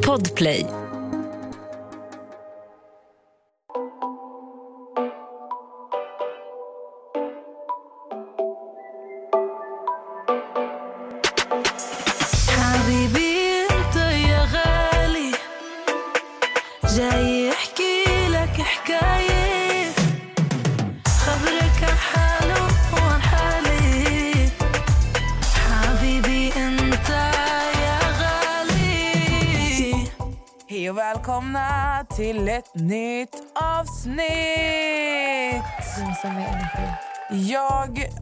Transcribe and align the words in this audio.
Podplay. 0.00 0.79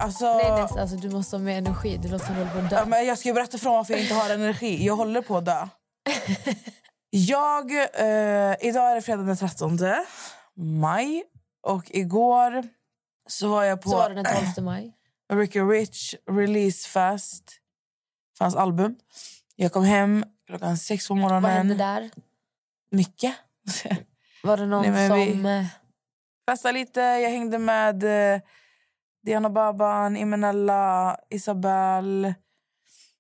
Alltså... 0.08 0.24
Nej, 0.34 0.50
nej, 0.50 0.80
alltså, 0.80 0.96
du 0.96 1.10
måste 1.10 1.36
ha 1.36 1.42
mer 1.42 1.58
energi. 1.58 1.96
Du 1.96 2.08
låter 2.08 2.26
som 2.26 2.34
du 2.34 2.40
håller 2.44 2.52
på 2.60 2.66
att 2.66 2.72
Ja, 2.72 2.78
dö. 2.80 2.86
men 2.86 3.06
jag 3.06 3.18
ska 3.18 3.28
ju 3.28 3.34
berätta 3.34 3.58
från 3.58 3.72
varför 3.72 3.92
jag 3.94 4.02
inte 4.02 4.14
har 4.14 4.30
energi. 4.30 4.86
Jag 4.86 4.96
håller 4.96 5.22
på 5.22 5.36
att 5.36 5.44
dö. 5.44 5.68
Jag, 7.10 7.72
eh, 7.72 8.56
idag 8.60 8.90
är 8.90 8.94
det 8.94 9.02
fredag 9.02 9.22
den 9.22 9.36
13 9.36 9.78
maj. 10.56 11.24
Och 11.62 11.84
igår 11.90 12.64
så 13.28 13.48
var 13.48 13.64
jag 13.64 13.82
på 13.82 13.90
Så 13.90 13.96
var 13.96 14.08
det 14.08 14.14
den 14.22 14.24
12 14.54 14.64
maj. 14.64 14.92
Ricky 15.32 15.60
Rich 15.60 16.14
release 16.30 16.88
fest. 16.88 17.44
För 18.38 18.44
hans 18.44 18.56
album. 18.56 18.96
Jag 19.56 19.72
kom 19.72 19.84
hem 19.84 20.24
klockan 20.46 20.76
sex 20.78 21.08
på 21.08 21.14
morgonen. 21.14 21.42
Vad 21.42 21.52
hände 21.52 21.74
där? 21.74 22.10
Mycket. 22.90 23.34
Var 24.42 24.56
det 24.56 24.66
någon 24.66 24.82
Nej, 24.82 25.08
men 25.08 25.14
vi- 25.20 25.32
som... 25.32 25.46
eh, 25.46 25.64
festade 26.50 26.72
lite. 26.78 27.00
Jag 27.00 27.30
hängde 27.30 27.58
med 27.58 28.04
eh, 28.34 28.40
Diana 29.26 29.50
Baban, 29.50 30.16
Imenella, 30.16 31.16
Isabel. 31.30 32.34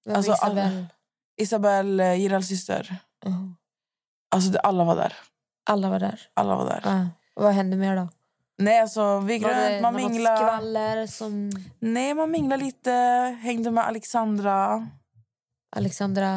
Vem 0.04 0.16
Alltså, 0.16 0.30
alltså, 0.32 0.46
alla- 0.46 0.60
Isabel? 0.64 0.86
Isabel, 1.40 2.00
eh, 2.00 2.14
Girals 2.14 2.48
syster. 2.48 2.96
Ja. 3.24 3.30
Alltså 4.30 4.50
det, 4.50 4.60
alla 4.60 4.84
var 4.84 4.96
där. 4.96 5.12
Alla 5.70 5.90
var 5.90 6.00
där. 6.00 6.20
Alla 6.34 6.56
var 6.56 6.64
där. 6.66 6.80
Ja. 6.84 7.08
Vad 7.34 7.52
hände 7.52 7.76
mer 7.76 7.96
då? 7.96 8.08
Nej, 8.58 8.80
alltså 8.80 9.18
vi 9.20 9.32
gick 9.34 9.42
Var 9.42 9.50
det 9.54 9.80
man 9.82 9.94
minglade. 9.94 10.36
skvaller 10.36 11.06
som 11.06 11.50
Nej, 11.78 12.14
man 12.14 12.30
minglade 12.30 12.64
lite. 12.64 12.90
Hängde 13.42 13.70
med 13.70 13.86
Alexandra, 13.86 14.86
Alexandra... 15.76 16.36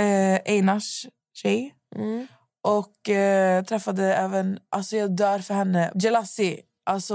eh, 0.00 0.40
Einars 0.44 1.06
tjej. 1.34 1.74
Mm. 1.96 2.26
Och 2.62 3.08
eh, 3.08 3.64
träffade 3.64 4.14
även, 4.14 4.58
alltså 4.70 4.96
jag 4.96 5.16
dör 5.16 5.38
för 5.38 5.54
henne, 5.54 5.92
Jelassi. 5.94 6.60
Alltså, 6.86 7.14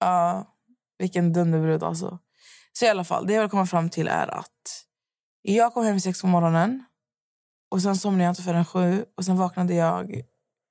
ja, 0.00 0.44
vilken 1.02 1.32
dunderbrud 1.32 1.82
alltså. 1.82 2.18
Så 2.72 2.84
i 2.84 2.88
alla 2.88 3.04
fall, 3.04 3.26
det 3.26 3.32
jag 3.32 3.40
vill 3.40 3.50
komma 3.50 3.66
fram 3.66 3.90
till 3.90 4.08
är 4.08 4.28
att 4.28 4.86
jag 5.42 5.74
kom 5.74 5.84
hem 5.84 6.00
sex 6.00 6.20
på 6.20 6.26
morgonen. 6.26 6.84
Och 7.70 7.82
sen 7.82 7.96
somnade 7.96 8.24
jag 8.24 8.30
inte 8.30 8.42
förrän 8.42 8.64
sju. 8.64 9.04
Och 9.16 9.24
sen 9.24 9.36
vaknade 9.36 9.74
jag 9.74 10.22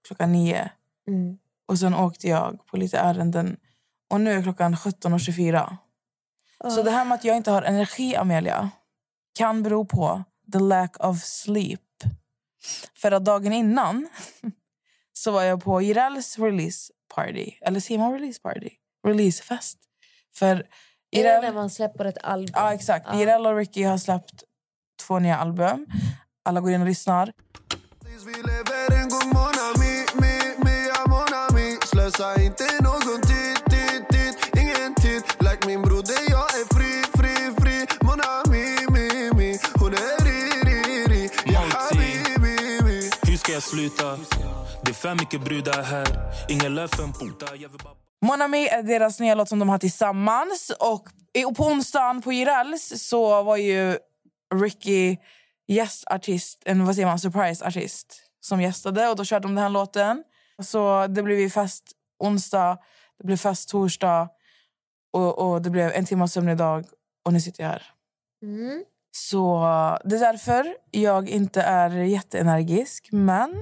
klockan 0.07 0.31
nio. 0.31 0.71
Mm. 1.07 1.37
Och 1.67 1.79
sen 1.79 1.93
åkte 1.95 2.27
jag 2.27 2.65
på 2.65 2.77
lite 2.77 2.97
ärenden. 2.97 3.57
Och 4.09 4.21
nu 4.21 4.31
är 4.31 4.43
klockan 4.43 4.75
17.24. 4.75 5.77
Så 6.69 6.83
det 6.83 6.91
här 6.91 7.05
med 7.05 7.15
att 7.15 7.23
jag 7.23 7.37
inte 7.37 7.51
har 7.51 7.61
energi, 7.61 8.15
Amelia, 8.15 8.69
kan 9.33 9.63
bero 9.63 9.85
på 9.85 10.23
the 10.53 10.59
lack 10.59 11.05
of 11.05 11.23
sleep. 11.23 11.81
För 12.95 13.11
att 13.11 13.25
dagen 13.25 13.53
innan 13.53 14.09
så 15.13 15.31
var 15.31 15.43
jag 15.43 15.63
på 15.63 15.81
Jirels 15.81 16.39
release 16.39 16.93
party. 17.15 17.51
Eller 17.61 17.79
säger 17.79 17.99
man 17.99 18.13
release 18.13 18.41
party? 18.41 18.69
Releasefest. 19.07 19.90
För 20.35 20.65
Är 21.11 21.23
det 21.23 21.41
när 21.41 21.53
man 21.53 21.69
släpper 21.69 22.05
ett 22.05 22.17
album? 22.23 22.53
Ja, 22.53 22.73
exakt. 22.73 23.07
Ja. 23.09 23.19
Jireel 23.19 23.45
och 23.45 23.57
Ricky 23.57 23.83
har 23.83 23.97
släppt 23.97 24.43
två 25.07 25.19
nya 25.19 25.37
album. 25.37 25.85
Alla 26.45 26.61
går 26.61 26.71
in 26.71 26.81
och 26.81 26.87
lyssnar. 26.87 27.31
Slösa 31.91 32.41
inte 32.41 32.63
någon 32.83 33.21
tid, 33.21 33.57
tid, 33.69 34.07
tid, 34.09 34.33
ingen 34.57 34.95
tid 34.95 35.23
Like 35.39 35.67
min 35.67 35.81
broder, 35.81 36.21
jag 36.29 36.45
är 36.59 36.75
fri, 36.75 37.03
fri, 37.17 37.53
fri 37.61 37.85
Mon 38.01 38.21
ami, 38.21 38.75
mi, 38.91 39.31
mi 39.37 39.59
Hon 39.79 39.93
är 39.93 40.23
ri, 40.25 40.39
ri, 40.65 41.05
ri 41.07 41.29
Ja 41.45 41.59
habibi, 41.59 43.09
Hur 43.21 43.37
ska 43.37 43.51
jag 43.51 43.63
sluta? 43.63 44.17
Det 44.85 44.91
är 44.91 44.93
för 44.93 45.15
mycket 45.15 45.41
brudar 45.41 45.83
här 45.83 46.07
Ingen 46.49 46.75
lön 46.75 46.89
för 46.89 47.03
en 47.03 47.13
pota 47.13 47.55
Jag 47.55 47.69
vill 47.69 47.81
bara 47.83 48.00
Mon 48.21 48.41
Ami 48.41 48.67
är 48.67 48.83
deras 48.83 49.19
nya 49.19 49.35
låt 49.35 49.49
som 49.49 49.59
de 49.59 49.69
har 49.69 49.77
tillsammans. 49.77 50.71
Och 50.79 51.09
på 51.55 51.63
onsdagen 51.63 52.21
på 52.21 52.33
Jirels 52.33 53.07
så 53.07 53.43
var 53.43 53.57
ju 53.57 53.97
Ricky 54.53 55.17
gästartist, 55.67 56.61
en 56.65 56.85
vad 56.85 56.95
säger 56.95 57.07
man, 57.07 57.19
surprise-artist 57.19 58.23
som 58.39 58.61
gästade. 58.61 59.09
Och 59.09 59.15
då 59.15 59.25
körde 59.25 59.47
de 59.47 59.55
den 59.55 59.63
här 59.63 59.69
låten. 59.69 60.23
Så 60.63 61.07
det 61.07 61.23
blev 61.23 61.39
ju 61.39 61.49
fest 61.49 61.91
onsdag, 62.19 62.77
det 63.17 63.23
blev 63.25 63.37
fest 63.37 63.69
torsdag 63.69 64.29
och, 65.13 65.39
och 65.39 65.61
det 65.61 65.69
blev 65.69 65.91
en 65.91 66.05
timme 66.05 66.27
sömn 66.27 66.49
idag. 66.49 66.85
Och 67.25 67.33
nu 67.33 67.41
sitter 67.41 67.63
jag 67.63 67.69
här. 67.69 67.83
Mm. 68.43 68.83
Så 69.11 69.59
det 70.05 70.15
är 70.15 70.19
därför 70.19 70.75
jag 70.91 71.29
inte 71.29 71.61
är 71.61 71.89
jätteenergisk. 71.89 73.09
Men 73.11 73.55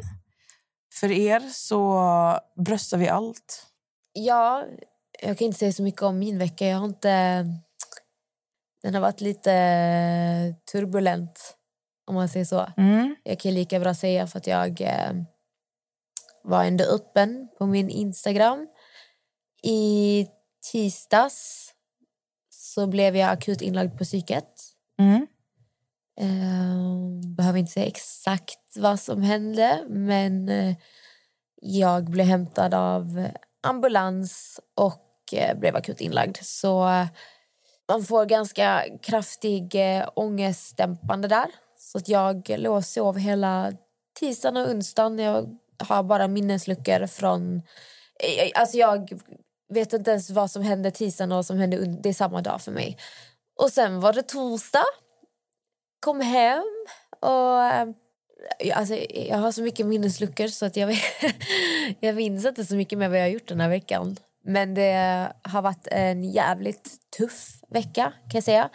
för 0.93 1.11
er 1.11 1.39
så 1.39 2.39
bröstar 2.55 2.97
vi 2.97 3.09
allt. 3.09 3.68
Ja, 4.13 4.65
jag 5.21 5.37
kan 5.37 5.45
inte 5.45 5.59
säga 5.59 5.73
så 5.73 5.83
mycket 5.83 6.01
om 6.01 6.19
min 6.19 6.37
vecka. 6.37 6.67
Jag 6.67 6.77
har 6.77 6.85
inte... 6.85 7.45
Den 8.83 8.93
har 8.93 9.01
varit 9.01 9.21
lite 9.21 9.51
turbulent, 10.71 11.57
om 12.07 12.15
man 12.15 12.29
säger 12.29 12.45
så. 12.45 12.71
Mm. 12.77 13.15
Jag 13.23 13.39
kan 13.39 13.53
lika 13.53 13.79
bra 13.79 13.93
säga 13.93 14.27
för 14.27 14.37
att 14.37 14.47
jag 14.47 14.81
eh, 14.81 15.13
var 16.43 16.63
ändå 16.63 16.83
öppen 16.83 17.49
på 17.57 17.65
min 17.65 17.89
Instagram. 17.89 18.67
I 19.63 20.27
tisdags 20.71 21.71
så 22.49 22.87
blev 22.87 23.15
jag 23.15 23.29
akut 23.29 23.61
inlagd 23.61 23.97
på 23.97 24.03
psyket. 24.03 24.49
Mm. 24.99 25.27
Eh, 26.19 27.35
behöver 27.35 27.59
inte 27.59 27.71
säga 27.71 27.85
exakt 27.85 28.77
vad 28.77 28.99
som 28.99 29.21
hände, 29.21 29.85
men 29.89 30.49
eh, 30.49 30.75
jag 31.61 32.09
blev 32.09 32.25
hämtad 32.25 32.73
av 32.73 33.27
ambulans 33.63 34.59
och 34.75 35.33
eh, 35.33 35.57
blev 35.57 35.75
akut 35.75 36.01
inlagd. 36.01 36.37
Så 36.41 36.89
eh, 36.89 37.07
man 37.87 38.03
får 38.03 38.25
ganska 38.25 38.83
kraftig 39.01 39.75
eh, 39.75 40.09
ångestdämpande 40.15 41.27
där. 41.27 41.47
Så 41.77 41.97
att 41.97 42.09
jag 42.09 42.49
låg 42.49 42.75
och 42.75 42.85
sov 42.85 43.17
hela 43.17 43.73
tisdagen 44.19 44.57
och 44.57 44.69
onsdagen. 44.69 45.19
Jag 45.19 45.57
har 45.79 46.03
bara 46.03 46.27
minnesluckor 46.27 47.07
från... 47.07 47.61
Alltså 48.55 48.77
jag 48.77 49.21
vet 49.73 49.93
inte 49.93 50.11
ens 50.11 50.29
vad 50.29 50.51
som 50.51 50.61
hände 50.61 50.91
tisdagen 50.91 51.31
och 51.31 51.35
vad 51.35 51.45
som 51.45 51.57
hände 51.57 51.85
Det 51.85 52.09
är 52.09 52.13
samma 52.13 52.41
dag 52.41 52.61
för 52.61 52.71
mig. 52.71 52.97
Och 53.55 53.69
sen 53.69 53.99
var 53.99 54.13
det 54.13 54.21
torsdag. 54.21 54.85
Kom 55.99 56.21
hem 56.21 56.63
och... 57.19 57.95
Alltså, 58.73 58.95
jag 59.11 59.37
har 59.37 59.51
så 59.51 59.61
mycket 59.61 59.85
minnesluckor 59.85 60.47
så 60.47 60.65
att 60.65 60.75
jag, 60.77 60.97
jag 61.99 62.15
minns 62.15 62.45
inte 62.45 62.65
så 62.65 62.75
mycket 62.75 62.99
mer 62.99 63.09
vad 63.09 63.17
jag 63.17 63.23
har 63.23 63.29
gjort 63.29 63.47
den 63.47 63.59
här 63.59 63.69
veckan. 63.69 64.17
Men 64.45 64.73
det 64.73 65.31
har 65.41 65.61
varit 65.61 65.87
en 65.91 66.23
jävligt 66.23 66.89
tuff 67.17 67.61
vecka 67.69 68.03
kan 68.03 68.31
jag 68.33 68.43
säga. 68.43 68.69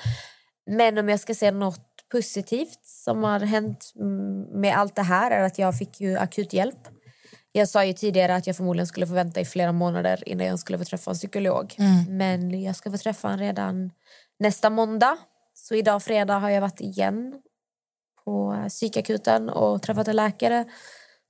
Men 0.66 0.98
om 0.98 1.08
jag 1.08 1.20
ska 1.20 1.34
säga 1.34 1.50
något 1.50 2.08
positivt 2.12 2.84
som 2.84 3.24
har 3.24 3.40
hänt 3.40 3.92
mm, 4.00 4.60
med 4.60 4.76
allt 4.76 4.94
det 4.94 5.02
här 5.02 5.30
är 5.30 5.42
att 5.42 5.58
jag 5.58 5.78
fick 5.78 6.00
ju 6.00 6.16
akut 6.16 6.52
hjälp. 6.52 6.88
Jag 7.52 7.68
sa 7.68 7.84
ju 7.84 7.92
tidigare 7.92 8.34
att 8.34 8.46
jag 8.46 8.56
förmodligen 8.56 8.86
skulle 8.86 9.06
få 9.06 9.14
vänta 9.14 9.40
i 9.40 9.44
flera 9.44 9.72
månader 9.72 10.28
innan 10.28 10.46
jag 10.46 10.58
skulle 10.58 10.78
få 10.78 10.84
träffa 10.84 11.10
en 11.10 11.16
psykolog. 11.16 11.74
Men 12.08 12.62
jag 12.62 12.76
ska 12.76 12.90
få 12.90 12.98
träffa 12.98 13.30
en 13.30 13.38
redan 13.38 13.90
nästa 14.38 14.70
måndag. 14.70 15.16
Så 15.54 15.74
idag 15.74 16.02
fredag 16.02 16.38
har 16.38 16.50
jag 16.50 16.60
varit 16.60 16.80
igen 16.80 17.34
på 18.24 18.64
psykakuten 18.68 19.48
och 19.48 19.82
träffat 19.82 20.08
en 20.08 20.16
läkare. 20.16 20.64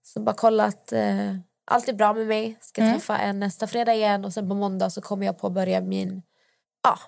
Så 0.02 0.20
bara 0.20 0.34
kollat, 0.34 0.92
eh, 0.92 1.36
allt 1.64 1.88
är 1.88 1.92
bra 1.92 2.14
med 2.14 2.26
mig. 2.26 2.58
Ska 2.60 2.92
träffa 2.92 3.18
en 3.18 3.40
nästa 3.40 3.66
fredag 3.66 3.94
igen 3.94 4.24
och 4.24 4.32
sen 4.32 4.48
på 4.48 4.54
måndag 4.54 4.90
så 4.90 5.00
kommer 5.00 5.26
jag 5.26 5.38
påbörja 5.38 5.80
min 5.80 6.22
ja, 6.82 6.98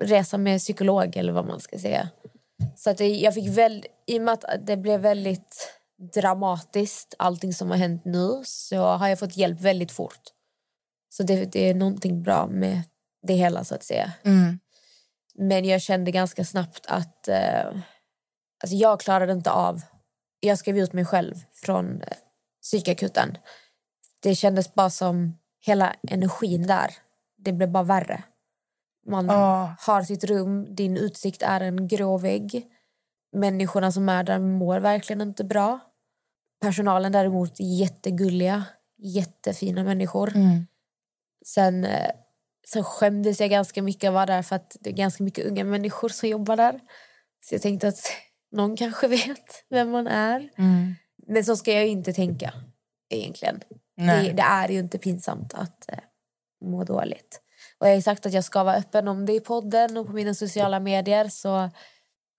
resa 0.00 0.38
med 0.38 0.60
psykolog 0.60 1.16
eller 1.16 1.32
vad 1.32 1.46
man 1.46 1.60
ska 1.60 1.78
säga. 1.78 2.08
Så 2.76 2.90
att 2.90 3.00
jag 3.00 3.34
fick 3.34 3.48
väl, 3.58 3.84
i 4.06 4.18
och 4.18 4.22
med 4.22 4.32
att 4.32 4.66
det 4.66 4.76
blev 4.76 5.00
väldigt 5.00 5.76
dramatiskt 6.14 7.14
allting 7.18 7.52
som 7.52 7.70
har 7.70 7.76
hänt 7.76 8.04
nu 8.04 8.42
så 8.44 8.82
har 8.82 9.08
jag 9.08 9.18
fått 9.18 9.36
hjälp 9.36 9.60
väldigt 9.60 9.92
fort. 9.92 10.20
Så 11.08 11.22
det, 11.22 11.44
det 11.44 11.70
är 11.70 11.74
någonting 11.74 12.22
bra 12.22 12.46
med 12.46 12.82
det 13.26 13.34
hela 13.34 13.64
så 13.64 13.74
att 13.74 13.82
säga. 13.82 14.12
Mm. 14.24 14.58
Men 15.34 15.64
jag 15.64 15.82
kände 15.82 16.10
ganska 16.10 16.44
snabbt 16.44 16.86
att, 16.88 17.28
eh, 17.28 17.70
Alltså 18.66 18.76
jag 18.76 19.00
klarade 19.00 19.32
inte 19.32 19.50
av... 19.50 19.82
Jag 20.40 20.58
skrev 20.58 20.78
ut 20.78 20.92
mig 20.92 21.04
själv 21.04 21.34
från 21.52 22.02
eh, 22.02 22.16
psykakuten. 22.62 23.38
Det 24.22 24.34
kändes 24.34 24.74
bara 24.74 24.90
som 24.90 25.38
hela 25.60 25.94
energin 26.08 26.66
där. 26.66 26.90
Det 27.38 27.52
blev 27.52 27.70
bara 27.70 27.84
värre. 27.84 28.22
Man 29.06 29.26
Ja. 29.26 29.74
har 29.80 30.02
sitt 30.02 30.24
rum, 30.24 30.74
din 30.74 30.96
utsikt 30.96 31.42
är 31.42 31.60
en 31.60 31.88
grå 31.88 32.18
vägg. 32.18 32.66
Människorna 33.32 33.92
som 33.92 34.08
är 34.08 34.24
där 34.24 34.38
mår 34.38 34.80
verkligen 34.80 35.20
inte 35.20 35.44
bra. 35.44 35.78
Personalen 36.60 37.12
däremot 37.12 37.60
är 37.60 37.78
jättegulliga, 37.80 38.64
jättefina 38.98 39.84
människor. 39.84 40.36
Mm. 40.36 40.66
Sen, 41.46 41.84
eh, 41.84 42.10
sen 42.68 42.84
skämdes 42.84 43.40
jag 43.40 43.50
ganska 43.50 43.82
mycket 43.82 44.08
att 44.08 44.14
vara 44.14 44.26
där 44.26 44.42
för 44.42 44.56
att 44.56 44.76
det 44.80 44.90
är 44.90 44.94
ganska 44.94 45.24
mycket 45.24 45.46
unga 45.46 45.64
människor 45.64 46.08
som 46.08 46.28
jobbar 46.28 46.56
där. 46.56 46.80
Så 47.44 47.54
jag 47.54 47.62
tänkte 47.62 47.88
att 47.88 48.06
någon 48.52 48.76
kanske 48.76 49.08
vet 49.08 49.64
vem 49.68 49.90
man 49.90 50.06
är. 50.06 50.48
Mm. 50.58 50.94
Men 51.26 51.44
så 51.44 51.56
ska 51.56 51.72
jag 51.72 51.84
ju 51.84 51.90
inte 51.90 52.12
tänka 52.12 52.52
egentligen. 53.08 53.60
Det, 53.96 54.32
det 54.32 54.42
är 54.42 54.68
ju 54.68 54.78
inte 54.78 54.98
pinsamt 54.98 55.54
att 55.54 55.92
eh, 55.92 55.98
må 56.64 56.84
dåligt. 56.84 57.40
Och 57.78 57.88
jag 57.88 57.94
har 57.94 58.00
sagt 58.00 58.26
att 58.26 58.32
jag 58.32 58.44
ska 58.44 58.64
vara 58.64 58.76
öppen 58.76 59.08
om 59.08 59.26
det 59.26 59.32
i 59.32 59.40
podden 59.40 59.96
och 59.96 60.06
på 60.06 60.12
mina 60.12 60.34
sociala 60.34 60.80
medier. 60.80 61.28
Så 61.28 61.70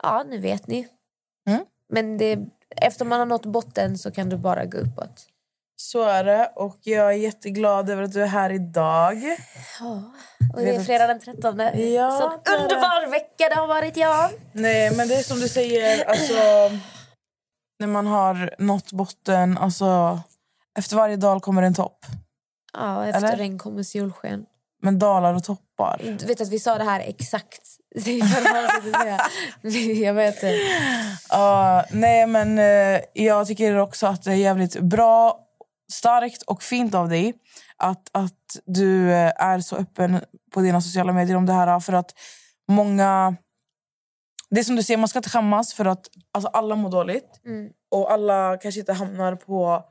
ja, 0.04 0.25
nu 0.30 0.39
vet 0.39 0.68
ni. 0.68 0.88
Mm. 1.50 1.65
Men 1.89 2.18
det, 2.18 2.39
efter 2.75 3.06
man 3.06 3.19
har 3.19 3.25
nått 3.25 3.45
botten 3.45 3.98
så 3.98 4.12
kan 4.12 4.30
du 4.30 4.38
bara 4.38 4.65
gå 4.65 4.77
uppåt. 4.77 5.27
Så 5.79 6.03
är 6.03 6.24
det. 6.24 6.51
Och 6.56 6.77
jag 6.83 7.07
är 7.07 7.18
jätteglad 7.18 7.89
över 7.89 8.03
att 8.03 8.13
du 8.13 8.24
är 8.24 8.27
här 8.27 8.51
idag. 8.51 9.38
Ja. 9.79 10.13
Och 10.53 10.62
det 10.62 10.75
är 10.75 10.83
fredag 10.83 11.07
den 11.07 11.19
13. 11.19 11.59
Ja, 11.59 12.12
så 12.12 12.51
underbar 12.53 13.12
vecka 13.12 13.50
det 13.50 13.56
har 13.56 13.68
varit, 13.68 13.97
ja. 13.97 14.29
Nej, 14.51 14.95
men 14.95 15.07
det 15.07 15.15
är 15.15 15.24
som 15.24 15.39
du 15.39 15.47
säger, 15.47 16.06
alltså... 16.09 16.33
När 17.79 17.88
man 17.88 18.07
har 18.07 18.56
nått 18.57 18.91
botten, 18.91 19.57
alltså... 19.57 20.19
Efter 20.77 20.95
varje 20.95 21.15
dal 21.15 21.41
kommer 21.41 21.62
en 21.62 21.74
topp. 21.74 22.06
Ja, 22.73 23.06
efter 23.06 23.27
Eller? 23.27 23.38
regn 23.38 23.59
kommer 23.59 23.83
solsken. 23.83 24.45
Men 24.81 25.00
dalar 25.00 25.33
och 25.33 25.44
toppar. 25.44 26.01
Du 26.19 26.25
vet 26.25 26.41
att 26.41 26.50
vi 26.50 26.59
sa 26.59 26.77
det 26.77 26.83
här 26.83 27.00
exakt. 27.00 27.62
Jag 30.01 30.13
vet 30.13 30.41
det. 30.41 30.56
Ja, 31.30 31.85
nej, 31.91 32.27
men 32.27 32.59
eh, 32.59 33.01
jag 33.13 33.47
tycker 33.47 33.77
också 33.77 34.07
att 34.07 34.23
det 34.23 34.31
är 34.31 34.35
jävligt 34.35 34.80
bra, 34.80 35.46
starkt 35.91 36.41
och 36.41 36.63
fint 36.63 36.95
av 36.95 37.09
dig 37.09 37.33
att, 37.77 38.09
att 38.11 38.59
du 38.65 39.11
eh, 39.11 39.31
är 39.37 39.59
så 39.59 39.75
öppen 39.75 40.21
på 40.51 40.61
dina 40.61 40.81
sociala 40.81 41.13
medier 41.13 41.37
om 41.37 41.45
det 41.45 41.53
här. 41.53 41.79
För 41.79 41.93
att 41.93 42.13
många... 42.67 43.35
Det 44.49 44.63
som 44.63 44.75
du 44.75 44.83
säger, 44.83 44.97
man 44.97 45.07
ska 45.07 45.19
inte 45.19 45.29
skämmas 45.29 45.73
för 45.73 45.85
att 45.85 46.09
alltså, 46.31 46.49
alla 46.49 46.75
mår 46.75 46.89
dåligt. 46.89 47.41
Mm. 47.45 47.71
Och 47.91 48.11
alla 48.11 48.57
kanske 48.57 48.79
inte 48.79 48.93
hamnar 48.93 49.35
på 49.35 49.85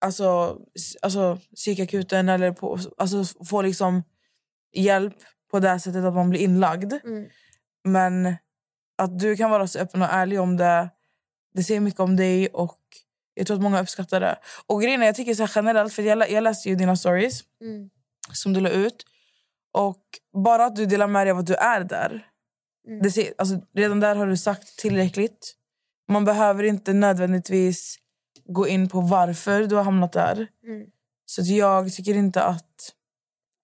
alltså, 0.00 0.58
alltså, 1.02 1.38
psykakuten 1.54 2.28
eller 2.28 2.52
på, 2.52 2.78
alltså, 2.98 3.44
får 3.44 3.62
liksom 3.62 4.02
hjälp 4.72 5.16
på 5.50 5.60
det 5.60 5.80
sättet 5.80 6.04
att 6.04 6.14
man 6.14 6.30
blir 6.30 6.40
inlagd. 6.40 6.92
Mm. 7.04 7.28
Men 7.84 8.36
att 8.98 9.18
du 9.18 9.36
kan 9.36 9.50
vara 9.50 9.66
så 9.66 9.78
öppen 9.78 10.02
och 10.02 10.08
ärlig 10.10 10.40
om 10.40 10.56
det, 10.56 10.90
det 11.54 11.64
säger 11.64 11.80
mycket 11.80 12.00
om 12.00 12.16
dig 12.16 12.48
och 12.48 12.78
jag 13.34 13.46
tror 13.46 13.56
att 13.56 13.62
många 13.62 13.82
uppskattar 13.82 14.20
det. 14.20 14.38
Och 14.66 14.82
grejen 14.82 15.02
är, 15.02 15.06
jag 15.06 15.14
tycker 15.14 15.34
så 15.34 15.46
generellt, 15.54 15.92
för 15.92 16.02
jag, 16.02 16.30
jag 16.30 16.44
läste 16.44 16.68
ju 16.68 16.74
dina 16.74 16.96
stories 16.96 17.40
Mm. 17.60 17.90
som 18.32 18.52
du 18.52 18.60
la 18.60 18.70
ut. 18.70 19.06
Och 19.72 20.02
bara 20.44 20.64
att 20.64 20.76
du 20.76 20.86
delar 20.86 21.06
med 21.06 21.26
dig 21.26 21.30
av 21.32 21.38
att 21.38 21.46
du 21.46 21.54
är 21.54 21.84
där. 21.84 22.26
Mm. 22.88 23.02
Det 23.02 23.32
alltså, 23.38 23.60
redan 23.74 24.00
där 24.00 24.16
har 24.16 24.26
du 24.26 24.36
sagt 24.36 24.78
tillräckligt. 24.78 25.54
Man 26.08 26.24
behöver 26.24 26.64
inte 26.64 26.92
nödvändigtvis 26.92 27.98
gå 28.44 28.68
in 28.68 28.88
på 28.88 29.00
varför 29.00 29.66
du 29.66 29.74
har 29.74 29.84
hamnat 29.84 30.12
där. 30.12 30.36
Mm. 30.66 30.86
Så 31.26 31.42
jag 31.42 31.92
tycker 31.92 32.14
inte 32.14 32.42
att... 32.42 32.92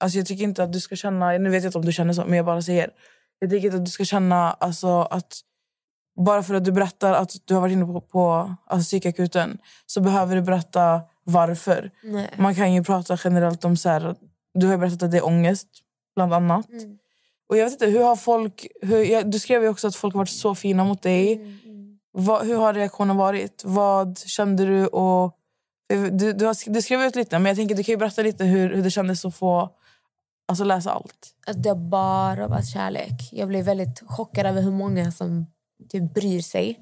Alltså 0.01 0.19
jag 0.19 0.27
tycker 0.27 0.45
inte 0.45 0.63
att 0.63 0.73
du 0.73 0.81
ska 0.81 0.97
känna... 0.97 1.31
Nu 1.31 1.51
vet 1.51 1.63
jag 1.63 1.69
inte 1.69 1.79
om 1.79 1.85
du 1.85 1.93
känner 1.93 2.13
så, 2.13 2.25
men 2.25 2.37
jag 2.37 2.47
bara 2.47 2.63
säger. 2.63 2.91
Jag 3.39 3.51
tycker 3.51 3.67
inte 3.67 3.77
att 3.77 3.85
du 3.85 3.91
ska 3.91 4.05
känna 4.05 4.53
alltså, 4.53 5.01
att... 5.03 5.41
Bara 6.19 6.43
för 6.43 6.55
att 6.55 6.65
du 6.65 6.73
berättar 6.73 7.13
att 7.13 7.37
du 7.45 7.55
har 7.55 7.61
varit 7.61 7.73
inne 7.73 7.87
på, 7.87 8.01
på 8.01 8.55
alltså, 8.67 8.87
psykakuten 8.87 9.59
så 9.87 10.01
behöver 10.01 10.37
du 10.37 10.43
berätta 10.43 11.01
varför. 11.25 11.91
Nej. 12.03 12.31
Man 12.37 12.55
kan 12.55 12.73
ju 12.73 12.85
prata 12.85 13.19
generellt 13.25 13.65
om... 13.65 13.77
så 13.77 13.89
här, 13.89 14.17
Du 14.55 14.67
har 14.67 14.77
berättat 14.77 15.03
att 15.03 15.11
det 15.11 15.17
är 15.17 15.27
ångest, 15.27 15.69
bland 16.17 16.35
annat. 16.35 16.71
Mm. 16.71 16.99
Och 17.49 17.57
jag 17.57 17.65
vet 17.65 17.73
inte, 17.73 17.87
hur 17.87 18.05
har 18.05 18.17
folk... 18.17 18.67
Hur, 18.83 19.05
ja, 19.05 19.23
du 19.23 19.39
skrev 19.39 19.63
ju 19.63 19.69
också 19.69 19.89
att 19.89 19.97
folk 19.97 20.15
har 20.15 20.19
varit 20.19 20.29
så 20.29 20.55
fina 20.55 20.85
mot 20.85 21.03
dig. 21.03 21.33
Mm. 21.33 21.59
Mm. 21.65 21.99
Vad, 22.13 22.47
hur 22.47 22.57
har 22.57 22.75
reaktionen 22.75 23.17
varit? 23.17 23.63
Vad 23.65 24.19
kände 24.19 24.65
du? 24.65 24.87
Och, 24.87 25.35
du, 25.89 26.33
du, 26.33 26.47
har, 26.47 26.71
du 26.73 26.83
skrev 26.83 27.03
ut 27.03 27.17
lite, 27.17 27.39
men 27.39 27.47
jag 27.47 27.57
tänker 27.57 27.75
du 27.75 27.85
kan 27.85 27.93
ju 27.93 27.97
berätta 27.97 28.23
lite 28.23 28.45
hur, 28.45 28.75
hur 28.75 28.83
det 28.83 28.91
kändes 28.91 29.25
att 29.25 29.37
få 29.37 29.71
alltså, 30.49 30.65
läsa 30.65 30.91
allt. 30.91 31.35
Alltså, 31.47 31.63
det 31.63 31.69
har 31.69 31.77
bara 31.77 32.49
varit 32.49 32.69
kärlek. 32.69 33.29
Jag 33.33 33.49
blev 33.49 33.65
väldigt 33.65 34.03
chockad 34.07 34.47
över 34.47 34.63
hur 34.63 34.71
många 34.71 35.13
som 35.13 35.47
typ 35.89 36.15
bryr 36.15 36.41
sig. 36.41 36.81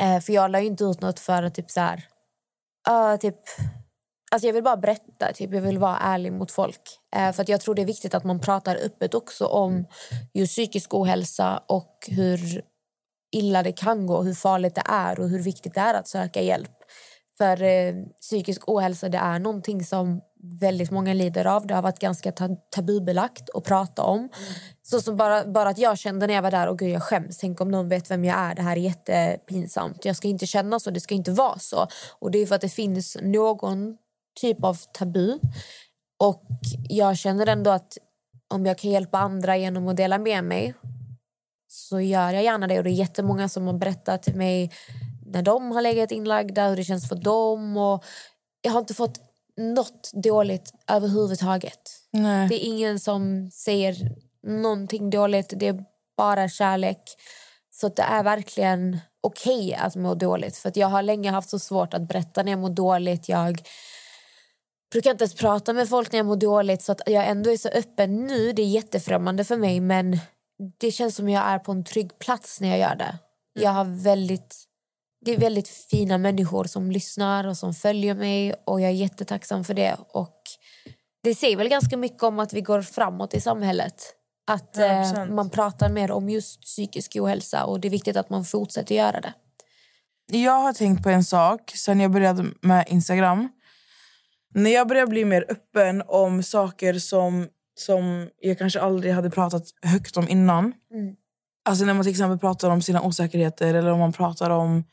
Eh, 0.00 0.20
för 0.20 0.32
jag 0.32 0.50
la 0.50 0.60
ju 0.60 0.66
inte 0.66 0.84
ut 0.84 1.00
något 1.00 1.18
för 1.18 1.42
att 1.42 1.54
typ 1.54 1.70
så 1.70 1.80
här... 1.80 2.04
ah, 2.88 3.16
typ, 3.16 3.36
alltså 4.30 4.46
jag 4.46 4.54
vill 4.54 4.64
bara 4.64 4.76
berätta. 4.76 5.32
Typ, 5.34 5.54
jag 5.54 5.60
vill 5.60 5.78
vara 5.78 5.98
ärlig 5.98 6.32
mot 6.32 6.50
folk. 6.50 6.80
Eh, 7.16 7.32
för 7.32 7.42
att 7.42 7.48
jag 7.48 7.60
tror 7.60 7.74
det 7.74 7.82
är 7.82 7.86
viktigt 7.86 8.14
att 8.14 8.24
man 8.24 8.40
pratar 8.40 8.76
öppet 8.76 9.14
också 9.14 9.46
om 9.46 9.86
just 10.34 10.52
psykisk 10.52 10.94
ohälsa 10.94 11.62
och 11.66 12.08
hur 12.08 12.62
illa 13.32 13.62
det 13.62 13.72
kan 13.72 14.06
gå, 14.06 14.22
hur 14.22 14.34
farligt 14.34 14.74
det 14.74 14.84
är 14.86 15.20
och 15.20 15.28
hur 15.28 15.42
viktigt 15.42 15.74
det 15.74 15.80
är 15.80 15.94
att 15.94 16.08
söka 16.08 16.42
hjälp. 16.42 16.76
För 17.38 17.62
eh, 17.62 17.94
psykisk 18.20 18.68
ohälsa 18.68 19.08
det 19.08 19.18
är 19.18 19.38
någonting 19.38 19.84
som 19.84 20.20
väldigt 20.42 20.90
många 20.90 21.14
lider 21.14 21.46
av. 21.46 21.66
Det 21.66 21.74
har 21.74 21.82
varit 21.82 21.98
ganska 21.98 22.32
tabubelagt 22.70 23.50
att 23.54 23.64
prata 23.64 24.02
om. 24.02 24.28
Så 24.82 25.00
så 25.00 25.14
bara, 25.14 25.44
bara 25.44 25.68
att 25.68 25.78
jag 25.78 25.98
kände 25.98 26.26
när 26.26 26.34
jag 26.34 26.42
var 26.42 26.50
där, 26.50 26.66
och 26.66 26.78
gud 26.78 26.90
jag 26.90 27.02
skäms. 27.02 27.38
Tänk 27.38 27.60
om 27.60 27.70
någon 27.70 27.88
vet 27.88 28.10
vem 28.10 28.24
jag 28.24 28.38
är. 28.38 28.54
Det 28.54 28.62
här 28.62 28.76
är 28.76 28.80
jättepinsamt. 28.80 30.04
Jag 30.04 30.16
ska 30.16 30.28
inte 30.28 30.46
känna 30.46 30.80
så, 30.80 30.90
det 30.90 31.00
ska 31.00 31.14
inte 31.14 31.30
vara 31.30 31.58
så. 31.58 31.86
Och 32.18 32.30
det 32.30 32.38
är 32.38 32.46
för 32.46 32.54
att 32.54 32.60
det 32.60 32.68
finns 32.68 33.16
någon 33.22 33.96
typ 34.40 34.64
av 34.64 34.78
tabu. 34.92 35.38
Och 36.20 36.44
jag 36.88 37.18
känner 37.18 37.46
ändå 37.46 37.70
att 37.70 37.98
om 38.54 38.66
jag 38.66 38.78
kan 38.78 38.90
hjälpa 38.90 39.18
andra 39.18 39.56
genom 39.56 39.88
att 39.88 39.96
dela 39.96 40.18
med 40.18 40.44
mig 40.44 40.74
så 41.68 42.00
gör 42.00 42.32
jag 42.32 42.44
gärna 42.44 42.66
det. 42.66 42.78
Och 42.78 42.84
det 42.84 42.90
är 42.90 42.94
jättemånga 42.94 43.48
som 43.48 43.66
har 43.66 43.74
berättat 43.74 44.22
till 44.22 44.36
mig 44.36 44.72
när 45.26 45.42
de 45.42 45.70
har 45.70 45.82
legat 45.82 46.12
inlagda, 46.12 46.68
hur 46.68 46.76
det 46.76 46.84
känns 46.84 47.08
för 47.08 47.16
dem. 47.16 47.76
Och 47.76 48.04
jag 48.62 48.72
har 48.72 48.80
inte 48.80 48.94
fått 48.94 49.29
något 49.60 50.10
dåligt 50.12 50.72
överhuvudtaget. 50.88 51.90
Nej. 52.10 52.48
Det 52.48 52.54
är 52.54 52.66
ingen 52.66 53.00
som 53.00 53.50
säger 53.50 53.96
någonting 54.46 55.10
dåligt. 55.10 55.52
Det 55.56 55.66
är 55.66 55.84
bara 56.16 56.48
kärlek. 56.48 57.02
Så 57.70 57.88
det 57.88 58.02
är 58.02 58.22
verkligen 58.22 59.00
okej 59.20 59.74
att 59.74 59.96
må 59.96 60.14
dåligt. 60.14 60.56
För 60.56 60.68
att 60.68 60.76
Jag 60.76 60.86
har 60.86 61.02
länge 61.02 61.30
haft 61.30 61.50
så 61.50 61.58
svårt 61.58 61.94
att 61.94 62.08
berätta 62.08 62.42
när 62.42 62.52
jag 62.52 62.58
mår 62.58 62.70
dåligt. 62.70 63.28
Jag 63.28 63.62
brukar 64.92 65.10
inte 65.10 65.24
ens 65.24 65.34
prata 65.34 65.72
med 65.72 65.88
folk 65.88 66.12
när 66.12 66.18
jag 66.18 66.26
mår 66.26 66.36
dåligt. 66.36 66.82
Så 66.82 66.92
att 66.92 67.02
jag 67.06 67.26
ändå 67.28 67.50
är 67.50 67.56
så 67.56 67.68
öppen 67.68 68.26
nu. 68.26 68.52
Det 68.52 68.62
är 68.62 68.66
jättefrämmande 68.66 69.44
för 69.44 69.56
mig. 69.56 69.80
Men 69.80 70.18
det 70.78 70.90
känns 70.90 71.16
som 71.16 71.28
jag 71.28 71.44
är 71.44 71.58
på 71.58 71.72
en 71.72 71.84
trygg 71.84 72.18
plats 72.18 72.60
när 72.60 72.68
jag 72.68 72.78
gör 72.78 72.96
det. 72.96 73.18
Jag 73.52 73.70
har 73.70 73.84
väldigt... 73.84 74.66
Det 75.20 75.34
är 75.34 75.38
väldigt 75.38 75.68
fina 75.68 76.18
människor 76.18 76.64
som 76.64 76.90
lyssnar 76.90 77.46
och 77.46 77.56
som 77.56 77.74
följer 77.74 78.14
mig. 78.14 78.54
Och 78.66 78.80
Jag 78.80 78.90
är 78.90 78.94
jättetacksam 78.94 79.64
för 79.64 79.74
det. 79.74 79.96
Och 80.12 80.36
Det 81.22 81.34
säger 81.34 81.56
väl 81.56 81.68
ganska 81.68 81.96
mycket 81.96 82.22
om 82.22 82.38
att 82.38 82.52
vi 82.52 82.60
går 82.60 82.82
framåt 82.82 83.34
i 83.34 83.40
samhället. 83.40 83.94
Att 84.46 84.76
eh, 84.76 84.82
100%. 84.82 85.30
man 85.30 85.50
pratar 85.50 85.88
mer 85.88 86.10
om 86.10 86.30
just 86.30 86.62
psykisk 86.62 87.16
ohälsa. 87.20 87.64
Och 87.64 87.80
Det 87.80 87.88
är 87.88 87.90
viktigt 87.90 88.16
att 88.16 88.30
man 88.30 88.44
fortsätter 88.44 88.94
göra 88.94 89.20
det. 89.20 89.32
Jag 90.32 90.60
har 90.60 90.72
tänkt 90.72 91.02
på 91.02 91.10
en 91.10 91.24
sak 91.24 91.72
sen 91.74 92.00
jag 92.00 92.10
började 92.10 92.46
med 92.60 92.84
Instagram. 92.88 93.48
När 94.54 94.70
jag 94.70 94.88
började 94.88 95.10
bli 95.10 95.24
mer 95.24 95.44
öppen 95.48 96.02
om 96.06 96.42
saker 96.42 96.94
som, 96.94 97.48
som 97.74 98.28
jag 98.38 98.58
kanske 98.58 98.80
aldrig 98.80 99.14
hade 99.14 99.30
pratat 99.30 99.62
högt 99.82 100.16
om 100.16 100.28
innan. 100.28 100.64
Mm. 100.64 101.14
Alltså 101.64 101.84
när 101.84 101.94
man 101.94 102.02
till 102.02 102.10
exempel 102.10 102.38
pratar 102.38 102.70
om 102.70 102.82
sina 102.82 103.02
osäkerheter 103.02 103.74
eller 103.74 103.90
om 103.90 103.98
man 103.98 104.12
pratar 104.12 104.50
om 104.50 104.84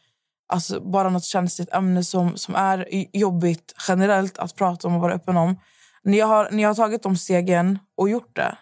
alltså 0.48 0.80
bara 0.80 1.10
något 1.10 1.24
känsligt 1.24 1.74
ämne 1.74 2.04
som, 2.04 2.38
som 2.38 2.56
är 2.56 2.88
jobbigt 3.18 3.74
generellt 3.88 4.38
att 4.38 4.56
prata 4.56 4.88
om 4.88 4.96
och 4.96 5.01
vara 5.01 5.13
öppen 5.13 5.38
om. 5.38 5.60
När 6.04 6.18
jag 6.18 6.27
har, 6.27 6.50
när 6.51 6.63
jag 6.63 6.70
har 6.70 6.75
tagit 6.75 7.04
de 7.04 7.18
stegen 7.18 7.80
och 7.96 8.10
gjort 8.10 8.36
det 8.36 8.58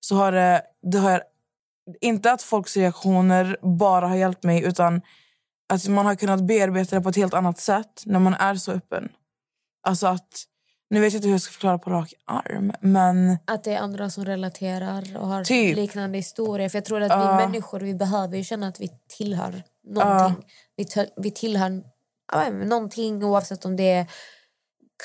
så 0.00 0.16
har 0.16 0.32
det, 0.32 0.62
det 0.82 0.98
har 0.98 1.22
inte 2.00 2.32
att 2.32 2.42
folks 2.42 2.76
reaktioner 2.76 3.56
bara 3.78 4.08
har 4.08 4.16
hjälpt 4.16 4.44
mig 4.44 4.64
utan 4.64 5.00
att 5.68 5.88
man 5.88 6.06
har 6.06 6.14
kunnat 6.14 6.46
bearbeta 6.46 6.96
det 6.96 7.02
på 7.02 7.08
ett 7.08 7.16
helt 7.16 7.34
annat 7.34 7.58
sätt 7.58 8.02
när 8.06 8.18
man 8.18 8.34
är 8.34 8.54
så 8.54 8.72
öppen. 8.72 9.08
Alltså 9.82 10.06
att 10.06 10.44
nu 10.90 11.00
vet 11.00 11.12
jag 11.12 11.18
inte 11.18 11.28
hur 11.28 11.34
jag 11.34 11.40
ska 11.40 11.52
förklara 11.52 11.78
på 11.78 11.90
rak 11.90 12.14
arm, 12.24 12.72
men... 12.80 13.38
Att 13.44 13.64
det 13.64 13.72
är 13.74 13.78
andra 13.78 14.10
som 14.10 14.24
relaterar 14.24 15.16
och 15.16 15.26
har 15.28 15.44
Typ. 15.44 15.76
liknande 15.76 16.18
historier. 16.18 16.68
För 16.68 16.76
jag 16.78 16.84
tror 16.84 17.02
att 17.02 17.08
Ja. 17.10 17.36
vi 17.36 17.46
människor 17.46 17.80
vi 17.80 17.94
behöver 17.94 18.36
ju 18.36 18.44
känna 18.44 18.68
att 18.68 18.80
vi 18.80 18.90
tillhör 19.08 19.62
någonting. 19.86 20.44
Vi, 20.76 20.84
tö- 20.84 21.08
vi 21.16 21.30
tillhör 21.30 21.82
men 22.32 22.58
någonting 22.68 23.24
oavsett 23.24 23.64
om 23.64 23.76
det 23.76 23.90
är 23.92 24.06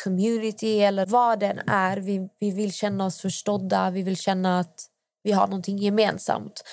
community 0.03 0.79
eller 0.79 1.05
vad 1.05 1.39
den 1.39 1.59
är. 1.67 1.97
Vi, 1.97 2.29
vi 2.39 2.51
vill 2.51 2.73
känna 2.73 3.05
oss 3.05 3.21
förstådda, 3.21 3.89
vi 3.89 4.01
vill 4.03 4.17
känna 4.17 4.59
att 4.59 4.85
vi 5.23 5.31
har 5.31 5.47
någonting 5.47 5.77
gemensamt. 5.77 6.63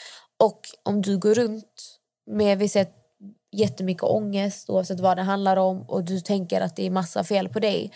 Och 0.43 0.61
om 0.83 1.03
du 1.03 1.19
går 1.19 1.35
runt 1.35 1.99
med 2.31 2.59
vi 2.59 2.69
ser 2.69 2.87
jättemycket 3.53 4.03
ångest 4.03 4.71
oavsett 4.71 5.01
vad 5.01 5.17
det 5.17 5.23
handlar 5.23 5.57
om 5.57 5.83
och 5.89 6.05
du 6.05 6.21
tänker 6.21 6.61
att 6.61 6.77
det 6.77 6.87
är 6.87 6.91
massa 6.91 7.25
fel 7.25 7.49
på 7.49 7.59
dig 7.61 7.93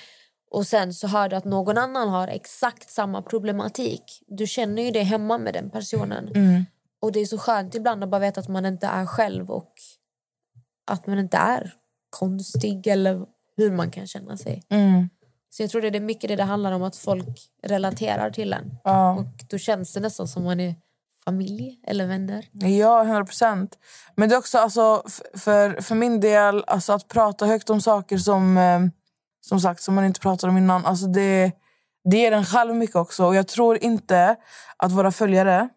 och 0.54 0.66
sen 0.66 0.94
så 0.94 1.06
hör 1.06 1.28
du 1.28 1.36
att 1.36 1.44
någon 1.44 1.78
annan 1.78 2.08
har 2.08 2.28
exakt 2.28 2.90
samma 2.90 3.22
problematik. 3.22 4.22
Du 4.26 4.46
känner 4.46 4.82
ju 4.82 4.90
det 4.90 5.02
hemma 5.02 5.38
med 5.38 5.54
den 5.54 5.70
personen. 5.70 6.28
Mm. 6.28 6.64
Och 7.00 7.12
det 7.12 7.20
är 7.20 7.26
så 7.26 7.38
skönt 7.38 7.74
ibland 7.74 8.04
att 8.04 8.10
bara 8.10 8.18
veta 8.18 8.40
att 8.40 8.48
man 8.48 8.66
inte 8.66 8.86
är 8.86 9.06
själv 9.06 9.50
och 9.50 9.72
att 10.86 11.06
man 11.06 11.18
inte 11.18 11.36
är 11.36 11.74
konstig 12.10 12.86
eller 12.86 13.26
hur 13.56 13.72
man 13.72 13.90
kan 13.90 14.06
känna 14.06 14.36
sig. 14.36 14.62
Mm. 14.68 15.08
Så 15.50 15.62
jag 15.62 15.70
tror 15.70 15.80
det 15.80 15.98
är 15.98 16.00
mycket 16.00 16.28
det 16.28 16.36
det 16.36 16.42
handlar 16.42 16.72
om 16.72 16.82
att 16.82 16.96
folk 16.96 17.50
relaterar 17.62 18.30
till 18.30 18.52
en. 18.52 18.76
Ja. 18.84 19.12
Och 19.12 19.44
då 19.48 19.58
känns 19.58 19.92
det 19.92 20.00
nästan 20.00 20.28
som 20.28 20.44
man 20.44 20.60
är 20.60 20.74
familj 21.24 21.80
eller 21.86 22.06
vänner. 22.06 22.48
Ja, 22.52 23.02
100 23.02 23.24
procent. 23.24 23.78
Men 24.14 24.28
det 24.28 24.34
är 24.34 24.38
också 24.38 24.58
alltså, 24.58 25.02
för, 25.34 25.82
för 25.82 25.94
min 25.94 26.20
del, 26.20 26.64
alltså, 26.66 26.92
att 26.92 27.08
prata 27.08 27.46
högt 27.46 27.70
om 27.70 27.80
saker 27.80 28.18
som, 28.18 28.58
eh, 28.58 28.80
som 29.48 29.60
sagt 29.60 29.82
som 29.82 29.94
man 29.94 30.04
inte 30.04 30.20
pratade 30.20 30.50
om 30.50 30.58
innan. 30.58 30.86
Alltså, 30.86 31.06
det, 31.06 31.52
det 32.10 32.16
ger 32.16 32.32
en 32.32 32.44
själv 32.44 32.74
mycket 32.74 32.96
också. 32.96 33.24
Och 33.26 33.34
jag 33.34 33.48
tror 33.48 33.84
inte 33.84 34.36
att 34.76 34.92
våra 34.92 35.10
följare 35.12 35.68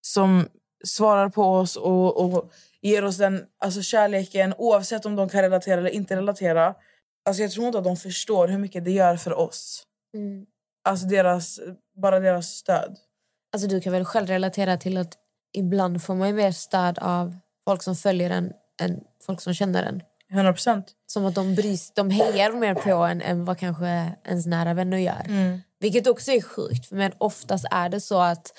som 0.00 0.48
svarar 0.84 1.28
på 1.28 1.42
oss 1.42 1.76
och, 1.76 2.20
och 2.24 2.50
ger 2.82 3.04
oss 3.04 3.16
den 3.16 3.44
alltså, 3.58 3.82
kärleken 3.82 4.54
oavsett 4.58 5.06
om 5.06 5.16
de 5.16 5.28
kan 5.28 5.42
relatera 5.42 5.80
eller 5.80 5.90
inte 5.90 6.16
relatera. 6.16 6.74
Alltså, 7.24 7.42
jag 7.42 7.50
tror 7.50 7.66
inte 7.66 7.78
att 7.78 7.84
de 7.84 7.96
förstår 7.96 8.48
hur 8.48 8.58
mycket 8.58 8.84
det 8.84 8.90
gör 8.90 9.16
för 9.16 9.38
oss. 9.38 9.82
Mm. 10.14 10.46
Alltså 10.84 11.06
deras, 11.06 11.60
bara 12.02 12.20
deras 12.20 12.46
stöd. 12.46 12.96
Alltså 13.52 13.68
du 13.68 13.80
kan 13.80 13.92
väl 13.92 14.04
själv 14.04 14.26
relatera 14.26 14.76
till 14.76 14.96
att 14.96 15.14
ibland 15.52 16.02
får 16.02 16.14
man 16.14 16.28
ju 16.28 16.34
mer 16.34 16.52
stöd 16.52 16.98
av 16.98 17.36
folk 17.64 17.82
som 17.82 17.96
följer 17.96 18.30
en 18.30 18.52
än 18.80 19.00
folk 19.26 19.40
som 19.40 19.54
känner 19.54 19.82
en. 19.82 20.02
100 20.30 20.52
procent. 20.52 20.92
Som 21.06 21.26
att 21.26 21.34
de, 21.34 21.54
brys, 21.54 21.92
de 21.94 22.10
hejar 22.10 22.52
mer 22.52 22.74
på 22.74 22.90
en 22.94 23.22
än 23.22 23.44
vad 23.44 23.58
kanske 23.58 24.12
ens 24.24 24.46
nära 24.46 24.74
vänner 24.74 24.98
gör. 24.98 25.22
Mm. 25.26 25.60
Vilket 25.80 26.06
också 26.06 26.32
är 26.32 26.40
sjukt, 26.42 26.90
men 26.90 27.12
oftast 27.18 27.66
är 27.70 27.88
det 27.88 28.00
så 28.00 28.18
att 28.20 28.52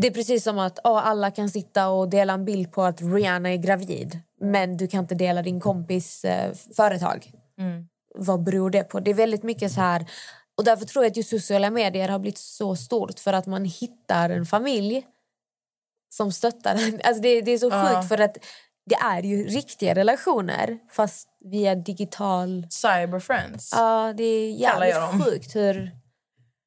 det 0.00 0.06
är 0.06 0.10
precis 0.10 0.44
som 0.44 0.58
att 0.58 0.78
åh, 0.84 1.06
alla 1.06 1.30
kan 1.30 1.50
sitta 1.50 1.88
och 1.88 2.08
dela 2.08 2.32
en 2.32 2.44
bild 2.44 2.72
på 2.72 2.82
att 2.82 3.02
Rihanna 3.02 3.48
är 3.48 3.56
gravid 3.56 4.20
men 4.40 4.76
du 4.76 4.86
kan 4.86 5.00
inte 5.00 5.14
dela 5.14 5.42
din 5.42 5.60
kompis 5.60 6.24
eh, 6.24 6.54
företag. 6.76 7.30
Mm. 7.58 7.88
Vad 8.14 8.42
beror 8.42 8.70
det 8.70 8.84
på? 8.84 9.00
Det 9.00 9.10
är 9.10 9.14
väldigt 9.14 9.42
mycket 9.42 9.72
så 9.72 9.80
här... 9.80 10.06
Och 10.56 10.64
därför 10.64 10.84
tror 10.84 11.04
jag 11.04 11.10
att 11.10 11.16
just 11.16 11.30
sociala 11.30 11.70
medier 11.70 12.08
har 12.08 12.18
blivit 12.18 12.38
så 12.38 12.76
stort 12.76 13.18
för 13.18 13.32
att 13.32 13.46
man 13.46 13.64
hittar 13.64 14.30
en 14.30 14.46
familj 14.46 15.06
som 16.14 16.32
stöttar 16.32 16.74
en. 16.74 17.00
Alltså 17.04 17.22
det, 17.22 17.40
det 17.40 17.50
är 17.50 17.58
så 17.58 17.68
Ja. 17.68 17.88
sjukt 17.88 18.08
för 18.08 18.18
att 18.18 18.36
det 18.86 18.94
är 18.94 19.22
ju 19.22 19.44
riktiga 19.44 19.94
relationer 19.94 20.78
fast 20.90 21.28
via 21.44 21.74
digital... 21.74 22.66
Cyberfriends. 22.70 23.70
Ja, 23.72 24.12
det 24.16 24.24
är 24.24 24.50
jävligt 24.52 25.24
sjukt 25.24 25.56
hur, 25.56 25.90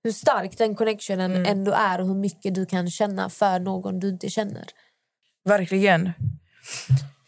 hur 0.03 0.11
stark 0.11 0.57
den 0.57 0.75
connectionen 0.75 1.31
Mm. 1.35 1.45
ändå 1.51 1.71
är 1.71 2.01
och 2.01 2.07
hur 2.07 2.15
mycket 2.15 2.55
du 2.55 2.65
kan 2.65 2.89
känna 2.89 3.29
för 3.29 3.59
någon 3.59 3.99
du 3.99 4.09
inte 4.09 4.29
känner. 4.29 4.65
Verkligen. 5.45 6.11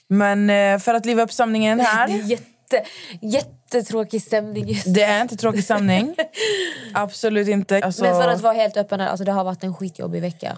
Men 0.08 0.50
eh, 0.50 0.80
för 0.80 0.94
att 0.94 1.06
liva 1.06 1.24
upp 1.24 1.32
stämningen 1.34 1.78
Det 1.78 1.84
är 1.84 1.88
här. 1.88 2.08
jätte, 2.10 2.84
jättetråkig 3.22 4.22
stämning 4.22 4.68
just. 4.68 4.94
Det 4.94 5.04
är 5.04 5.22
inte 5.22 5.36
tråkig 5.36 5.64
stämning. 5.64 6.16
Absolut 6.94 7.48
inte. 7.48 7.80
Alltså, 7.84 8.04
Men 8.04 8.22
för 8.22 8.28
att 8.30 8.42
vara 8.42 8.54
helt 8.54 8.78
öppen, 8.78 9.02
alltså 9.02 9.24
det 9.26 9.32
har 9.32 9.44
varit 9.44 9.64
en 9.64 9.74
skitjobbig 9.74 10.22
vecka. 10.22 10.58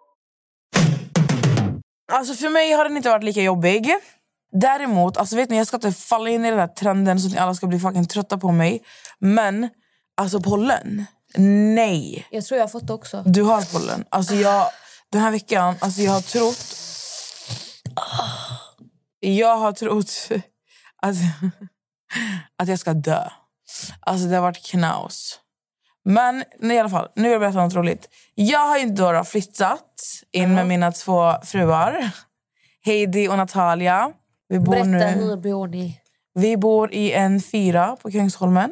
Alltså 2.11 2.33
för 2.33 2.49
mig 2.49 2.71
har 2.71 2.83
den 2.83 2.97
inte 2.97 3.09
varit 3.09 3.23
lika 3.23 3.41
jobbig. 3.41 3.89
Däremot, 4.51 5.17
alltså 5.17 5.35
vet 5.35 5.49
ni, 5.49 5.57
jag 5.57 5.67
ska 5.67 5.77
inte 5.77 5.91
falla 5.91 6.29
in 6.29 6.45
i 6.45 6.49
den 6.49 6.59
här 6.59 6.67
trenden 6.67 7.19
så 7.19 7.27
att 7.27 7.33
ni 7.33 7.39
alla 7.39 7.53
ska 7.53 7.67
bli 7.67 7.79
fucking 7.79 8.07
trötta 8.07 8.37
på 8.37 8.51
mig. 8.51 8.83
Men 9.19 9.69
alltså 10.17 10.41
pollen, 10.41 11.05
nej. 11.75 12.27
Jag 12.31 12.45
tror 12.45 12.57
jag 12.57 12.63
har 12.63 12.69
fått 12.69 12.87
det 12.87 12.93
också. 12.93 13.23
Du 13.25 13.41
har 13.41 13.73
pollen. 13.73 14.05
Alltså 14.09 14.35
jag, 14.35 14.67
den 15.11 15.21
här 15.21 15.31
veckan, 15.31 15.75
alltså 15.79 16.01
jag 16.01 16.11
har 16.11 16.21
trott... 16.21 16.77
Jag 19.19 19.57
har 19.57 19.71
trott 19.71 20.29
att, 21.01 21.15
att 22.57 22.67
jag 22.67 22.79
ska 22.79 22.93
dö. 22.93 23.29
Alltså 23.99 24.27
det 24.27 24.35
har 24.35 24.41
varit 24.41 24.65
knaus. 24.65 25.39
Men 26.05 26.43
nej, 26.59 26.77
i 26.77 26.79
alla 26.79 26.89
fall, 26.89 27.07
nu 27.15 27.23
vill 27.23 27.31
jag 27.31 27.41
berätta 27.41 27.63
något 27.63 27.73
roligt. 27.73 28.09
Jag 28.35 28.67
har 28.67 28.77
ju 28.77 28.85
då 28.85 29.23
flyttat 29.23 29.95
in 30.31 30.55
med 30.55 30.67
mina 30.67 30.91
två 30.91 31.33
fruar. 31.43 32.09
Heidi 32.85 33.27
och 33.27 33.37
Natalia. 33.37 34.11
Vi 34.49 34.59
bor, 34.59 34.71
Berätta, 34.71 34.87
nu, 34.89 35.23
hur 35.23 35.37
bor 35.37 35.67
ni? 35.67 36.01
vi 36.33 36.57
bor 36.57 36.93
i 36.93 37.11
en 37.11 37.41
fyra 37.41 37.97
på 38.01 38.11
Kungsholmen. 38.11 38.71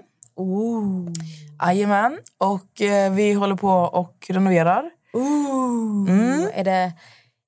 Jajamän. 1.66 2.18
Och 2.38 2.82
eh, 2.82 3.12
vi 3.12 3.34
håller 3.34 3.56
på 3.56 3.70
och 3.72 4.26
renoverar. 4.30 4.90
Ooh. 5.14 6.10
Mm. 6.10 6.50
Är, 6.54 6.64
det, 6.64 6.94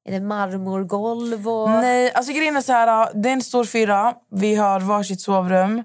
är 0.05 0.11
det 0.11 0.19
marmorgolv? 0.19 1.49
Och... 1.49 1.69
Nej, 1.69 2.13
alltså 2.13 2.33
grejen 2.33 2.55
är 2.55 2.61
så 2.61 2.71
här. 2.71 3.09
Det 3.13 3.29
är 3.29 3.33
en 3.33 3.41
stor 3.41 3.65
fyra. 3.65 4.13
Vi 4.31 4.55
har 4.55 4.79
varsitt 4.79 5.21
sovrum. 5.21 5.83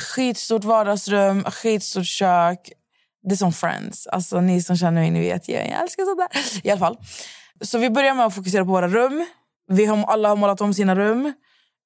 Skitstort 0.00 0.64
vardagsrum, 0.64 1.44
skitstort 1.44 2.06
kök. 2.06 2.72
Det 3.22 3.34
är 3.34 3.36
som 3.36 3.52
Friends. 3.52 4.06
Alltså 4.06 4.40
ni 4.40 4.62
som 4.62 4.76
känner 4.76 5.00
mig, 5.00 5.10
ni 5.10 5.20
vet. 5.20 5.48
Jag, 5.48 5.66
älskar 5.66 6.04
sånt 6.04 6.18
där. 6.18 6.66
I 6.66 6.70
alla 6.70 6.78
fall. 6.78 6.98
Så 7.60 7.78
vi 7.78 7.90
börjar 7.90 8.14
med 8.14 8.26
att 8.26 8.34
fokusera 8.34 8.64
på 8.64 8.70
våra 8.70 8.88
rum. 8.88 9.26
Vi 9.68 9.84
har, 9.84 10.04
alla 10.04 10.28
har 10.28 10.36
målat 10.36 10.60
om 10.60 10.74
sina 10.74 10.94
rum. 10.94 11.32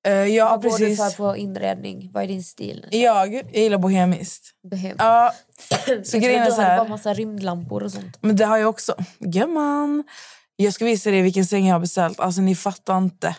Eh, 0.06 0.12
jag 0.12 0.50
Vad 0.50 0.62
går 0.62 0.78
du 0.78 0.86
precis... 0.86 1.16
för 1.16 1.30
på 1.30 1.36
inredning? 1.36 2.10
Vad 2.14 2.22
är 2.22 2.28
din 2.28 2.42
stil? 2.42 2.86
Jag, 2.90 3.34
jag 3.34 3.54
gillar 3.54 3.78
bohemiskt. 3.78 4.50
Behem. 4.70 4.96
Ja, 4.98 5.32
så 6.04 6.18
grejen 6.18 6.42
är 6.42 6.50
så 6.50 6.56
du 6.56 6.62
här. 6.62 6.78
bara 6.78 6.88
massa 6.88 7.14
rymdlampor 7.14 7.82
och 7.82 7.92
sånt. 7.92 8.18
Men 8.20 8.36
det 8.36 8.44
har 8.44 8.56
jag 8.56 8.68
också. 8.68 8.94
Gumman. 9.18 10.04
Jag 10.56 10.72
ska 10.72 10.84
visa 10.84 11.10
dig 11.10 11.22
vilken 11.22 11.46
säng 11.46 11.66
jag 11.66 11.74
har 11.74 11.80
beställt. 11.80 12.20
Alltså 12.20 12.40
ni 12.40 12.54
fattar 12.54 12.98
inte. 12.98 13.36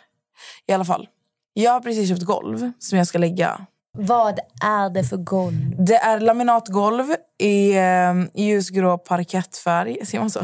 I 0.67 0.73
alla 0.73 0.85
fall. 0.85 1.07
Jag 1.53 1.71
har 1.71 1.79
precis 1.79 2.09
köpt 2.09 2.21
golv 2.21 2.71
som 2.79 2.97
jag 2.97 3.07
ska 3.07 3.17
lägga. 3.17 3.65
Vad 3.99 4.39
är 4.63 4.89
det 4.89 5.03
för 5.03 5.17
golv? 5.17 5.75
Det 5.77 5.95
är 5.95 6.19
laminatgolv 6.19 7.05
i 7.39 7.77
eh, 7.77 8.13
ljusgrå 8.35 8.97
parkettfärg. 8.97 10.05
Ser 10.05 10.19
man 10.19 10.29
så? 10.29 10.39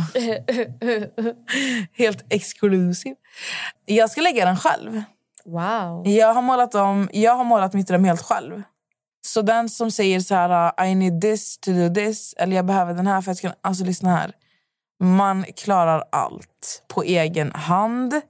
Helt 1.98 2.26
exklusiv. 2.30 3.16
Jag 3.86 4.10
ska 4.10 4.22
lägga 4.22 4.46
den 4.46 4.58
själv. 4.58 5.04
Wow. 5.46 6.08
Jag 6.08 6.34
har 6.34 6.42
målat, 6.42 6.76
om, 6.76 7.10
jag 7.14 7.36
har 7.36 7.44
målat 7.44 7.74
mitt 7.74 7.92
rum 7.92 8.04
helt 8.04 8.22
själv. 8.22 8.62
Så 9.26 9.42
den 9.42 9.70
som 9.70 9.92
säger 9.92 10.20
så 10.20 10.36
här, 10.36 10.86
I 10.86 10.96
need 10.96 11.22
this 11.22 11.58
to 11.58 11.72
do 11.72 11.94
this, 11.94 12.34
eller 12.38 12.56
jag 12.56 12.66
behöver 12.66 12.94
den 12.94 13.08
här 13.08 13.22
för 13.22 13.32
att 13.32 13.42
kunna... 13.42 13.56
Alltså 13.62 13.86
lyssna 13.86 14.16
här. 14.16 14.32
Man 15.04 15.44
klarar 15.44 16.04
allt 16.12 16.84
på 16.88 17.04
egen 17.04 17.52
hand. 17.52 18.22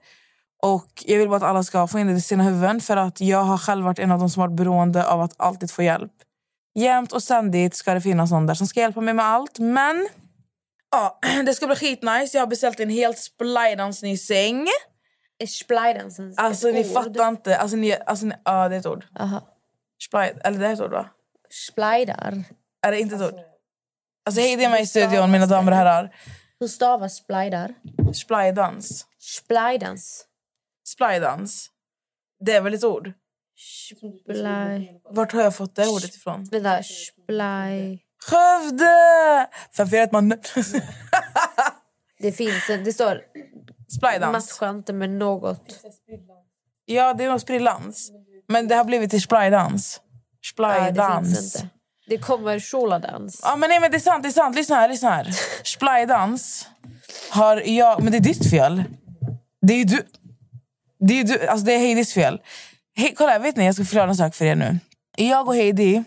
Och 0.63 1.03
Jag 1.05 1.17
vill 1.17 1.29
bara 1.29 1.37
att 1.37 1.43
alla 1.43 1.63
ska 1.63 1.87
få 1.87 1.99
in 1.99 2.07
det 2.07 2.13
i 2.13 2.21
sina 2.21 2.43
huvuden 2.43 2.81
för 2.81 2.97
att 2.97 3.21
jag 3.21 3.43
har 3.43 3.57
själv 3.57 3.85
varit 3.85 3.99
en 3.99 4.11
av 4.11 4.19
de 4.19 4.29
som 4.29 4.41
varit 4.41 4.55
beroende 4.55 5.07
av 5.07 5.21
att 5.21 5.33
alltid 5.37 5.71
få 5.71 5.83
hjälp. 5.83 6.11
Jämt 6.75 7.11
och 7.11 7.23
ständigt 7.23 7.75
ska 7.75 7.93
det 7.93 8.01
finnas 8.01 8.31
någon 8.31 8.47
där 8.47 8.53
som 8.53 8.67
ska 8.67 8.79
hjälpa 8.79 9.01
mig 9.01 9.13
med 9.13 9.25
allt. 9.25 9.59
Men 9.59 10.07
ja, 10.91 11.19
det 11.45 11.53
ska 11.53 11.67
bli 11.67 11.75
skitnice. 11.75 12.37
Jag 12.37 12.41
har 12.41 12.47
beställt 12.47 12.79
en 12.79 12.89
helt 12.89 13.17
splidans 13.17 14.03
ny 14.03 14.17
säng. 14.17 14.67
Är 15.39 15.47
splidansens 15.47 16.37
Alltså 16.37 16.67
ni 16.67 16.79
ord? 16.79 16.93
fattar 16.93 17.27
inte. 17.27 17.57
Alltså, 17.57 17.77
ni, 17.77 17.97
alltså, 18.05 18.25
ni, 18.25 18.35
ja, 18.45 18.69
det 18.69 18.75
är 18.75 18.79
ett 18.79 18.85
ord. 18.85 19.05
Aha. 19.19 19.41
Splide, 20.03 20.41
eller 20.43 20.59
det 20.59 20.67
är 20.67 20.73
ett 20.73 20.81
ord 20.81 20.91
va? 20.91 21.05
Splidar. 21.49 22.43
Är 22.81 22.91
det 22.91 22.99
inte 22.99 23.15
ett 23.15 23.21
ord? 23.21 23.39
Alltså 24.25 24.41
hej 24.41 24.55
det 24.55 24.63
är 24.63 24.69
mig 24.69 24.81
i 24.81 24.87
studion 24.87 25.31
mina 25.31 25.45
damer 25.45 25.71
och 25.71 25.77
herrar. 25.77 26.15
Hur 26.59 26.67
stavas 26.67 27.15
splidar? 27.15 27.73
Splidans. 28.13 29.05
Splidans. 29.19 30.27
Splidans. 30.93 31.69
Det 32.39 32.51
är 32.51 32.61
väl 32.61 32.73
ett 32.73 32.83
ord? 32.83 33.11
Spli... 34.27 34.99
Vart 35.09 35.31
har 35.31 35.41
jag 35.41 35.55
fått 35.55 35.75
det 35.75 35.87
ordet 35.87 36.15
ifrån? 36.15 36.43
Vänta, 36.43 36.83
spli... 36.83 37.99
Skövde! 38.25 39.49
Förvirrat 39.71 40.11
man... 40.11 40.29
Det 42.19 42.31
finns 42.31 42.69
en, 42.69 42.83
det 42.83 42.93
står 42.93 43.21
Splidans. 43.97 44.33
matcha 44.59 44.69
inte 44.69 44.93
med 44.93 45.09
något. 45.09 45.79
Ja, 46.85 47.13
det 47.13 47.23
är 47.23 47.29
nog 47.29 47.41
sprillans. 47.41 48.11
Men 48.47 48.67
det 48.67 48.75
har 48.75 48.85
blivit 48.85 49.09
till 49.09 49.21
splidans. 49.21 50.01
Nej, 50.57 50.91
det. 50.91 51.69
Det 52.07 52.17
kommer 52.17 52.59
sholadans. 52.59 53.39
Ja, 53.43 53.55
men 53.55 53.69
nej, 53.69 53.79
men 53.79 53.91
det 53.91 53.97
är 53.97 53.99
sant, 53.99 54.23
det 54.23 54.29
är 54.29 54.33
sant. 54.33 54.55
Lyssna 54.55 54.75
här, 54.75 54.89
lyssna 54.89 55.09
här. 55.09 55.27
Splidans 55.63 56.67
har 57.29 57.61
jag... 57.65 58.03
Men 58.03 58.11
det 58.11 58.17
är 58.17 58.19
ditt 58.19 58.49
fel. 58.49 58.83
Det 59.61 59.73
är 59.73 59.77
ju 59.77 59.83
du. 59.83 60.03
Det 61.07 61.19
är, 61.19 61.23
du, 61.23 61.47
alltså 61.47 61.65
det 61.65 61.73
är 61.73 61.79
Heidis 61.79 62.13
fel. 62.13 62.41
Hej, 62.95 63.13
kolla, 63.17 63.39
vet 63.39 63.55
ni, 63.55 63.65
jag 63.65 63.75
ska 63.75 63.83
förklara 63.83 64.09
en 64.09 64.15
sak 64.15 64.35
för 64.35 64.45
er 64.45 64.55
nu. 64.55 64.79
Jag 65.17 65.47
och 65.47 65.55
Heidi, 65.55 66.03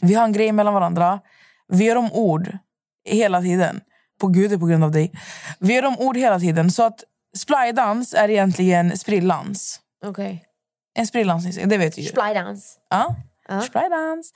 vi 0.00 0.14
har 0.14 0.24
en 0.24 0.32
grej 0.32 0.52
mellan 0.52 0.74
varandra. 0.74 1.20
Vi 1.68 1.84
gör 1.84 1.96
om 1.96 2.12
ord 2.12 2.58
hela 3.08 3.40
tiden. 3.40 3.80
På 4.20 4.26
gud, 4.26 4.50
det 4.50 4.54
är 4.54 4.58
på 4.58 4.66
grund 4.66 4.84
av 4.84 4.90
dig. 4.90 5.12
Vi 5.58 5.74
gör 5.74 5.84
om 5.84 5.98
ord 5.98 6.16
hela 6.16 6.40
tiden. 6.40 6.70
Så 6.70 6.82
att 6.82 7.04
splidans 7.36 8.14
är 8.14 8.30
egentligen 8.30 8.98
sprillans. 8.98 9.80
Okej. 10.04 10.44
En 10.94 11.06
sprillans, 11.06 11.58
det 11.64 11.78
vet 11.78 11.94
du 11.94 12.02
ju. 12.02 12.08
Splidans. 12.08 12.78
Ja. 12.90 13.16
Ja. 13.48 13.60
Splidans. 13.60 14.32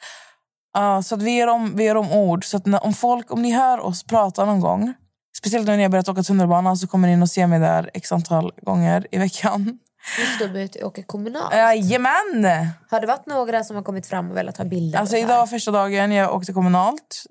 Ja, 0.75 1.03
så 1.03 1.15
att 1.15 1.23
vi 1.23 1.37
gör 1.37 1.47
om, 1.47 1.77
vi 1.77 1.85
gör 1.85 1.95
om 1.95 2.13
ord. 2.13 2.45
Så 2.45 2.57
att 2.57 2.67
när, 2.67 2.85
om 2.85 2.95
folk, 2.95 3.33
om 3.33 3.43
ni 3.43 3.53
hör 3.53 3.81
oss 3.81 4.05
prata 4.05 4.45
någon 4.45 4.61
gång, 4.61 4.95
speciellt 5.37 5.67
när 5.67 5.83
har 5.83 5.89
börjat 5.89 6.09
åka 6.09 6.23
tunnelbana 6.23 6.77
så 6.77 6.87
kommer 6.87 7.17
ni 7.17 7.23
och 7.23 7.31
se 7.31 7.47
mig 7.47 7.61
där 7.61 7.91
x 7.95 8.13
antal 8.13 8.53
gånger 8.63 9.07
i 9.11 9.19
veckan. 9.19 9.79
Just 10.19 10.41
då 10.41 10.49
börjat 10.49 10.77
åka 10.77 11.03
kommunalt. 11.03 11.55
Jajamän! 11.55 12.69
Har 12.91 13.01
det 13.01 13.07
varit 13.07 13.27
några 13.27 13.65
som 13.65 13.77
har 13.77 13.83
kommit 13.83 14.07
fram 14.07 14.31
och 14.31 14.37
velat 14.37 14.57
ha 14.57 14.65
bilder? 14.65 14.99
Alltså 14.99 15.17
idag 15.17 15.39
var 15.39 15.47
första 15.47 15.71
dagen 15.71 16.13
jag 16.13 16.35
åkte 16.35 16.53
kommunalt 16.53 17.25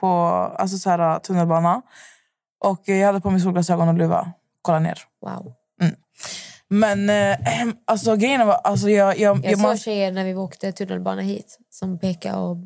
på 0.00 0.08
alltså 0.58 0.78
så 0.78 0.90
här, 0.90 1.18
tunnelbana. 1.18 1.82
Och 2.60 2.82
jag 2.84 3.06
hade 3.06 3.20
på 3.20 3.30
mig 3.30 3.40
solglasögon 3.40 3.88
och 3.88 3.94
luva. 3.94 4.32
Kolla 4.62 4.78
ner. 4.78 4.98
Wow. 5.20 5.52
Men 6.68 7.10
eh, 7.10 7.36
alltså 7.84 8.16
grejen 8.16 8.46
var, 8.46 8.54
alltså 8.54 8.90
jag, 8.90 9.18
jag, 9.18 9.44
Jag 9.44 9.52
jag, 9.52 9.60
såg 9.60 9.78
tjejer 9.78 10.12
när 10.12 10.24
vi 10.24 10.34
åkte 10.34 10.72
tunnelbana 10.72 11.22
hit 11.22 11.58
som 11.70 11.98
pekade 11.98 12.38
och 12.38 12.56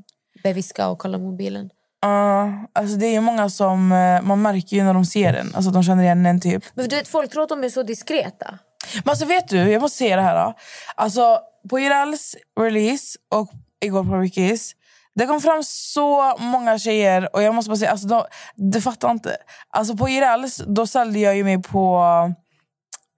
beviskade 0.42 0.88
och 0.88 0.98
kollade 0.98 1.24
mobilen. 1.24 1.70
Ja, 2.02 2.52
alltså 2.72 2.96
det 2.96 3.06
är 3.06 3.12
ju 3.12 3.20
många 3.20 3.50
som, 3.50 3.92
eh, 3.92 4.22
man 4.22 4.42
märker 4.42 4.76
ju 4.76 4.82
när 4.82 4.94
de 4.94 5.04
ser 5.04 5.34
en, 5.34 5.54
alltså 5.54 5.70
de 5.70 5.82
känner 5.82 6.02
igen 6.02 6.26
en 6.26 6.40
typ. 6.40 6.64
Men 6.74 6.88
du 6.88 6.96
vet, 6.96 7.08
folk 7.08 7.30
tror 7.30 7.42
att 7.42 7.48
de 7.48 7.64
är 7.64 7.68
så 7.68 7.82
diskreta. 7.82 8.58
Men 8.94 9.10
alltså 9.10 9.24
vet 9.24 9.48
du, 9.48 9.56
jag 9.56 9.82
måste 9.82 9.98
säga 9.98 10.16
det 10.16 10.22
här. 10.22 10.44
Då. 10.44 10.54
Alltså 10.94 11.40
på 11.70 11.80
Irals 11.80 12.36
release 12.60 13.18
och 13.34 13.50
igår 13.84 14.04
på 14.04 14.16
Rickys, 14.18 14.72
det 15.14 15.26
kom 15.26 15.40
fram 15.40 15.62
så 15.64 16.36
många 16.38 16.78
tjejer 16.78 17.34
och 17.36 17.42
jag 17.42 17.54
måste 17.54 17.68
bara 17.68 17.76
säga, 17.76 17.90
alltså 17.90 18.06
de, 18.08 18.24
du 18.54 18.80
fattar 18.80 19.10
inte. 19.10 19.36
Alltså 19.70 19.96
på 19.96 20.08
Irals, 20.08 20.62
då 20.66 20.86
sålde 20.86 21.18
jag 21.18 21.36
ju 21.36 21.44
mig 21.44 21.62
på, 21.62 22.02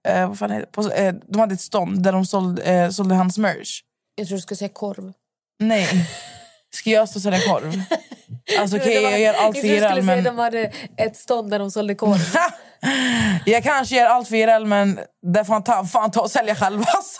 eh, 0.07 0.27
vad 0.27 0.39
fan 0.39 0.51
heter 0.51 0.65
det? 0.65 0.71
På, 0.71 0.91
eh, 0.91 1.13
de 1.27 1.39
hade 1.39 1.53
ett 1.53 1.61
stånd 1.61 2.03
där 2.03 2.11
de 2.11 2.25
sålde, 2.25 2.63
eh, 2.63 2.89
sålde 2.89 3.15
hans 3.15 3.37
merch. 3.37 3.81
Jag 4.15 4.27
tror 4.27 4.37
du 4.37 4.41
skulle 4.41 4.57
säga 4.57 4.69
korv. 4.69 5.13
Nej. 5.59 6.09
Ska 6.73 6.89
jag 6.89 7.09
stå 7.09 7.17
och 7.17 7.23
sälja 7.23 7.39
korv? 7.39 7.73
Alltså 8.59 8.77
okej, 8.77 9.03
var- 9.03 9.11
jag 9.11 9.19
gör 9.19 9.33
allt 9.33 9.57
för 9.57 9.67
jag 9.67 9.77
trodde 9.77 9.77
du 9.77 9.77
Iral 9.77 9.91
skulle 9.91 10.03
säga 10.05 10.15
men... 10.15 10.19
att 10.19 10.35
de 10.35 10.39
hade 10.41 10.71
ett 10.97 11.17
stånd 11.17 11.51
där 11.51 11.59
de 11.59 11.71
sålde 11.71 11.95
korv. 11.95 12.19
Jag 13.45 13.63
kanske 13.63 13.95
gör 13.95 14.05
allt 14.05 14.27
för 14.27 14.35
Irel, 14.35 14.65
men 14.65 14.99
det 15.33 15.45
får 15.45 15.53
han 15.53 15.63
ta, 15.63 15.85
fan 15.85 16.11
ta 16.11 16.21
och 16.21 16.31
sälja 16.31 16.55
själv. 16.55 16.83
Alltså. 16.95 17.19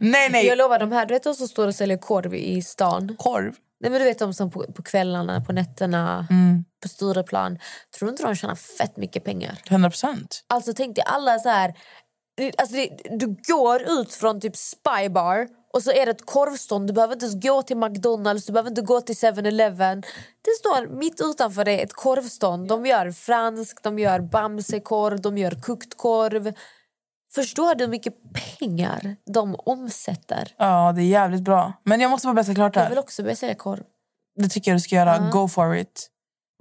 nej, 0.00 0.28
nej. 0.30 0.46
Jag 0.46 0.58
lovar, 0.58 0.78
de 0.78 0.92
här 0.92 1.06
du 1.06 1.14
vet 1.14 1.22
de 1.22 1.34
som 1.34 1.48
står 1.48 1.66
och 1.66 1.74
säljer 1.74 1.98
korv 1.98 2.34
i 2.34 2.62
stan. 2.62 3.16
Korv? 3.18 3.54
Nej, 3.80 3.90
men 3.90 4.00
du 4.00 4.04
vet 4.04 4.18
de 4.18 4.34
som 4.34 4.50
på, 4.50 4.64
på 4.76 4.82
kvällarna, 4.82 5.40
på 5.40 5.52
nätterna, 5.52 6.26
Mm. 6.30 6.64
på 6.82 6.88
Stureplan. 6.88 7.58
Tror 7.98 8.06
du 8.06 8.10
inte 8.10 8.22
de 8.22 8.34
tjänar 8.34 8.54
fett 8.54 8.96
mycket 8.96 9.24
pengar? 9.24 9.58
100 9.70 9.90
procent. 9.90 10.44
Alltså 10.48 10.72
tänk 10.76 10.96
dig 10.96 11.04
alla 11.06 11.38
så 11.38 11.48
här... 11.48 11.74
Alltså 12.58 12.76
det, 12.76 12.88
du 13.18 13.36
går 13.48 13.82
ut 13.82 14.14
från 14.14 14.40
typ 14.40 14.56
Spybar 14.56 15.48
och 15.76 15.82
så 15.82 15.90
är 15.90 16.06
det 16.06 16.12
ett 16.12 16.26
korvstånd. 16.26 16.86
Du 16.86 16.92
behöver 16.92 17.14
inte 17.14 17.26
ens 17.26 17.42
gå 17.42 17.62
till 17.62 17.76
McDonalds, 17.76 18.46
du 18.46 18.52
behöver 18.52 18.70
inte 18.70 18.82
gå 18.82 19.00
till 19.00 19.14
7-Eleven. 19.14 20.00
Det 20.42 20.50
står 20.58 20.86
mitt 20.98 21.20
utanför 21.20 21.64
dig 21.64 21.80
ett 21.82 21.92
korvstånd. 21.92 22.68
De 22.68 22.86
gör 22.86 23.10
fransk, 23.10 23.82
de 23.82 23.98
gör 23.98 24.20
bamsekorv, 24.20 25.20
de 25.20 25.38
gör 25.38 25.50
kokt 25.50 25.96
korv. 25.96 26.52
Förstår 27.34 27.74
du 27.74 27.84
hur 27.84 27.90
mycket 27.90 28.14
pengar 28.58 29.16
de 29.34 29.56
omsätter? 29.58 30.54
Ja, 30.58 30.92
det 30.92 31.02
är 31.02 31.06
jävligt 31.06 31.42
bra. 31.42 31.72
Men 31.84 32.00
jag 32.00 32.10
måste 32.10 32.26
bara 32.26 32.34
berätta 32.34 32.54
klart 32.54 32.74
det 32.74 32.80
Jag 32.80 32.88
vill 32.88 32.98
här. 32.98 33.02
också 33.04 33.22
börja 33.22 33.36
sälja 33.36 33.54
korv. 33.54 33.82
Det 34.36 34.48
tycker 34.48 34.70
jag 34.70 34.76
du 34.76 34.80
ska 34.80 34.94
göra. 34.94 35.30
Go 35.32 35.48
for 35.48 35.76
it. 35.76 36.10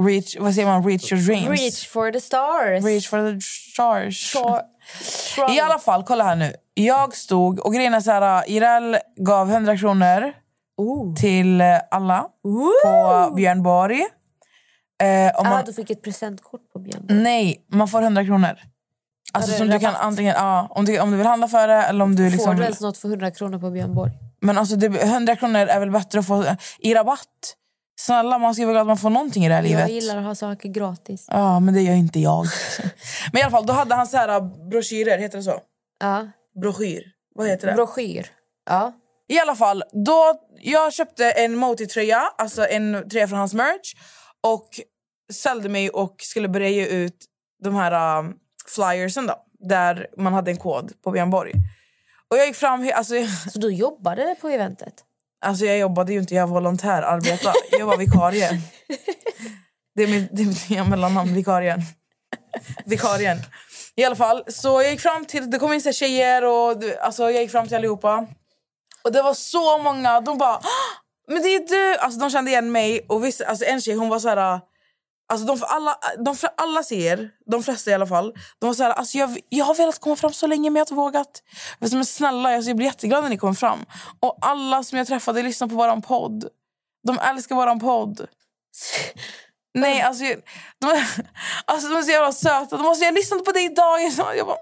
Reach, 0.04 0.36
vad 0.40 0.54
säger 0.54 0.68
man? 0.68 0.84
Reach 0.84 1.12
your 1.12 1.22
dreams. 1.24 1.62
Reach 1.62 1.88
for 1.90 2.12
the 2.12 2.22
stars. 2.22 2.86
Reach 2.86 3.10
for 3.10 3.34
the 3.34 3.42
stars. 3.42 4.32
Star- 4.32 5.56
I 5.56 5.60
alla 5.60 5.80
fall, 5.80 6.04
kolla 6.04 6.24
här 6.24 6.36
nu. 6.36 6.54
Jag 6.74 7.16
stod 7.16 7.60
och 7.60 7.74
grejen 7.74 7.94
är 7.94 8.00
så 8.02 8.12
här, 8.12 8.50
Irel 8.50 8.98
gav 9.18 9.52
100 9.52 9.78
kronor 9.78 10.34
till 11.20 11.62
eh, 11.62 11.68
alla 11.92 12.28
på 12.44 12.72
Björn 13.36 13.64
Borg. 13.64 14.00
Eh, 15.04 15.32
Ah, 15.36 15.44
man, 15.44 15.64
du 15.66 15.74
fick 15.74 15.90
ett 15.90 16.02
presentkort 16.02 16.72
på 16.74 16.80
Björn. 16.80 17.06
nej, 17.10 17.66
man 17.72 17.88
får 17.88 18.02
100 18.02 18.26
kronor. 18.26 18.60
Alltså 19.34 19.52
som 19.58 19.68
du 19.68 19.80
kan 19.80 19.96
antingen, 19.96 20.36
ja, 20.38 20.68
om, 20.70 20.86
du, 20.86 21.00
om 21.00 21.12
du 21.12 21.18
vill 21.18 21.26
handla 21.28 21.48
för 21.48 21.68
det 21.68 21.74
eller 21.74 22.04
om 22.04 22.16
du 22.16 22.24
Får 22.24 22.32
liksom... 22.32 22.56
du 22.56 22.64
ens 22.64 22.82
något 22.82 22.98
för 22.98 23.08
100 23.08 23.32
kronor 23.32 23.60
på 23.60 23.70
Björn 23.72 23.94
Borg? 23.96 24.12
Men 24.42 24.58
alltså 24.58 24.76
det, 24.76 24.88
100 25.04 25.36
kronor 25.36 25.60
är 25.60 25.80
väl 25.80 25.92
bättre 25.92 26.20
att 26.20 26.28
få 26.28 26.46
i 26.80 26.94
rabatt? 26.94 27.56
Snälla, 27.96 28.38
man 28.38 28.56
ska 28.56 28.64
vara 28.64 28.74
glad 28.74 28.82
att 28.82 28.88
man 28.88 28.98
får 28.98 29.10
någonting 29.10 29.46
i 29.46 29.50
det 29.50 29.56
här 29.56 29.62
livet. 29.62 29.80
Jag 29.80 29.90
gillar 29.90 30.18
att 30.18 30.24
ha 30.24 30.36
saker 30.36 30.70
gratis. 30.70 31.26
Ja, 31.28 31.60
men 31.60 31.74
det 31.74 31.82
gör 31.82 31.94
inte 31.94 32.20
jag. 32.20 32.46
men 33.32 33.40
i 33.40 33.44
alla 33.44 33.52
fall, 33.52 33.66
då 33.66 33.74
hade 33.74 33.96
han 33.96 34.08
så 34.08 34.18
här 34.18 34.30
äh, 34.30 34.70
broschyrer, 34.70 35.18
heter 35.18 35.38
det 35.38 35.44
så? 35.44 35.60
Ja. 36.00 36.28
Broschyr. 36.62 37.04
Vad 37.36 37.48
heter 37.48 37.68
det? 37.68 37.74
Broschyr. 37.74 38.28
Ja. 38.66 38.94
I 39.28 39.40
alla 39.40 39.56
fall, 39.56 39.84
då, 40.06 40.34
jag 40.62 40.94
köpte 40.94 41.32
en 41.32 41.56
Moti-tröja, 41.56 42.22
alltså 42.38 42.68
en 42.68 43.10
tröja 43.10 43.28
från 43.28 43.40
hans 43.40 43.54
merch 43.54 43.94
och 44.44 44.70
sålde 45.34 45.70
mig 45.70 45.90
och 45.90 46.16
skulle 46.20 46.48
börja 46.50 46.70
ge 46.70 46.86
ut 46.86 47.26
de 47.64 47.76
här 47.76 48.20
um, 48.20 48.36
flyersen 48.76 49.28
då, 49.28 49.36
där 49.60 50.08
man 50.18 50.34
hade 50.34 50.52
en 50.52 50.58
kod 50.58 51.02
på 51.04 51.12
Björn 51.12 51.30
Borg. 51.30 51.54
Och 52.30 52.38
jag 52.38 52.48
gick 52.48 52.56
fram... 52.56 52.92
Alltså, 52.96 53.14
Så 53.54 53.60
du 53.60 53.74
jobbade 53.74 54.36
på 54.42 54.50
eventet? 54.50 54.94
Alltså 55.46 55.66
jag 55.66 55.78
jobbade 55.78 56.14
ju 56.14 56.20
inte, 56.20 56.36
jag 56.36 56.48
volontärarbetade. 56.48 57.56
Jag 57.72 57.86
var 57.86 57.98
vikarie. 57.98 58.62
Det 59.96 60.04
är 60.04 60.08
mitt, 60.08 60.30
det 60.32 60.42
är 60.42 60.46
mitt 60.46 60.70
nya 60.70 60.84
mellannamn, 60.84 61.34
vikarien. 61.34 61.82
Vikarien. 62.86 63.38
I 63.96 64.04
alla 64.04 64.16
fall, 64.16 64.44
så 64.48 64.82
jag 64.82 64.92
gick 64.92 65.02
fram 65.02 65.26
till... 65.26 65.52
Det 65.52 65.60
kom 65.60 65.74
in 65.74 65.82
så 65.82 65.92
tjejer 65.92 66.46
och 66.46 66.84
alltså, 67.02 67.32
jag 67.32 67.42
gick 67.42 67.52
fram 67.52 67.68
till 67.68 67.78
allihopa. 67.78 68.28
Och 69.04 69.12
det 69.12 69.22
var 69.22 69.34
så 69.34 69.78
många. 69.78 70.22
De 70.22 70.38
bara... 70.38 70.56
Ah, 70.56 70.62
men 71.28 71.42
det 71.42 71.56
är 71.56 71.68
du! 71.68 71.98
Alltså, 71.98 72.20
de 72.20 72.30
kände 72.30 72.52
igen 72.52 72.72
mig. 72.72 73.06
Och 73.10 73.26
vissa, 73.26 73.46
alltså, 73.46 73.66
en 73.66 73.82
tjej 73.82 73.96
hon 73.96 74.10
var 74.10 74.20
så 74.20 74.30
här... 74.30 74.62
Alltså, 75.28 75.46
de, 75.48 75.64
alla, 75.68 75.98
de, 76.26 76.36
alla 76.58 76.84
ser, 76.84 77.30
de 77.46 77.64
flesta 77.64 77.92
i 77.92 77.94
alla 77.94 78.08
fall, 78.08 78.34
de 78.60 78.66
var 78.68 78.74
så 78.74 78.84
här, 78.84 78.92
alltså, 78.92 79.18
jag, 79.18 79.40
jag 79.50 79.66
har 79.66 79.76
velat 79.76 80.00
komma 80.00 80.16
fram 80.16 80.34
så 80.34 80.48
länge 80.48 80.70
men 80.70 80.76
jag 80.76 80.82
har 80.82 80.86
inte 80.86 80.94
vågat. 80.94 81.44
Men 81.80 82.06
snälla, 82.06 82.56
alltså, 82.56 82.70
jag 82.70 82.78
blir 82.78 82.88
jätteglad 82.88 83.24
när 83.24 83.30
ni 83.30 83.38
kommer 83.38 83.54
fram. 83.54 83.86
Och 84.20 84.38
alla 84.42 84.84
som 84.84 84.98
jag 84.98 85.08
träffade 85.08 85.42
lyssnar 85.44 85.68
på 85.68 85.76
våran 85.76 86.02
podd. 86.02 86.46
De 87.08 87.20
älskar 87.20 87.56
våran 87.56 87.80
podd. 87.80 88.28
Nej, 89.74 90.02
alltså, 90.02 90.24
jag- 90.24 90.42
de, 90.82 90.88
alltså 91.66 91.90
de 91.90 91.98
är 91.98 92.02
så 92.02 92.12
jävla 92.12 92.32
söta. 92.32 92.78
De 92.78 92.86
har 92.86 93.04
jag 93.04 93.14
lyssnade 93.14 93.44
på 93.44 93.52
dig 93.52 93.66
idag. 93.66 94.02
Jag 94.38 94.48
bara, 94.48 94.58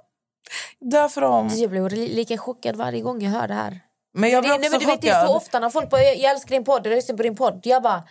dör 0.92 1.08
för 1.08 1.22
dem. 1.22 1.50
Jag 1.54 1.70
blir 1.70 1.90
li- 1.90 2.16
lika 2.16 2.38
chockad 2.38 2.76
varje 2.76 3.02
gång 3.02 3.22
jag 3.22 3.32
hör 3.32 3.48
det 3.48 3.54
här. 3.54 3.80
Men 4.16 4.30
jag 4.30 4.44
blir 4.44 4.50
det, 4.50 4.56
också 4.56 4.62
nej, 4.62 4.70
men 4.72 4.80
du 4.80 4.86
vet, 4.86 5.02
det 5.02 5.10
är 5.10 5.14
så 5.22 5.28
chockad. 5.28 5.36
ofta 5.38 5.60
när 5.60 5.70
folk 5.70 5.90
bara 5.90 6.02
jag, 6.04 6.18
jag 6.18 6.32
älskar 6.32 6.50
din 6.56 6.64
podd, 6.64 6.88
jag 6.88 6.92
lyssnar 6.96 7.18
på 7.18 7.24
din 7.24 7.36
podd. 7.36 7.62
Jag 7.64 7.84
bara 7.84 8.04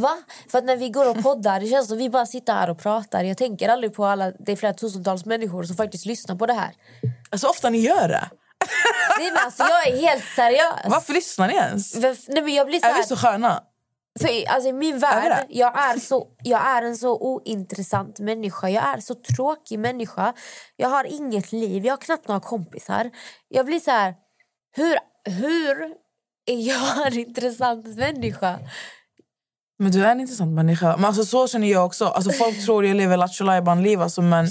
Va? 0.00 0.18
För 0.48 0.62
när 0.62 0.76
vi 0.76 0.88
går 0.88 1.10
och 1.10 1.22
poddar, 1.22 1.60
det 1.60 1.66
känns 1.66 1.88
som 1.88 1.98
vi 1.98 2.10
bara 2.10 2.26
sitter 2.26 2.52
här 2.52 2.70
och 2.70 2.78
pratar. 2.78 3.24
Jag 3.24 3.36
tänker 3.36 3.68
aldrig 3.68 3.94
på 3.94 4.06
alla, 4.06 4.30
det 4.30 4.52
är 4.52 4.56
flera 4.56 4.74
tusentals 4.74 5.24
människor 5.24 5.62
som 5.62 5.76
faktiskt 5.76 6.06
lyssnar 6.06 6.36
på 6.36 6.46
det 6.46 6.52
här. 6.52 6.72
Så 7.36 7.50
ofta 7.50 7.70
ni 7.70 7.78
gör 7.78 8.08
det. 8.08 8.30
Nej, 9.18 9.30
men 9.32 9.44
alltså, 9.44 9.62
jag 9.62 9.88
är 9.88 9.96
helt 10.00 10.24
seriös. 10.24 10.80
Varför 10.84 11.12
lyssnar 11.12 11.48
ni 11.48 11.54
ens? 11.54 11.96
Nej, 12.28 12.42
men 12.42 12.54
jag 12.54 12.66
blir 12.66 12.78
så 12.80 12.86
Är 12.86 12.92
här, 12.92 13.02
vi 13.02 13.06
så 13.06 13.16
sköna? 13.16 13.62
För, 14.20 14.48
alltså, 14.48 14.68
I 14.68 14.72
min 14.72 14.94
Är 14.94 14.98
värld, 14.98 15.46
det? 15.48 15.54
jag 15.54 15.78
är, 15.78 15.98
så, 15.98 16.26
jag 16.42 16.66
är 16.66 16.82
en 16.82 16.96
så 16.96 17.18
ointressant 17.18 18.18
människa. 18.18 18.68
Jag 18.68 18.84
är 18.84 19.00
så 19.00 19.14
tråkig 19.14 19.78
människa. 19.78 20.34
Jag 20.76 20.88
har 20.88 21.04
inget 21.04 21.52
liv, 21.52 21.84
jag 21.86 21.92
har 21.92 21.98
knappt 21.98 22.28
några 22.28 22.40
kompisar. 22.40 23.10
Jag 23.48 23.66
blir 23.66 23.80
så 23.80 23.90
här... 23.90 24.14
Hur, 24.76 24.98
hur 25.24 25.82
är 26.46 26.68
jag 26.68 27.06
en 27.06 27.18
intressant 27.18 27.86
människa? 27.86 28.58
Men 29.84 29.92
du 29.92 30.04
är 30.04 30.12
en 30.12 30.20
intressant 30.20 30.52
människa. 30.52 30.96
Men 30.96 31.04
alltså, 31.04 31.24
så 31.24 31.48
känner 31.48 31.68
jag 31.68 31.86
också. 31.86 32.04
Alltså, 32.04 32.32
folk 32.32 32.64
tror 32.64 32.86
jag 32.86 32.96
lever 32.96 33.16
lattjo 33.16 33.74
liv 33.82 34.02
alltså, 34.02 34.22
men 34.22 34.48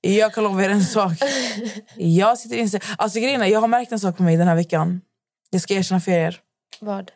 jag 0.00 0.34
kan 0.34 0.44
lova 0.44 0.64
er 0.64 0.68
en 0.68 0.84
sak. 0.84 1.12
Jag 1.96 2.38
sitter 2.38 2.56
inne. 2.56 2.80
Alltså, 2.98 3.20
grejen 3.20 3.42
är, 3.42 3.46
jag 3.46 3.60
har 3.60 3.68
märkt 3.68 3.92
en 3.92 4.00
sak 4.00 4.16
på 4.16 4.22
mig 4.22 4.36
den 4.36 4.48
här 4.48 4.54
veckan. 4.54 5.00
Jag 5.50 5.60
ska 5.60 5.74
erkänna 5.74 6.00
för 6.00 6.12
er. 6.12 6.40
Vad? 6.80 7.10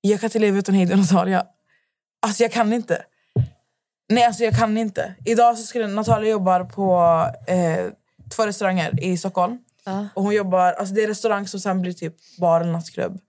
Jag 0.00 0.20
kan 0.20 0.26
inte 0.26 0.38
leva 0.38 0.58
utan 0.58 0.74
Heidi 0.74 0.94
och 0.94 0.98
Natalia. 0.98 1.46
Alltså 2.22 2.42
jag 2.42 2.52
kan 2.52 2.72
inte. 2.72 3.02
Nej, 4.08 4.24
alltså 4.24 4.44
jag 4.44 4.56
kan 4.56 4.78
inte. 4.78 5.14
Idag 5.24 5.58
så 5.58 5.66
skulle 5.66 5.86
Natalia 5.86 6.30
jobbar 6.30 6.64
på 6.64 6.96
eh, 7.46 7.86
två 8.36 8.46
restauranger 8.46 9.04
i 9.04 9.16
Stockholm. 9.16 9.58
Ja. 9.84 10.08
Och 10.14 10.22
hon 10.22 10.34
jobbar, 10.34 10.72
alltså 10.72 10.94
det 10.94 11.02
är 11.02 11.08
restaurang 11.08 11.48
som 11.48 11.60
sen 11.60 11.82
blir 11.82 11.92
typ 11.92 12.14
bar 12.40 12.60
eller 12.60 12.72
nattklubb. 12.72 13.20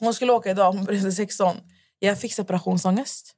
Hon 0.00 0.14
skulle 0.14 0.32
åka 0.32 0.50
idag, 0.50 0.72
hon 0.72 0.84
började 0.84 1.12
16. 1.12 1.56
Jag 2.04 2.20
fick 2.20 2.34
separationsångest. 2.34 3.34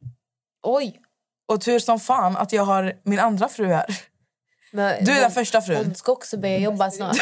Oj! 0.63 1.01
Och 1.49 1.61
tur 1.61 1.79
som 1.79 2.01
fan 2.01 2.37
att 2.37 2.53
jag 2.53 2.63
har 2.63 2.95
min 3.03 3.19
andra 3.19 3.49
fru 3.49 3.67
här. 3.67 4.01
Men 4.73 5.05
Du 5.05 5.13
är 5.13 5.21
den 5.21 5.31
första 5.31 5.63
frun. 5.63 5.77
Hon 5.77 5.95
ska 5.95 6.13
också 6.13 6.37
börja 6.37 6.59
jobba 6.59 6.91
snart. 6.91 7.17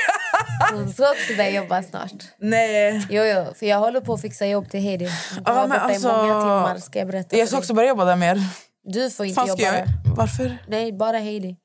Hon 0.72 0.92
ska 0.92 1.10
också 1.10 1.34
börja 1.36 1.50
jobba 1.50 1.82
snart. 1.82 2.12
Nej. 2.38 3.06
Jo, 3.10 3.22
jo, 3.22 3.54
för 3.54 3.66
jag 3.66 3.78
håller 3.78 4.00
på 4.00 4.14
att 4.14 4.20
fixa 4.20 4.46
jobb 4.46 4.70
till 4.70 4.80
Heidi. 4.80 5.04
Hon 5.04 5.42
Ja, 5.46 5.66
men 5.66 5.76
i 5.76 5.80
alltså, 5.80 6.08
många 6.08 6.40
timmar 6.40 6.78
ska 6.78 6.98
jag 6.98 7.08
berätta 7.08 7.36
Jag 7.36 7.48
ska 7.48 7.58
också 7.58 7.74
börja 7.74 7.88
jobba 7.88 8.04
där 8.04 8.16
mer. 8.16 8.40
Du 8.84 9.10
får 9.10 9.26
inte 9.26 9.34
Fan, 9.34 9.48
jobba 9.48 9.62
jag? 9.62 9.86
Varför? 10.16 10.58
Nej, 10.68 10.92
bara 10.92 11.18
Heidi. 11.18 11.56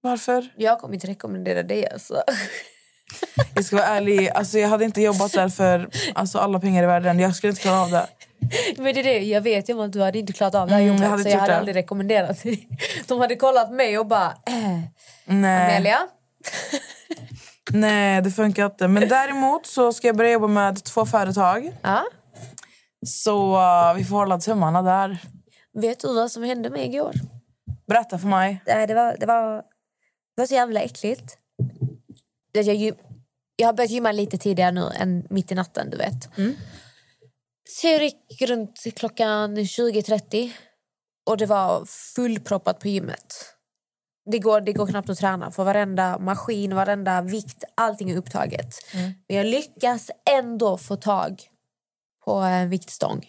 Varför? 0.00 0.48
Jag 0.56 0.80
kommer 0.80 0.94
inte 0.94 1.06
rekommendera 1.06 1.62
dig 1.62 1.88
alltså. 1.88 2.22
Jag 3.54 3.64
ska 3.64 3.76
vara 3.76 3.86
ärlig, 3.86 4.28
alltså 4.28 4.58
jag 4.58 4.68
hade 4.68 4.84
inte 4.84 5.00
jobbat 5.02 5.32
där 5.32 5.48
för 5.48 5.88
alltså, 6.14 6.38
alla 6.38 6.60
pengar 6.60 6.82
i 6.82 6.86
världen. 6.86 7.18
Jag 7.18 7.36
skulle 7.36 7.50
inte 7.50 7.62
klara 7.62 7.80
av 7.80 7.90
det. 7.90 8.06
Men 8.76 8.94
det 8.94 9.00
är 9.00 9.04
det, 9.04 9.18
jag 9.18 9.40
vet 9.40 9.68
ju 9.68 9.82
att 9.84 9.92
du 9.92 10.02
hade 10.02 10.18
inte 10.18 10.32
klarat 10.32 10.54
av 10.54 10.68
det 10.68 10.74
här 10.74 10.80
Mm, 10.82 10.94
jag 10.94 11.02
jobbet 11.02 11.10
hade 11.10 11.22
så 11.22 11.28
jag 11.28 11.38
hade 11.38 11.52
det. 11.52 11.58
aldrig 11.58 11.76
rekommenderat 11.76 12.42
dig. 12.42 12.68
De 13.08 13.20
hade 13.20 13.36
kollat 13.36 13.72
mig 13.72 13.98
och 13.98 14.06
bara... 14.06 14.26
Äh, 14.46 14.80
Nej. 15.24 15.76
Amelia? 15.76 15.98
Nej, 17.70 18.22
det 18.22 18.30
funkar 18.30 18.66
inte. 18.66 18.88
Men 18.88 19.08
däremot 19.08 19.66
så 19.66 19.92
ska 19.92 20.06
jag 20.06 20.16
börja 20.16 20.30
jobba 20.32 20.46
med 20.46 20.84
två 20.84 21.06
företag. 21.06 21.72
Ja. 21.82 22.04
Så 23.06 23.56
uh, 23.56 23.94
vi 23.96 24.04
får 24.04 24.16
hålla 24.16 24.38
tummarna 24.38 24.82
där. 24.82 25.18
Vet 25.74 26.00
du 26.00 26.14
vad 26.14 26.30
som 26.30 26.42
hände 26.42 26.70
mig 26.70 26.86
igår? 26.86 27.12
Berätta 27.86 28.18
för 28.18 28.28
mig. 28.28 28.62
Nej, 28.66 28.86
det, 28.86 28.94
var, 28.94 29.16
det, 29.20 29.26
var, 29.26 29.56
det 29.56 29.62
var 30.42 30.46
så 30.46 30.54
jävla 30.54 30.80
äckligt. 30.80 31.36
Jag, 32.52 32.64
jag, 32.64 32.94
jag 33.56 33.68
har 33.68 33.72
börjat 33.72 33.90
gymma 33.90 34.12
lite 34.12 34.38
tidigare 34.38 34.72
nu 34.72 34.90
än 35.00 35.26
mitt 35.30 35.52
i 35.52 35.54
natten, 35.54 35.90
du 35.90 35.96
vet. 35.96 36.28
Så 37.68 37.86
jag 37.86 38.02
gick 38.02 38.42
runt 38.42 38.82
klockan 38.96 39.56
20.30 39.56 40.50
och 41.26 41.36
det 41.36 41.46
var 41.46 41.84
fullproppat 42.14 42.80
på 42.80 42.88
gymmet. 42.88 43.34
Det 44.30 44.38
går, 44.38 44.60
det 44.60 44.72
går 44.72 44.86
knappt 44.86 45.10
att 45.10 45.18
träna 45.18 45.50
för 45.50 45.64
varenda 45.64 46.18
maskin, 46.18 46.74
varenda 46.74 47.22
vikt, 47.22 47.64
allting 47.74 48.10
är 48.10 48.16
upptaget. 48.16 48.74
Men 49.28 49.36
jag 49.36 49.46
lyckas 49.46 50.10
ändå 50.30 50.78
få 50.78 50.96
tag 50.96 51.42
på 52.24 52.32
en 52.32 52.70
viktstång. 52.70 53.26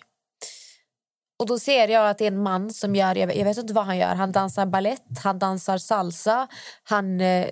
Och 1.40 1.48
då 1.48 1.60
ser 1.60 1.88
jag 1.88 2.10
att 2.10 2.18
det 2.18 2.24
är 2.24 2.32
en 2.32 2.44
man 2.44 2.70
som 2.70 2.96
gör, 2.96 3.16
jag 3.16 3.28
vet, 3.28 3.58
inte 3.58 3.74
vad 3.74 3.86
han 3.86 3.98
gör. 3.98 4.16
Han 4.16 4.32
dansar 4.32 4.66
ballett, 4.66 5.20
han 5.24 5.40
dansar 5.40 5.78
salsa, 5.78 6.48
han, 6.84 7.22
eh, 7.22 7.50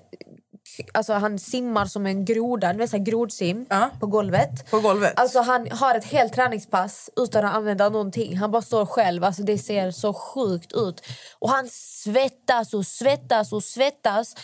alltså 0.92 1.14
han 1.14 1.40
simmar 1.40 1.86
som 1.86 2.06
en 2.06 2.26
groda, 2.26 2.74
du 2.74 2.80
vet 2.80 2.92
grodsim 2.92 3.66
Ja. 3.70 3.90
på 4.00 4.08
golvet. 4.08 4.72
På 4.72 4.80
golvet. 4.80 5.20
Alltså 5.20 5.40
han 5.40 5.72
har 5.72 5.96
ett 5.96 6.06
helt 6.06 6.34
träningspass 6.34 7.10
utan 7.16 7.46
att 7.46 7.56
använda 7.56 7.90
någonting. 7.90 8.38
Han 8.38 8.52
bara 8.52 8.62
står 8.62 8.86
själv. 8.86 9.24
Alltså 9.24 9.44
det 9.44 9.58
ser 9.58 9.92
så 9.92 10.14
sjukt 10.14 10.72
ut. 10.74 11.04
Och 11.40 11.50
han 11.50 11.68
svettas 11.72 12.74
och 12.74 12.86
svettas 12.86 13.54
och 13.54 13.64
svettas. 13.64 14.36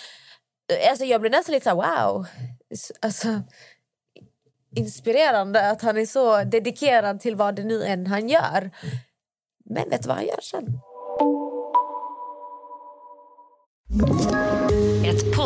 Alltså 0.90 1.06
jag 1.06 1.22
blir 1.22 1.32
nästan 1.32 1.54
lite 1.54 1.64
så 1.64 1.82
här, 1.82 2.06
wow. 2.06 2.26
Alltså, 3.02 3.42
inspirerande 4.76 5.70
att 5.70 5.82
han 5.82 5.98
är 5.98 6.06
så 6.06 6.44
dedikerad 6.44 7.20
till 7.20 7.36
vad 7.36 7.56
det 7.56 7.64
nu 7.64 7.84
än 7.84 8.08
han 8.08 8.30
gör. 8.30 8.72
Men 9.66 9.90
vet 9.90 10.02
du 10.04 10.08
vad 10.08 10.18
han 10.18 10.26
gör 10.26 10.42
sen? 10.42 10.80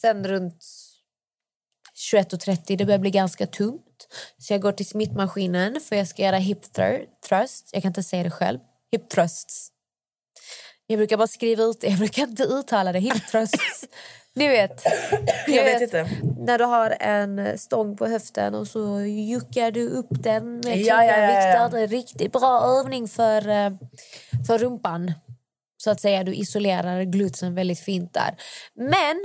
Sen 0.00 0.24
runt 0.28 0.64
21.30 2.12 2.76
det 2.76 2.84
börjar 2.84 2.98
bli 2.98 3.10
ganska 3.10 3.46
tungt. 3.46 4.08
Så 4.38 4.52
jag 4.52 4.60
går 4.60 4.72
till 4.72 4.86
smittmaskinen 4.86 5.80
för 5.80 5.96
jag 5.96 6.08
ska 6.08 6.22
göra 6.22 6.36
hip 6.36 6.64
thr- 6.76 7.04
thrust. 7.28 7.70
Jag 7.72 7.82
kan 7.82 7.90
inte 7.90 8.02
säga 8.02 8.22
det 8.22 8.30
själv. 8.30 8.58
Hip 8.92 9.10
thrusts. 9.10 9.68
Jag 10.86 10.98
brukar 10.98 11.16
bara 11.16 11.26
skriva 11.26 11.62
ut 11.62 11.80
det. 11.80 11.86
Jag 11.86 11.98
brukar 11.98 12.22
inte 12.22 12.42
uttala 12.42 12.92
det. 12.92 12.98
Hip 12.98 13.26
thrusts. 13.30 13.84
Ni 14.34 14.48
vet. 14.48 14.82
Jag 15.46 15.64
vet 15.64 15.82
inte. 15.82 16.10
När 16.38 16.58
du 16.58 16.64
har 16.64 16.96
en 17.00 17.58
stång 17.58 17.96
på 17.96 18.06
höften 18.06 18.54
och 18.54 18.66
så 18.68 19.00
juckar 19.00 19.70
du 19.70 19.88
upp 19.88 20.08
den 20.10 20.56
med 20.56 20.78
Ja, 20.78 21.04
ja, 21.04 21.16
ja, 21.16 21.18
ja. 21.18 21.26
vikter. 21.26 21.68
Det 21.70 21.78
är 21.78 21.82
en 21.82 21.88
riktigt 21.88 22.32
bra 22.32 22.60
övning 22.64 23.08
för, 23.08 23.48
eh, 23.48 23.70
för 24.46 24.58
rumpan. 24.58 25.12
Så 25.76 25.90
att 25.90 26.00
säga, 26.00 26.24
du 26.24 26.34
isolerar 26.34 27.02
glutsen 27.02 27.54
väldigt 27.54 27.80
fint 27.80 28.14
där. 28.14 28.36
Men 28.74 29.24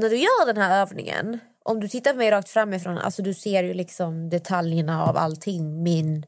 när 0.00 0.10
du 0.10 0.16
gör 0.16 0.46
den 0.46 0.56
här 0.56 0.82
övningen, 0.82 1.38
om 1.64 1.80
du 1.80 1.88
tittar 1.88 2.12
på 2.12 2.16
mig 2.16 2.30
rakt 2.30 2.48
framifrån, 2.48 2.98
alltså 2.98 3.22
du 3.22 3.34
ser 3.34 3.64
ju 3.64 3.74
liksom 3.74 4.30
detaljerna 4.30 5.04
av 5.04 5.16
allting. 5.16 5.82
Min 5.82 6.26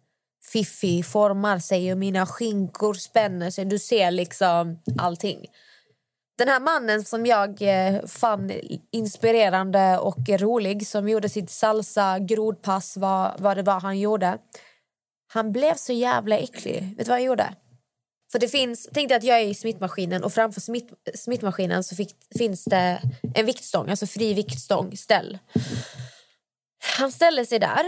fiffi 0.52 1.02
formar 1.02 1.58
sig 1.58 1.92
och 1.92 1.98
mina 1.98 2.26
skinkor 2.26 2.94
spänner 2.94 3.50
sig. 3.50 3.64
Du 3.64 3.78
ser 3.78 4.10
liksom 4.10 4.78
allting. 4.98 5.46
Den 6.38 6.48
här 6.48 6.60
mannen 6.60 7.04
som 7.04 7.26
jag 7.26 7.62
eh, 7.62 8.06
fann 8.06 8.52
inspirerande 8.90 9.98
och 9.98 10.28
rolig 10.28 10.86
som 10.86 11.08
gjorde 11.08 11.28
sitt 11.28 11.50
salsa 11.50 12.18
grodpass, 12.18 12.96
vad, 12.96 13.40
vad 13.40 13.56
det 13.56 13.62
var 13.62 13.80
han 13.80 13.98
gjorde. 13.98 14.38
Han 15.32 15.52
blev 15.52 15.74
så 15.74 15.92
jävla 15.92 16.38
äcklig. 16.38 16.94
Vet 16.96 17.06
du 17.06 17.10
vad 17.10 17.18
han 17.18 17.24
gjorde? 17.24 17.54
För 18.32 18.38
det 18.38 18.48
finns, 18.48 18.88
tänk 18.92 19.08
dig 19.08 19.16
att 19.16 19.24
jag 19.24 19.40
är 19.40 19.44
i 19.44 19.54
smittmaskinen 19.54 20.24
och 20.24 20.32
framför 20.32 20.60
smitt, 20.60 20.90
smittmaskinen 21.14 21.84
så 21.84 21.96
fick, 21.96 22.16
finns 22.38 22.64
det 22.64 23.02
en 23.34 23.46
viktstång, 23.46 23.88
alltså 23.88 24.06
fri 24.06 24.34
viktstång, 24.34 24.96
ställ. 24.96 25.38
Han 26.98 27.12
ställer 27.12 27.44
sig 27.44 27.58
där 27.58 27.84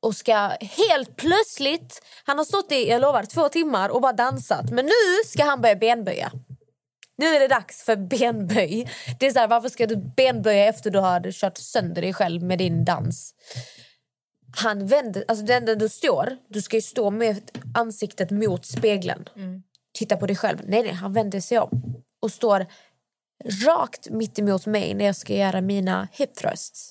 och 0.00 0.16
ska 0.16 0.52
helt 0.60 1.16
plötsligt... 1.16 2.02
Han 2.24 2.38
har 2.38 2.44
stått 2.44 2.72
i 2.72 2.88
jag 2.88 3.00
lovar, 3.00 3.24
två 3.24 3.48
timmar 3.48 3.88
och 3.88 4.00
bara 4.00 4.12
dansat. 4.12 4.70
Men 4.70 4.86
nu 4.86 5.26
ska 5.26 5.44
han 5.44 5.60
börja 5.60 5.76
benböja. 5.76 6.32
Nu 7.18 7.26
är 7.26 7.40
det 7.40 7.48
dags 7.48 7.82
för 7.82 7.96
benböj. 7.96 8.90
Det 9.20 9.26
är 9.26 9.32
så 9.32 9.38
här, 9.38 9.48
varför 9.48 9.68
ska 9.68 9.86
du 9.86 9.96
benböja 9.96 10.64
efter 10.64 10.90
du 10.90 10.98
har 10.98 11.32
kört 11.32 11.58
sönder 11.58 12.02
dig 12.02 12.14
själv 12.14 12.42
med 12.42 12.58
din 12.58 12.84
dans? 12.84 13.34
Han 14.56 14.86
vänder, 14.86 15.24
alltså 15.28 15.44
den 15.44 15.64
där 15.64 15.76
du 15.76 15.88
står, 15.88 16.36
du 16.48 16.62
ska 16.62 16.76
ju 16.76 16.82
stå 16.82 17.10
med 17.10 17.50
ansiktet 17.74 18.30
mot 18.30 18.66
spegeln. 18.66 19.28
Mm. 19.36 19.62
Titta 20.00 20.16
på 20.16 20.26
dig 20.26 20.36
själv. 20.36 20.58
Nej, 20.64 20.82
nej, 20.82 20.92
han 20.92 21.12
vänder 21.12 21.40
sig 21.40 21.58
om 21.58 22.02
och 22.22 22.32
står 22.32 22.66
rakt 23.66 24.10
mitt 24.10 24.38
emot 24.38 24.66
mig 24.66 24.94
när 24.94 25.04
jag 25.04 25.16
ska 25.16 25.34
göra 25.34 25.60
mina 25.60 26.08
hip 26.12 26.34
thrusts. 26.34 26.90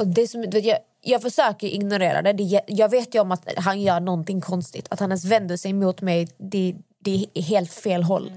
Och 0.00 0.06
det 0.06 0.28
som, 0.28 0.40
vet, 0.40 0.64
jag, 0.64 0.78
jag 1.00 1.22
försöker 1.22 1.66
ignorera 1.66 2.22
det. 2.22 2.32
det. 2.32 2.60
Jag 2.66 2.88
vet 2.88 3.14
ju 3.14 3.20
om 3.20 3.32
att 3.32 3.52
han 3.56 3.82
gör 3.82 4.00
någonting 4.00 4.40
konstigt. 4.40 4.86
Att 4.90 5.00
han 5.00 5.10
ens 5.10 5.24
vänder 5.24 5.56
sig 5.56 5.72
mot 5.72 6.00
mig, 6.00 6.28
det, 6.38 6.74
det 6.98 7.26
är 7.34 7.42
helt 7.42 7.72
fel 7.72 8.02
håll. 8.02 8.32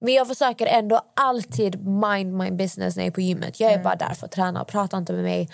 Men 0.00 0.14
jag 0.14 0.28
försöker 0.28 0.66
ändå 0.66 1.00
alltid 1.16 1.86
mind 1.86 2.34
my 2.34 2.50
business 2.50 2.96
när 2.96 3.02
jag 3.02 3.08
är 3.08 3.14
på 3.14 3.20
gymmet. 3.20 3.60
Jag 3.60 3.72
är 3.72 3.82
bara 3.82 3.96
där 3.96 4.14
för 4.14 4.26
att 4.26 4.32
träna, 4.32 4.64
prata 4.64 4.96
inte 4.96 5.12
med 5.12 5.22
mig. 5.22 5.48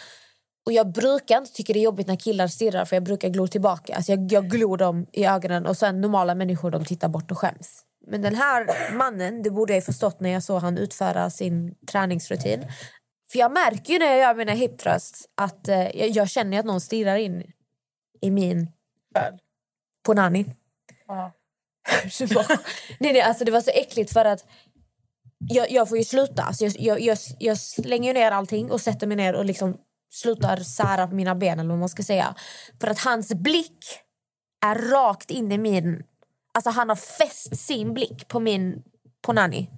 Och 0.66 0.72
jag 0.72 0.92
brukar 0.92 1.38
inte 1.38 1.52
tycka 1.52 1.72
det 1.72 1.78
är 1.78 1.82
jobbigt 1.84 2.06
när 2.06 2.16
killar 2.16 2.46
stirrar 2.46 2.84
för 2.84 2.96
jag 2.96 3.02
brukar 3.02 3.28
glo 3.28 3.46
tillbaka. 3.46 3.94
Alltså 3.94 4.12
jag, 4.12 4.32
jag 4.32 4.50
glor 4.50 4.76
dem 4.76 5.06
i 5.12 5.24
ögonen 5.26 5.66
och 5.66 5.76
sen 5.76 6.00
normala 6.00 6.34
människor 6.34 6.70
de 6.70 6.84
tittar 6.84 7.08
bort 7.08 7.30
och 7.30 7.38
skäms. 7.38 7.82
Men 8.06 8.22
den 8.22 8.34
här 8.34 8.92
mannen, 8.94 9.42
det 9.42 9.50
borde 9.50 9.74
jag 9.74 9.84
förstått 9.84 10.20
när 10.20 10.30
jag 10.30 10.42
såg 10.42 10.60
han 10.60 10.78
utföra 10.78 11.30
sin 11.30 11.74
träningsrutin. 11.92 12.66
För 13.32 13.38
jag 13.38 13.52
märker 13.52 13.92
ju 13.92 13.98
när 13.98 14.06
jag 14.06 14.18
gör 14.18 14.34
mina 14.34 14.52
hip 14.52 14.78
thrusts 14.78 15.24
att 15.34 15.68
eh, 15.68 15.96
jag, 15.96 16.08
jag 16.08 16.30
känner 16.30 16.58
att 16.58 16.64
någon 16.64 16.80
stirrar 16.80 17.16
in 17.16 17.52
i 18.20 18.30
min... 18.30 18.70
Väl. 19.14 19.32
På. 19.34 19.40
Ja. 21.06 21.32
Bara- 22.34 22.58
nej, 22.98 23.12
nej, 23.12 23.20
alltså 23.20 23.44
det 23.44 23.50
var 23.52 23.60
så 23.60 23.70
äckligt 23.70 24.12
för 24.12 24.24
att 24.24 24.44
jag, 25.48 25.70
jag 25.70 25.88
får 25.88 25.98
ju 25.98 26.04
sluta. 26.04 26.42
Alltså 26.42 26.64
jag, 26.64 26.74
jag, 26.78 27.00
jag, 27.00 27.18
jag 27.38 27.58
slänger 27.58 28.14
ner 28.14 28.30
allting 28.30 28.70
och 28.70 28.80
sätter 28.80 29.06
mig 29.06 29.16
ner 29.16 29.34
och 29.34 29.44
liksom 29.44 29.78
slutar 30.14 30.56
sära 30.56 31.06
på 31.06 31.14
mina 31.14 31.34
ben 31.34 31.58
eller 31.58 31.70
vad 31.70 31.78
man 31.78 31.88
ska 31.88 32.02
säga. 32.02 32.34
För 32.80 32.88
att 32.88 33.00
hans 33.00 33.34
blick 33.34 34.00
är 34.64 34.74
rakt 34.74 35.30
in 35.30 35.52
i 35.52 35.58
min... 35.58 36.02
Alltså 36.54 36.70
han 36.70 36.88
har 36.88 36.96
fäst 36.96 37.56
sin 37.56 37.94
blick 37.94 38.28
på 38.28 38.40
min 38.40 38.82
på 39.22 39.32
Nani. 39.32 39.70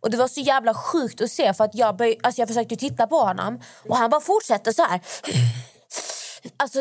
Och 0.00 0.10
det 0.10 0.16
var 0.16 0.28
så 0.28 0.40
jävla 0.40 0.74
sjukt 0.74 1.20
att 1.20 1.30
se 1.30 1.54
för 1.54 1.64
att 1.64 1.74
jag, 1.74 1.96
böj, 1.96 2.18
alltså 2.22 2.40
jag 2.40 2.48
försökte 2.48 2.76
titta 2.76 3.06
på 3.06 3.16
honom 3.16 3.60
och 3.88 3.96
han 3.96 4.10
bara 4.10 4.20
fortsätter 4.20 4.72
så 4.72 4.82
här. 4.82 5.00
Alltså, 6.56 6.78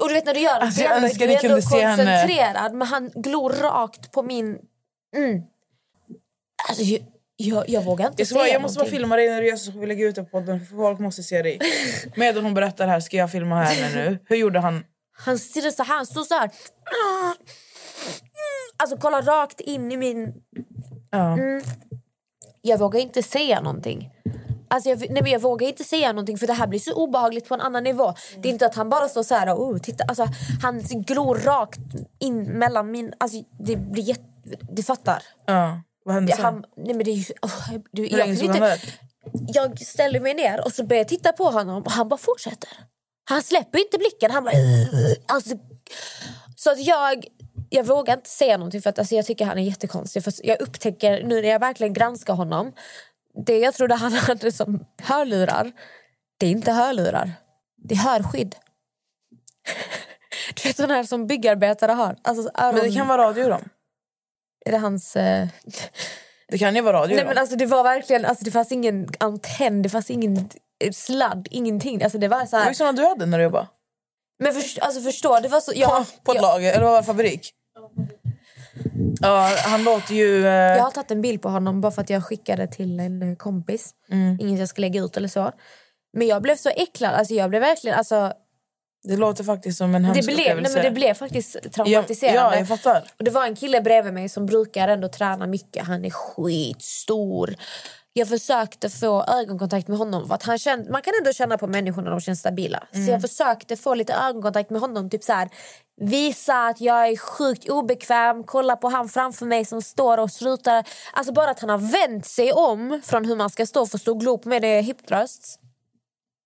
och 0.00 0.08
du 0.08 0.14
vet 0.14 0.26
när 0.26 0.34
du 0.34 0.40
gör 0.40 0.54
det 0.54 0.60
Alltså, 0.60 0.80
så 0.80 0.84
jag 0.84 1.02
önskar 1.02 1.26
du 1.26 1.32
är 1.32 1.44
ändå 1.44 1.62
se 1.62 1.86
henne. 1.86 1.96
koncentrerad 1.96 2.74
men 2.74 2.88
han 2.88 3.10
glor 3.14 3.50
rakt 3.50 4.12
på 4.12 4.22
min... 4.22 4.58
Mm. 5.16 5.42
Alltså, 6.68 6.82
jag, 7.48 7.68
jag, 7.68 7.82
vågar 7.82 8.06
inte 8.06 8.20
Jag, 8.20 8.26
ska 8.26 8.34
bara, 8.34 8.44
säga 8.44 8.54
jag 8.54 8.62
måste 8.62 8.78
bara 8.78 8.82
någonting. 8.82 8.98
filma 8.98 9.16
dig 9.16 9.28
när 9.28 9.40
du 9.40 9.48
gör 9.48 9.56
så 9.56 9.70
vi 9.70 9.86
lägga 9.86 10.06
ut 10.06 10.14
det 10.14 10.22
på 10.22 10.30
podden 10.30 10.66
för 10.66 10.76
folk 10.76 10.98
måste 10.98 11.22
se 11.22 11.42
dig. 11.42 11.58
Medan 12.14 12.44
hon 12.44 12.54
berättar 12.54 12.86
här 12.86 13.00
ska 13.00 13.16
jag 13.16 13.32
filma 13.32 13.62
henne 13.62 13.94
nu. 13.94 14.18
Hur 14.28 14.36
gjorde 14.36 14.58
han? 14.58 14.84
Han 15.12 15.38
stirrade 15.38 15.72
så 15.72 15.82
här, 15.82 15.96
han 15.96 16.06
stod 16.06 16.26
så 16.26 16.34
här. 16.34 16.50
Alltså 18.76 18.96
kolla 18.96 19.20
rakt 19.20 19.60
in 19.60 19.92
i 19.92 19.96
min... 19.96 20.34
Ja. 21.10 21.32
Mm. 21.32 21.62
Jag 22.62 22.78
vågar 22.78 23.00
inte 23.00 23.22
säga 23.22 23.60
någonting. 23.60 24.10
Alltså 24.68 24.88
jag, 24.88 24.98
nej 24.98 25.22
men 25.22 25.32
jag 25.32 25.40
vågar 25.40 25.68
inte 25.68 25.84
säga 25.84 26.12
någonting 26.12 26.38
för 26.38 26.46
det 26.46 26.52
här 26.52 26.66
blir 26.66 26.78
så 26.78 26.92
obehagligt 26.92 27.48
på 27.48 27.54
en 27.54 27.60
annan 27.60 27.84
nivå. 27.84 28.14
Det 28.38 28.48
är 28.48 28.52
inte 28.52 28.66
att 28.66 28.74
han 28.74 28.88
bara 28.90 29.08
står 29.08 29.22
så 29.22 29.34
här 29.34 29.54
och 29.54 29.62
oh, 29.62 29.78
titta. 29.78 30.04
Alltså, 30.04 30.26
han 30.62 30.80
glor 30.82 31.34
rakt 31.34 31.80
in 32.18 32.42
mellan 32.42 32.90
min... 32.90 33.12
Alltså 33.18 33.42
det 33.58 33.76
blir 33.76 34.02
jätte... 34.02 34.24
Du 34.60 34.82
fattar. 34.82 35.22
Ja. 35.46 35.82
Vad 36.10 36.14
hände 36.14 36.32
sen? 36.32 36.44
han, 36.44 36.64
nej 36.76 36.94
men 36.94 37.04
det 37.04 37.10
är 37.10 37.14
ju... 37.14 37.34
Oh, 37.42 37.78
du, 37.92 38.02
Hur 38.02 38.18
jag, 38.18 38.28
länge 38.28 38.48
han 38.48 38.60
där? 38.60 38.80
jag 39.32 39.78
ställer 39.80 40.20
mig 40.20 40.34
ner 40.34 40.64
och 40.64 40.72
så 40.72 40.84
börjar 40.84 41.00
jag 41.00 41.08
titta 41.08 41.32
på 41.32 41.44
honom 41.44 41.82
och 41.82 41.92
han 41.92 42.08
bara 42.08 42.18
fortsätter. 42.18 42.68
Han 43.24 43.42
släpper 43.42 43.78
inte 43.78 43.98
blicken. 43.98 44.30
Han 44.30 44.44
bara... 44.44 44.54
Alltså, 45.26 45.56
så 46.56 46.70
att 46.70 46.80
jag, 46.80 47.24
jag 47.68 47.84
vågar 47.84 48.14
inte 48.14 48.30
säga 48.30 48.56
någonting 48.56 48.82
för 48.82 48.90
att 48.90 48.98
alltså, 48.98 49.14
jag 49.14 49.26
tycker 49.26 49.44
han 49.44 49.58
är 49.58 49.62
jättekonstig. 49.62 50.24
För 50.24 50.32
jag 50.42 50.60
upptäcker 50.60 51.22
nu 51.22 51.42
när 51.42 51.48
jag 51.48 51.60
verkligen 51.60 51.92
granskar 51.92 52.34
honom. 52.34 52.72
Det 53.46 53.58
jag 53.58 53.74
trodde 53.74 53.94
han 53.94 54.12
hade 54.28 54.52
som 54.52 54.84
hörlurar, 55.02 55.72
det 56.38 56.46
är 56.46 56.50
inte 56.50 56.72
hörlurar. 56.72 57.32
Det 57.76 57.94
är 57.94 57.98
hörskydd. 57.98 58.56
Du 60.54 60.68
vet 60.68 60.76
sådana 60.76 60.94
här 60.94 61.04
som 61.04 61.26
byggarbetare 61.26 61.92
har. 61.92 62.16
Alltså, 62.22 62.50
öron... 62.54 62.74
Men 62.74 62.84
det 62.84 62.96
kan 62.96 63.08
vara 63.08 63.28
radio 63.28 63.48
då. 63.48 63.60
Är 64.66 64.72
det 64.72 64.78
hans... 64.78 65.16
Eh... 65.16 65.48
Det 66.48 66.58
kan 66.58 66.76
ju 66.76 66.82
vara 66.82 66.96
radio 67.00 67.14
Nej, 67.14 67.24
då. 67.24 67.28
men 67.28 67.38
alltså, 67.38 67.56
det 67.56 67.66
var 67.66 67.82
verkligen... 67.82 68.24
Alltså, 68.24 68.44
det 68.44 68.50
fanns 68.50 68.72
ingen 68.72 69.08
antenn, 69.20 69.82
det 69.82 69.88
fanns 69.88 70.10
ingen 70.10 70.36
eh, 70.84 70.92
sladd, 70.92 71.48
ingenting. 71.50 72.02
Alltså, 72.02 72.18
det 72.18 72.28
var 72.28 72.46
så 72.46 72.46
Det 72.46 72.56
var 72.56 72.62
här... 72.62 72.70
ju 72.70 72.74
såna 72.74 72.92
du 72.92 73.04
hade 73.04 73.26
när 73.26 73.38
du 73.38 73.44
jobbade. 73.44 73.66
Men 74.38 74.52
först, 74.54 74.78
alltså, 74.78 75.00
förstå, 75.00 75.40
det 75.40 75.48
var 75.48 75.60
så... 75.60 75.72
Jag, 75.74 75.90
På, 75.90 76.04
på 76.24 76.32
ett 76.32 76.42
lager, 76.42 76.72
eller 76.72 76.84
var 76.84 76.96
det, 76.96 77.02
fabrik? 77.02 77.50
Ja, 79.20 79.50
han 79.64 79.84
låter 79.84 80.14
ju... 80.14 80.46
Eh, 80.46 80.52
jag 80.52 80.82
har 80.82 80.90
tagit 80.90 81.10
en 81.10 81.20
bild 81.22 81.42
på 81.42 81.48
honom 81.48 81.80
bara 81.80 81.92
för 81.92 82.02
att 82.02 82.10
jag 82.10 82.24
skickade 82.24 82.66
till 82.66 83.00
en 83.00 83.22
eh, 83.30 83.36
kompis. 83.36 83.90
Mm. 84.10 84.38
Inget 84.40 84.58
jag 84.60 84.68
ska 84.68 84.80
lägga 84.80 85.00
ut 85.00 85.16
eller 85.16 85.28
så. 85.28 85.52
Men 86.12 86.26
jag 86.26 86.42
blev 86.42 86.56
så 86.56 86.68
äcklad. 86.68 87.14
Alltså, 87.14 87.34
jag 87.34 87.50
blev 87.50 87.62
verkligen... 87.62 87.98
Alltså, 87.98 88.32
Det 89.02 89.16
låter 89.16 89.44
faktiskt 89.44 89.78
som 89.78 89.94
en 89.94 90.02
det, 90.02 90.08
hemsk 90.08 90.26
blev, 90.26 90.36
nej, 90.36 90.46
upplevelse. 90.46 90.74
men 90.74 90.84
det 90.84 90.90
blev 90.90 91.14
faktiskt 91.14 91.56
ja, 91.62 91.70
traumatiserande. 91.70 92.40
ja, 92.40 92.56
jag 92.56 92.68
fattar. 92.68 93.04
Och 93.18 93.24
det 93.24 93.30
var 93.30 93.46
en 93.46 93.56
kille 93.56 93.80
bredvid 93.80 94.12
mig 94.12 94.28
som 94.28 94.46
brukar 94.46 94.88
ändå 94.88 95.08
träna 95.08 95.46
mycket. 95.46 95.86
Han 95.86 96.04
är 96.04 96.10
skitstor. 96.10 97.54
Jag 98.12 98.28
försökte 98.28 98.90
få 98.90 99.24
ögonkontakt 99.24 99.88
med 99.88 99.98
honom. 99.98 100.28
För 100.28 100.34
att 100.34 100.42
han 100.42 100.58
kände, 100.58 100.90
man 100.90 101.02
kan 101.02 101.12
ändå 101.18 101.32
känna 101.32 101.58
på 101.58 101.66
människor 101.66 102.02
när 102.02 102.10
de 102.10 102.20
känns 102.20 102.40
stabila. 102.40 102.86
Mm. 102.92 103.06
Så 103.06 103.12
jag 103.12 103.20
försökte 103.20 103.76
få 103.76 103.94
lite 103.94 104.14
ögonkontakt 104.14 104.70
med 104.70 104.80
honom. 104.80 105.10
Typ 105.10 105.24
så 105.24 105.32
här, 105.32 105.48
visa 106.00 106.66
att 106.66 106.80
jag 106.80 107.08
är 107.08 107.16
sjukt 107.16 107.68
obekväm. 107.68 108.44
Kolla 108.44 108.76
på 108.76 108.88
han 108.88 109.08
framför 109.08 109.46
mig 109.46 109.64
som 109.64 109.82
står 109.82 110.18
och 110.18 110.30
slutar. 110.30 110.84
Alltså 111.12 111.32
bara 111.32 111.50
att 111.50 111.60
han 111.60 111.70
har 111.70 111.78
vänt 111.78 112.26
sig 112.26 112.52
om 112.52 113.00
från 113.04 113.24
hur 113.24 113.36
man 113.36 113.50
ska 113.50 113.66
stå 113.66 113.86
för 113.86 113.98
att 113.98 114.02
stå 114.02 114.12
och 114.12 114.20
glo 114.20 114.38
på 114.38 114.48
mig 114.48 114.60
när 114.60 114.68
jag 114.68 114.78
är 114.78 114.82
hiptröst. 114.82 115.59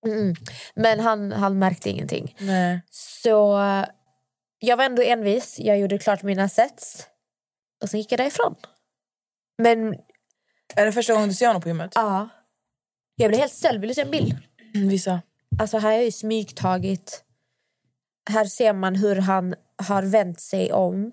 Mm. 0.04 0.34
Men 0.74 1.00
han, 1.00 1.32
han 1.32 1.58
märkte 1.58 1.90
ingenting. 1.90 2.36
Nej. 2.40 2.80
Så 2.90 3.60
jag 4.58 4.76
var 4.76 4.84
ändå 4.84 5.02
envis. 5.02 5.58
Jag 5.58 5.78
gjorde 5.78 5.98
klart 5.98 6.22
mina 6.22 6.48
sets. 6.48 7.06
Och 7.82 7.90
sen 7.90 8.00
gick 8.00 8.12
jag 8.12 8.20
därifrån. 8.20 8.54
Men 9.58 9.94
Är 10.76 10.86
det 10.86 10.92
första 10.92 11.12
gången 11.12 11.28
du 11.28 11.34
ser 11.34 11.46
honom 11.46 11.62
på 11.62 11.68
gymmet? 11.68 11.92
ja, 11.94 12.28
jag 13.16 13.28
blev 13.30 13.40
helt 13.40 13.52
ställd. 13.52 13.80
Vill 13.80 13.88
du 13.88 13.94
se 13.94 14.00
en 14.00 14.10
bild? 14.10 14.36
Mm, 14.74 14.88
Visa. 14.88 15.22
Alltså 15.58 15.78
här 15.78 15.88
har 15.88 15.92
jag 15.92 16.04
ju 16.04 16.12
smygtagit. 16.12 17.24
Här 18.30 18.44
ser 18.44 18.72
man 18.72 18.94
hur 18.94 19.16
han 19.16 19.54
har 19.76 20.02
vänt 20.02 20.40
sig 20.40 20.72
om. 20.72 21.12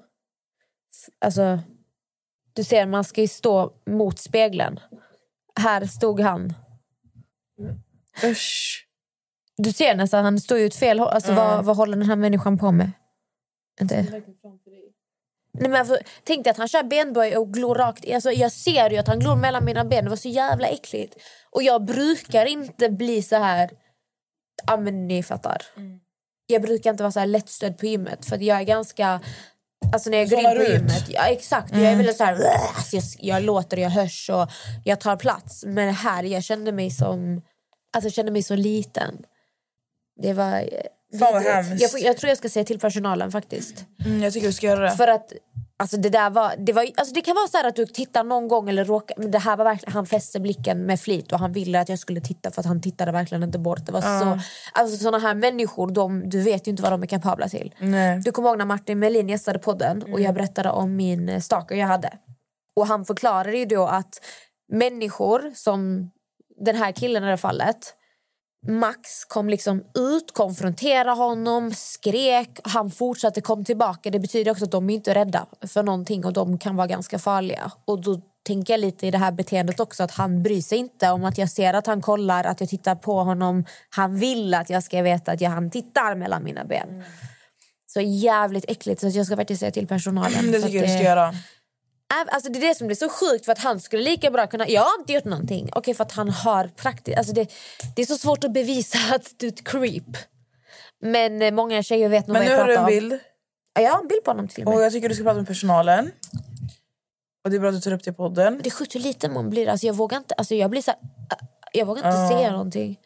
Alltså, 1.20 1.60
du 2.54 2.64
ser, 2.64 2.86
man 2.86 3.04
ska 3.04 3.22
ju 3.22 3.28
stå 3.28 3.74
mot 3.86 4.20
spegeln. 4.20 4.80
Här 5.60 5.86
stod 5.86 6.20
han. 6.20 6.54
Usch. 8.24 8.86
Du 9.58 9.72
ser 9.74 9.96
nästan, 9.96 10.24
han 10.24 10.40
står 10.40 10.58
ju 10.58 10.66
åt 10.66 10.76
fel 10.76 11.00
håll. 11.00 11.08
Alltså, 11.10 11.32
Ja. 11.32 11.36
vad, 11.36 11.66
vad 11.66 11.78
håller 11.78 11.98
den 11.98 12.10
här 12.10 12.16
människan 12.16 12.58
på 12.58 12.72
med? 12.72 12.92
Inte. 13.82 14.06
Nej, 15.54 15.70
men 15.70 15.76
alltså, 15.76 15.98
tänk 16.24 16.44
dig 16.44 16.52
att 16.52 16.58
han 16.58 16.68
kör 16.68 16.84
benböj 16.84 17.38
och 17.38 17.54
glor 17.54 17.76
rakt. 17.76 18.12
Alltså, 18.14 18.32
jag 18.32 18.52
ser 18.52 18.90
ju 18.90 18.98
att 18.98 19.08
han 19.08 19.20
glor 19.20 19.36
mellan 19.36 19.66
mina 19.66 19.86
ben. 19.86 20.04
Det 20.04 20.10
var 20.10 20.18
så 20.18 20.30
jävla 20.30 20.68
äckligt. 20.68 21.16
Och 21.50 21.64
jag 21.64 21.86
brukar 21.86 22.46
inte 22.46 22.90
bli 22.90 23.22
så 23.22 23.36
här... 23.36 23.70
Ja, 24.68 24.78
men 24.78 25.08
ni 25.08 25.24
fattar. 25.24 25.62
Jag 26.48 26.62
brukar 26.62 26.90
inte 26.92 27.04
vara 27.04 27.12
så 27.12 27.20
här 27.20 27.28
lättstödd 27.28 27.78
på 27.78 27.86
gymmet. 27.86 28.26
För 28.26 28.36
att 28.36 28.42
jag 28.42 28.60
är 28.60 28.64
ganska... 28.64 29.20
Alltså 29.94 30.10
när 30.10 30.18
jag 30.18 30.30
går 30.30 30.40
in 30.40 30.46
på 30.46 30.62
ut. 30.62 30.70
gymmet. 30.70 31.10
Ja, 31.10 31.26
exakt. 31.28 31.72
Jag 31.74 31.82
är 31.84 31.96
väldigt 31.96 32.18
så 32.18 32.24
här... 32.24 32.34
Alltså, 32.76 32.96
jag, 32.96 33.04
jag 33.20 33.44
låter, 33.44 33.78
jag 33.78 33.90
hörs 33.90 34.30
och 34.30 34.48
jag 34.84 35.00
tar 35.00 35.16
plats. 35.16 35.64
Men 35.68 35.94
här, 35.94 36.24
jag 36.24 36.44
kände 36.44 36.72
mig 36.72 36.92
som... 36.92 37.42
Alltså 37.94 38.06
jag 38.08 38.14
kände 38.14 38.32
mig 38.32 38.44
så 38.44 38.56
liten. 38.56 39.18
Det 40.22 40.34
var... 40.34 40.60
eh, 40.60 41.20
Fan 41.20 41.44
jag, 41.80 41.90
jag 42.00 42.18
tror 42.18 42.30
jag 42.30 42.38
ska 42.38 42.50
säga 42.50 42.66
till 42.66 42.80
personalen 42.80 43.32
faktiskt. 43.32 43.86
Mm, 44.06 44.24
jag 44.24 44.34
tycker 44.34 44.48
du 44.48 44.54
ska 44.54 44.68
göra 44.68 44.80
det. 44.80 44.92
För 44.92 45.08
att 45.08 45.34
alltså 45.78 45.98
det 45.98 46.10
där 46.10 46.30
var, 46.30 46.54
det 46.58 46.74
var 46.74 46.88
alltså 46.96 47.14
det 47.14 47.22
kan 47.22 47.36
vara 47.36 47.48
så 47.48 47.58
här 47.58 47.68
att 47.68 47.76
du 47.76 47.86
tittar 47.86 48.24
någon 48.24 48.48
gång 48.48 48.70
eller 48.70 48.86
råkar, 48.86 49.18
men 49.18 49.32
det 49.32 49.40
här 49.40 49.58
var 49.58 49.66
verkligen, 49.66 49.94
han 49.94 50.06
fäste 50.06 50.40
blicken 50.40 50.86
med 50.86 51.00
flit 51.00 51.32
och 51.32 51.40
han 51.40 51.52
ville 51.52 51.80
att 51.80 51.90
jag 51.90 52.00
skulle 52.00 52.22
titta 52.22 52.52
för 52.52 52.60
att 52.60 52.66
han 52.66 52.82
tittade 52.82 53.12
verkligen 53.12 53.44
inte 53.44 53.60
bort. 53.60 53.86
Det 53.86 53.92
var 53.92 54.02
så, 54.02 54.40
alltså 54.72 54.98
såna 54.98 55.20
här 55.20 55.36
människor, 55.36 55.92
de, 55.92 56.30
du 56.30 56.42
vet 56.42 56.68
ju 56.68 56.72
inte 56.72 56.84
vad 56.84 56.92
de 56.92 57.04
är 57.04 57.08
kapabla 57.08 57.48
till. 57.50 57.74
Nej. 57.80 58.20
Du 58.20 58.32
kommer 58.32 58.50
ihåg 58.50 58.58
när 58.58 58.66
Martin 58.66 59.00
Melin 59.00 59.30
gästade 59.30 59.60
podden 59.60 60.04
och 60.14 60.22
jag 60.22 60.34
berättade 60.34 60.70
om 60.70 60.96
min 60.96 61.42
stalker 61.42 61.76
jag 61.76 61.88
hade. 61.88 62.14
Och 62.76 62.88
han 62.88 63.06
förklarade 63.06 63.58
ju 63.58 63.66
då 63.66 63.86
att 63.88 64.22
människor 64.72 65.52
som 65.56 66.12
den 66.62 66.76
här 66.76 66.92
killen 66.92 67.24
i 67.24 67.26
det 67.26 67.30
här 67.32 67.38
fallet 67.38 67.96
Max 68.68 69.26
kom 69.26 69.50
liksom 69.50 69.84
ut, 69.96 70.34
konfronterade 70.34 71.12
honom, 71.12 71.72
skrek. 71.74 72.60
Han 72.64 72.92
fortsatte 72.92 73.42
kom 73.42 73.66
tillbaka. 73.66 74.10
Det 74.10 74.20
betyder 74.20 74.52
också 74.52 74.66
att 74.66 74.72
de 74.72 74.90
är 74.90 74.94
inte 74.94 75.16
rädda 75.16 75.46
för 75.68 75.84
någonting 75.84 76.26
och 76.26 76.34
de 76.34 76.58
kan 76.58 76.76
vara 76.76 76.88
ganska 76.88 77.20
farliga. 77.20 77.72
Och 77.86 78.02
då 78.02 78.22
tänker 78.44 78.74
jag 78.74 78.80
lite 78.80 79.08
i 79.08 79.12
det 79.12 79.18
här 79.18 79.32
beteendet 79.32 79.80
också 79.80 80.04
att 80.04 80.12
han 80.12 80.44
bryr 80.44 80.62
sig 80.62 80.78
inte 80.78 81.10
om 81.10 81.26
att 81.26 81.38
jag 81.38 81.50
ser 81.50 81.74
att 81.74 81.88
han 81.88 82.02
kollar, 82.02 82.44
att 82.44 82.60
jag 82.60 82.70
tittar 82.70 82.96
på 82.96 83.24
honom. 83.24 83.66
Han 83.90 84.16
vill 84.16 84.54
att 84.54 84.70
jag 84.70 84.84
ska 84.84 85.02
veta 85.02 85.32
att 85.32 85.42
jag, 85.42 85.50
han 85.50 85.72
tittar 85.72 86.16
mellan 86.16 86.44
mina 86.44 86.66
ben. 86.66 87.04
Så 87.88 88.02
jävligt 88.02 88.66
äckligt. 88.68 89.02
Så 89.02 89.08
jag 89.08 89.26
ska 89.26 89.36
faktiskt 89.36 89.60
säga 89.60 89.72
till 89.72 89.88
personalen. 89.88 90.52
Det 90.52 90.62
tycker 90.62 90.76
jag 90.76 90.86
du 90.86 90.94
ska 90.94 91.04
göra. 91.04 91.34
Alltså 92.14 92.52
det 92.52 92.60
är 92.60 92.68
det 92.70 92.76
som 92.76 92.88
blir 92.88 92.98
så 92.98 93.10
sjukt 93.10 93.46
för 93.46 93.52
att 93.52 93.60
han 93.60 93.80
skulle 93.80 94.04
lika 94.04 94.32
bra 94.32 94.48
kunna... 94.48 94.68
Jag 94.70 94.82
har 94.82 95.00
inte 95.00 95.14
gjort 95.14 95.26
någonting. 95.26 95.70
Okej 95.76 95.94
för 95.94 96.04
att 96.04 96.12
han 96.12 96.30
har 96.30 96.68
praktiskt... 96.68 97.18
Alltså 97.18 97.34
det, 97.34 97.52
det 97.96 98.02
är 98.02 98.06
så 98.06 98.18
svårt 98.18 98.44
att 98.44 98.54
bevisa 98.54 98.98
att 99.16 99.32
du 99.38 99.48
är 99.48 99.52
ett 99.52 99.64
creep. 99.68 100.18
Men 101.02 101.42
eh, 101.42 101.52
många 101.52 101.84
tjejer 101.84 102.10
vet 102.10 102.28
nog 102.28 102.34
Men 102.34 102.42
vad 102.42 102.50
nu 102.50 102.52
jag 102.52 102.60
har 102.62 102.68
du 102.68 102.76
pratar 102.76 102.90
en 102.92 102.98
om. 102.98 103.10
bild. 103.10 103.22
Ja, 103.74 103.82
jag 103.82 103.92
har 103.92 104.00
en 104.02 104.08
bild 104.08 104.24
på 104.24 104.32
honom 104.32 104.48
till 104.48 104.68
och. 104.68 104.74
Och 104.74 104.82
jag 104.82 104.92
tycker 104.92 105.10
du 105.10 105.16
ska 105.16 105.24
prata 105.24 105.38
med 105.38 105.48
personalen. 105.48 106.12
Och 107.44 107.50
det 107.50 107.56
är 107.56 107.60
bra 107.60 107.70
att 107.70 107.76
du 107.76 107.82
tar 107.82 107.92
upp 107.94 108.04
det 108.04 108.10
i 108.12 108.14
podden. 108.14 108.60
Det 108.64 108.70
är 108.70 108.72
sjukt 108.72 108.96
hur 108.96 109.00
liten 109.00 109.34
man 109.34 109.50
blir. 109.50 109.68
Alltså 109.70 109.88
jag 109.88 109.94
vågar 109.94 110.18
inte... 110.18 110.34
Alltså 110.36 110.56
jag 110.56 110.70
blir 110.70 110.82
så 110.82 110.92
här, 110.92 111.00
äh, 111.32 111.48
Jag 111.74 111.86
vågar 111.86 112.08
inte 112.08 112.20
Ja. 112.20 112.30
säga 112.30 112.52
någonting. 112.52 113.00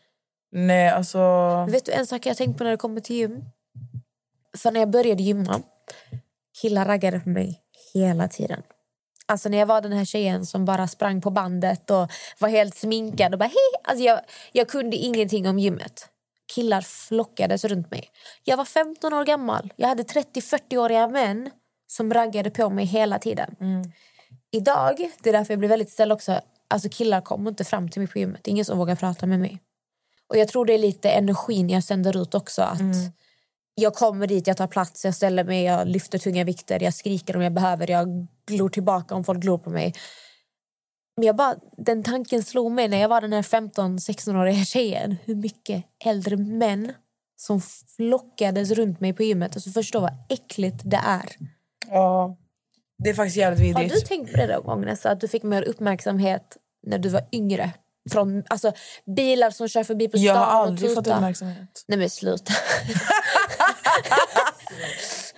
Nej, 0.51 0.89
alltså... 0.89 1.17
Men 1.65 1.71
Vet 1.71 1.85
du 1.85 1.91
en 1.91 2.07
sak 2.07 2.25
jag 2.25 2.37
tänkt 2.37 2.57
på 2.57 2.63
när 2.63 2.71
det 2.71 2.77
kommer 2.77 3.01
till 3.01 3.15
gym? 3.15 3.43
För 4.57 4.71
när 4.71 4.79
jag 4.79 4.89
började 4.89 5.23
gymma, 5.23 5.61
killar 6.61 6.85
raggade 6.85 7.19
på 7.19 7.29
mig 7.29 7.61
hela 7.93 8.27
tiden. 8.27 8.61
Alltså 9.27 9.49
när 9.49 9.57
jag 9.57 9.65
var 9.65 9.81
den 9.81 9.91
här 9.91 10.05
tjejen 10.05 10.45
som 10.45 10.65
bara 10.65 10.87
sprang 10.87 11.21
på 11.21 11.29
bandet 11.29 11.91
och 11.91 12.11
var 12.39 12.49
helt 12.49 12.75
sminkad 12.77 13.33
och 13.33 13.39
bara 13.39 13.45
hej. 13.45 13.81
Alltså 13.83 14.03
jag, 14.03 14.21
jag 14.51 14.69
kunde 14.69 14.97
ingenting 14.97 15.49
om 15.49 15.59
gymmet. 15.59 16.09
killar 16.55 16.81
flockades 16.81 17.65
runt 17.65 17.91
mig. 17.91 18.09
Jag 18.43 18.57
var 18.57 18.65
15 18.65 19.13
år 19.13 19.25
gammal. 19.25 19.73
Jag 19.75 19.87
hade 19.87 20.03
30-40-åriga 20.03 21.07
män 21.07 21.49
som 21.87 22.13
raggade 22.13 22.49
på 22.49 22.69
mig 22.69 22.85
hela 22.85 23.19
tiden. 23.19 23.55
Idag, 24.51 25.09
det 25.23 25.29
är 25.29 25.33
därför 25.33 25.53
jag 25.53 25.59
blir 25.59 25.69
väldigt 25.69 25.89
ställd 25.91 26.11
också, 26.11 26.39
alltså 26.67 26.89
killar 26.89 27.21
kommer 27.21 27.49
inte 27.49 27.63
fram 27.63 27.89
till 27.89 28.01
mig 28.01 28.07
på 28.07 28.19
gymmet. 28.19 28.39
Det 28.43 28.49
är 28.49 28.51
ingen 28.51 28.65
som 28.65 28.77
vågar 28.77 28.95
prata 28.95 29.25
med 29.25 29.39
mig. 29.39 29.59
Och 30.29 30.37
jag 30.37 30.47
tror 30.47 30.65
det 30.65 30.73
är 30.73 30.77
lite 30.77 31.09
energin 31.09 31.69
jag 31.69 31.83
sänder 31.83 32.21
ut 32.21 32.35
också. 32.35 32.61
Att 32.61 32.79
Jag 33.75 33.93
kommer 33.95 34.27
dit, 34.27 34.47
jag 34.47 34.57
tar 34.57 34.67
plats, 34.67 35.05
jag 35.05 35.15
ställer 35.15 35.43
mig, 35.43 35.63
jag 35.63 35.87
lyfter 35.87 36.17
tunga 36.17 36.43
vikter, 36.43 36.83
jag 36.83 36.93
skriker 36.93 37.35
om 37.35 37.41
jag 37.41 37.53
behöver, 37.53 37.91
jag 37.91 38.27
glor 38.47 38.69
tillbaka 38.69 39.15
om 39.15 39.23
folk 39.23 39.39
glor 39.39 39.57
på 39.57 39.69
mig. 39.69 39.93
Men 41.17 41.27
jag 41.27 41.35
bara, 41.35 41.55
den 41.77 42.03
tanken 42.03 42.43
slog 42.43 42.71
mig 42.71 42.87
när 42.87 42.97
jag 42.97 43.09
var 43.09 43.21
den 43.21 43.33
här 43.33 43.41
15-16-åriga 43.41 44.65
tjejen. 44.65 45.15
Hur 45.23 45.35
mycket 45.35 45.85
äldre 46.05 46.37
män 46.37 46.93
som 47.35 47.61
flockades 47.95 48.71
runt 48.71 48.99
mig 48.99 49.13
på 49.13 49.23
gymmet. 49.23 49.55
Alltså 49.55 49.69
förstå 49.69 49.99
vad 49.99 50.13
äckligt 50.29 50.81
det 50.83 51.01
är. 51.05 51.29
Ja. 51.87 52.37
Det 53.03 53.09
är 53.09 53.13
faktiskt 53.13 53.37
jävligt 53.37 53.75
Har 53.75 53.83
vidrigt. 53.83 54.01
du 54.01 54.07
tänkt 54.07 54.31
på 54.31 54.37
det 54.37 54.47
någon 54.47 54.63
gång 54.65 54.81
Nessa, 54.81 55.11
att 55.11 55.21
du 55.21 55.27
fick 55.27 55.43
mer 55.43 55.61
uppmärksamhet 55.61 56.57
när 56.87 56.97
du 56.97 57.09
var 57.09 57.27
yngre? 57.31 57.71
Från 58.11 58.43
alltså, 58.47 58.71
bilar 59.15 59.51
som 59.51 59.67
kör 59.67 59.83
förbi 59.83 60.07
på 60.07 60.17
stan 60.17 60.25
Jag 60.25 60.35
har 60.35 60.45
aldrig 60.45 60.95
fått 60.95 61.07
uppmärksamhet. 61.07 61.83
Nej 61.87 61.97
men 61.97 62.09
sluta. 62.09 62.53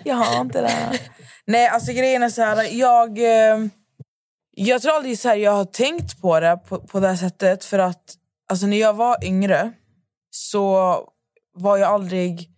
Jag 0.04 0.16
har 0.16 0.42
inte 0.42 0.62
det. 0.62 1.00
Nej, 1.48 1.68
alltså 1.68 1.92
grejen 1.92 2.24
är 2.24 2.30
så 2.30 2.42
här. 2.42 2.64
Jag, 2.72 3.18
eh, 3.18 3.68
jag 4.52 4.82
tror 4.82 4.94
aldrig 4.94 5.20
så 5.20 5.28
här, 5.28 5.36
jag 5.36 5.52
har 5.52 5.66
tänkt 5.66 6.22
på 6.22 6.40
det 6.40 6.60
på, 6.68 6.80
på 6.80 7.00
det 7.00 7.08
här 7.08 7.16
sättet. 7.16 7.64
För 7.66 7.80
att 7.80 8.16
alltså, 8.50 8.68
när 8.68 8.78
jag 8.78 8.94
var 8.94 9.26
yngre 9.26 9.72
så 10.30 10.98
var 11.54 11.78
jag 11.78 11.90
aldrig 11.90 12.50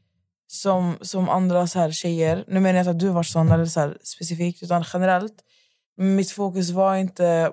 som, 0.48 0.98
som 1.02 1.30
andra 1.30 1.68
så 1.68 1.80
här, 1.80 1.92
tjejer. 1.92 2.44
Nu 2.48 2.60
menar 2.60 2.78
jag 2.78 2.82
inte 2.82 2.92
att 2.92 3.00
du 3.00 3.10
var 3.10 3.24
sån 3.24 3.52
eller 3.52 3.66
så 3.66 3.80
här, 3.80 3.98
specifikt, 4.04 4.64
utan 4.64 4.84
generellt. 4.94 5.36
Mitt 5.98 6.32
fokus 6.32 6.70
var 6.70 6.96
inte 6.96 7.52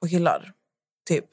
på 0.00 0.08
killar. 0.08 0.52
Typ. 1.08 1.24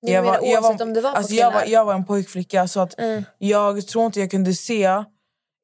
Jag 0.00 0.24
menar, 0.24 0.40
oavsett 0.40 0.80
om 0.80 0.94
det 0.94 1.00
var 1.00 1.10
på 1.12 1.16
alltså, 1.16 1.34
jag, 1.34 1.50
var, 1.52 1.64
jag 1.64 1.84
var 1.84 1.94
en 1.94 2.04
pojkflicka 2.04 2.68
så 2.68 2.80
att 2.80 2.98
Mm. 2.98 3.24
jag 3.38 3.86
tror 3.86 4.06
inte 4.06 4.20
jag 4.20 4.30
kunde 4.30 4.54
se 4.54 5.04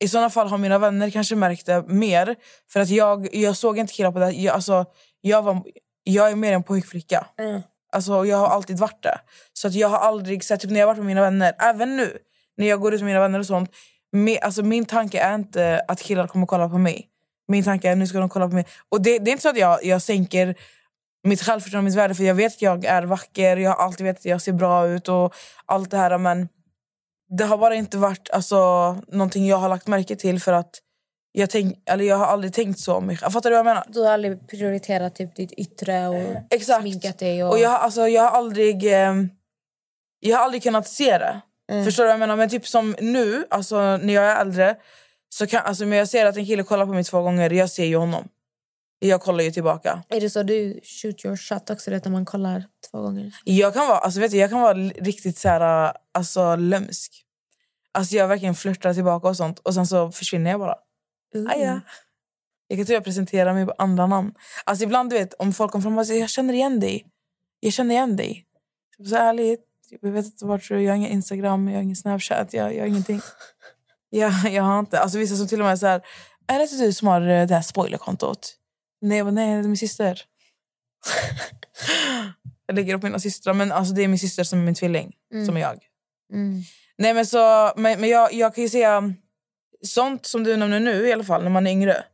i 0.00 0.08
sådana 0.08 0.30
fall 0.30 0.48
har 0.48 0.58
mina 0.58 0.78
vänner 0.78 1.10
kanske 1.10 1.36
märkt 1.36 1.66
det 1.66 1.84
mer. 1.86 2.36
För 2.72 2.80
att 2.80 2.88
jag, 2.88 3.34
jag 3.34 3.56
såg 3.56 3.78
inte 3.78 3.92
killar 3.92 4.12
på 4.12 4.18
det. 4.18 4.30
Jag, 4.30 4.54
alltså, 4.54 4.84
jag, 5.20 5.42
var, 5.42 5.62
jag 6.04 6.30
är 6.30 6.36
mer 6.36 6.52
en 6.52 6.62
pojkflicka. 6.62 7.26
Mm. 7.38 7.62
Alltså, 7.92 8.26
jag 8.26 8.36
har 8.36 8.48
alltid 8.48 8.78
varit 8.78 9.02
det. 9.02 9.18
Så 9.52 9.68
att 9.68 9.74
jag 9.74 9.88
har 9.88 9.98
aldrig 9.98 10.44
sett, 10.44 10.60
typ, 10.60 10.70
när 10.70 10.80
jag 10.80 10.86
varit 10.86 10.98
med 10.98 11.06
mina 11.06 11.20
vänner, 11.20 11.54
även 11.58 11.96
nu 11.96 12.18
när 12.56 12.66
jag 12.66 12.80
går 12.80 12.94
ut 12.94 13.00
med 13.00 13.06
mina 13.06 13.20
vänner 13.20 13.38
och 13.38 13.46
sånt. 13.46 13.70
Me, 14.12 14.38
alltså, 14.38 14.62
min 14.62 14.84
tanke 14.84 15.18
är 15.18 15.34
inte 15.34 15.84
att 15.88 16.00
killar 16.00 16.26
kommer 16.26 16.46
kolla 16.46 16.68
på 16.68 16.78
mig. 16.78 17.08
Min 17.48 17.64
tanke 17.64 17.90
är 17.90 17.96
nu 17.96 18.06
ska 18.06 18.18
de 18.18 18.28
kolla 18.28 18.48
på 18.48 18.54
mig. 18.54 18.66
Och 18.88 19.02
det, 19.02 19.18
det 19.18 19.30
är 19.30 19.32
inte 19.32 19.42
så 19.42 19.48
att 19.48 19.58
jag, 19.58 19.84
jag 19.84 20.02
sänker 20.02 20.54
mitt 21.24 21.42
självförtroende 21.42 21.78
och 21.78 21.84
mitt 21.84 21.94
värde. 21.94 22.14
För 22.14 22.24
jag 22.24 22.34
vet 22.34 22.52
att 22.52 22.62
jag 22.62 22.84
är 22.84 23.02
vacker, 23.02 23.56
jag 23.56 23.70
har 23.70 23.84
alltid 23.84 24.06
vetat 24.06 24.20
att 24.20 24.24
jag 24.24 24.42
ser 24.42 24.52
bra 24.52 24.86
ut 24.86 25.08
och 25.08 25.34
allt 25.66 25.90
det 25.90 25.96
här. 25.96 26.18
Men 26.18 26.48
det 27.28 27.44
har 27.44 27.58
bara 27.58 27.74
inte 27.74 27.98
varit 27.98 28.30
alltså, 28.30 28.56
någonting 29.08 29.46
jag 29.46 29.56
har 29.56 29.68
lagt 29.68 29.86
märke 29.86 30.16
till 30.16 30.40
för 30.40 30.52
att 30.52 30.80
jag, 31.32 31.50
tänk, 31.50 31.78
eller 31.86 32.04
jag 32.04 32.16
har 32.16 32.26
aldrig 32.26 32.52
tänkt 32.52 32.80
så 32.80 32.94
om 32.94 33.06
mig 33.06 33.16
själv. 33.16 33.30
Fattar 33.30 33.50
du 33.50 33.54
vad 33.54 33.58
jag 33.58 33.64
menar? 33.66 33.84
Du 33.88 34.00
har 34.00 34.12
aldrig 34.12 34.48
prioriterat 34.48 35.14
typ, 35.14 35.36
ditt 35.36 35.52
yttre 35.52 36.08
och 36.08 36.36
Exakt. 36.50 36.80
sminkat 36.80 37.18
dig. 37.18 37.44
Och... 37.44 37.50
Och 37.50 37.58
jag, 37.58 37.72
alltså, 37.72 38.08
jag 38.08 38.22
har 38.22 38.30
aldrig 38.30 38.92
ehm, 38.92 39.30
Jag 40.20 40.36
har 40.36 40.44
aldrig 40.44 40.62
kunnat 40.62 40.88
se 40.88 41.18
det. 41.18 41.40
Mm. 41.72 41.84
Förstår 41.84 42.02
du 42.02 42.06
vad 42.06 42.12
jag 42.12 42.20
menar? 42.20 42.36
Men 42.36 42.50
typ 42.50 42.66
som 42.66 42.96
nu, 43.00 43.46
alltså, 43.50 43.96
när 43.96 44.14
jag 44.14 44.24
är 44.24 44.40
äldre 44.40 44.76
så 45.34 45.46
kan, 45.46 45.62
alltså, 45.64 45.86
men 45.86 45.98
jag 45.98 46.08
ser 46.08 46.26
att 46.26 46.36
en 46.36 46.46
kille 46.46 46.62
kollar 46.62 46.86
på 46.86 46.92
mig 46.92 47.04
två 47.04 47.22
gånger, 47.22 47.50
jag 47.50 47.70
ser 47.70 47.84
ju 47.84 47.96
honom. 47.96 48.28
Jag 49.08 49.20
kollar 49.20 49.44
ju 49.44 49.50
tillbaka. 49.50 50.02
Är 50.08 50.20
det 50.20 50.30
så 50.30 50.42
du 50.42 50.80
shoot 50.82 51.24
your 51.24 51.36
shot 51.36 51.70
också, 51.70 51.90
det, 51.90 52.04
när 52.04 52.12
man 52.12 52.24
kollar 52.24 52.64
två 52.90 53.00
gånger? 53.00 53.34
Jag 53.44 53.74
kan 53.74 53.86
vara, 53.86 53.98
alltså, 53.98 54.20
vet 54.20 54.30
du, 54.30 54.36
jag 54.36 54.50
kan 54.50 54.60
vara 54.60 54.74
riktigt 54.78 55.38
så 55.38 55.48
här, 55.48 55.92
alltså, 56.12 56.56
lömsk. 56.56 57.24
Alltså, 57.92 58.16
jag 58.16 58.28
verkligen 58.28 58.54
flörtar 58.54 58.94
tillbaka 58.94 59.28
och 59.28 59.36
sånt 59.36 59.58
och 59.58 59.74
sen 59.74 59.86
så 59.86 60.12
försvinner 60.12 60.50
jag 60.50 60.60
bara. 60.60 60.74
Aja. 61.48 61.80
Jag 62.68 62.78
kan 62.78 62.86
typ 62.86 63.04
presentera 63.04 63.54
mig 63.54 63.66
på 63.66 63.74
andra 63.78 64.06
namn. 64.06 64.34
Alltså 64.64 64.84
ibland 64.84 65.10
du 65.10 65.18
vet, 65.18 65.34
om 65.34 65.52
folk 65.52 65.72
kommer 65.72 65.82
fram 65.82 65.98
och 65.98 66.06
säger 66.06 66.20
jag 66.20 66.30
känner 66.30 66.54
igen 66.54 66.80
dig. 66.80 67.06
Jag 67.60 67.72
känner 67.72 67.94
igen 67.94 68.16
dig. 68.16 68.46
Så 69.08 69.16
ärligt, 69.16 69.64
jag 70.00 70.10
vet 70.10 70.24
inte 70.26 70.46
vart 70.46 70.68
du 70.68 70.74
är. 70.74 70.80
Jag 70.80 70.90
har 70.90 70.96
ingen 70.96 71.10
Instagram, 71.10 71.68
jag 71.68 71.76
har 71.76 71.82
ingen 71.82 71.96
Snapchat, 71.96 72.52
jag, 72.52 72.74
jag 72.74 72.80
har 72.80 72.86
ingenting. 72.86 73.20
Jag, 74.10 74.32
jag 74.52 74.62
har 74.62 74.78
inte. 74.78 75.00
Alltså 75.00 75.18
vissa 75.18 75.36
som 75.36 75.48
till 75.48 75.60
och 75.60 75.66
med 75.66 75.78
så 75.78 75.86
här, 75.86 76.02
är 76.46 76.58
det 76.58 76.62
inte 76.62 76.76
du 76.76 76.92
som 76.92 77.08
har 77.08 77.20
eh, 77.20 77.46
det 77.46 77.54
här 77.54 77.62
spoilerkontot? 77.62 78.56
Nej, 79.00 79.18
jag 79.18 79.26
bara, 79.26 79.30
nej, 79.30 79.54
det 79.54 79.60
är 79.60 79.62
min 79.62 79.76
syster. 79.76 80.22
jag 82.66 82.76
lägger 82.76 82.94
upp 82.94 83.02
mina 83.02 83.18
systrar, 83.18 83.54
men 83.54 83.72
alltså 83.72 83.94
det 83.94 84.02
är 84.02 84.08
min 84.08 84.18
syster 84.18 84.44
som 84.44 84.58
är 84.58 84.64
min 84.64 84.74
tvilling, 84.74 85.12
Mm. 85.32 85.46
som 85.46 85.56
är 85.56 85.60
jag. 85.60 85.78
Mm. 86.32 86.62
Nej 86.98 87.14
men 87.14 87.26
så, 87.26 87.72
men, 87.76 88.00
men 88.00 88.10
jag, 88.10 88.32
jag 88.32 88.54
kan 88.54 88.62
ju 88.64 88.70
se 88.70 88.86
sånt 89.82 90.26
som 90.26 90.44
du 90.44 90.56
nämner 90.56 90.80
nu 90.80 91.08
i 91.08 91.12
alla 91.12 91.24
fall 91.24 91.42
när 91.42 91.50
man 91.50 91.66
är 91.66 91.70
yngre. 91.70 92.04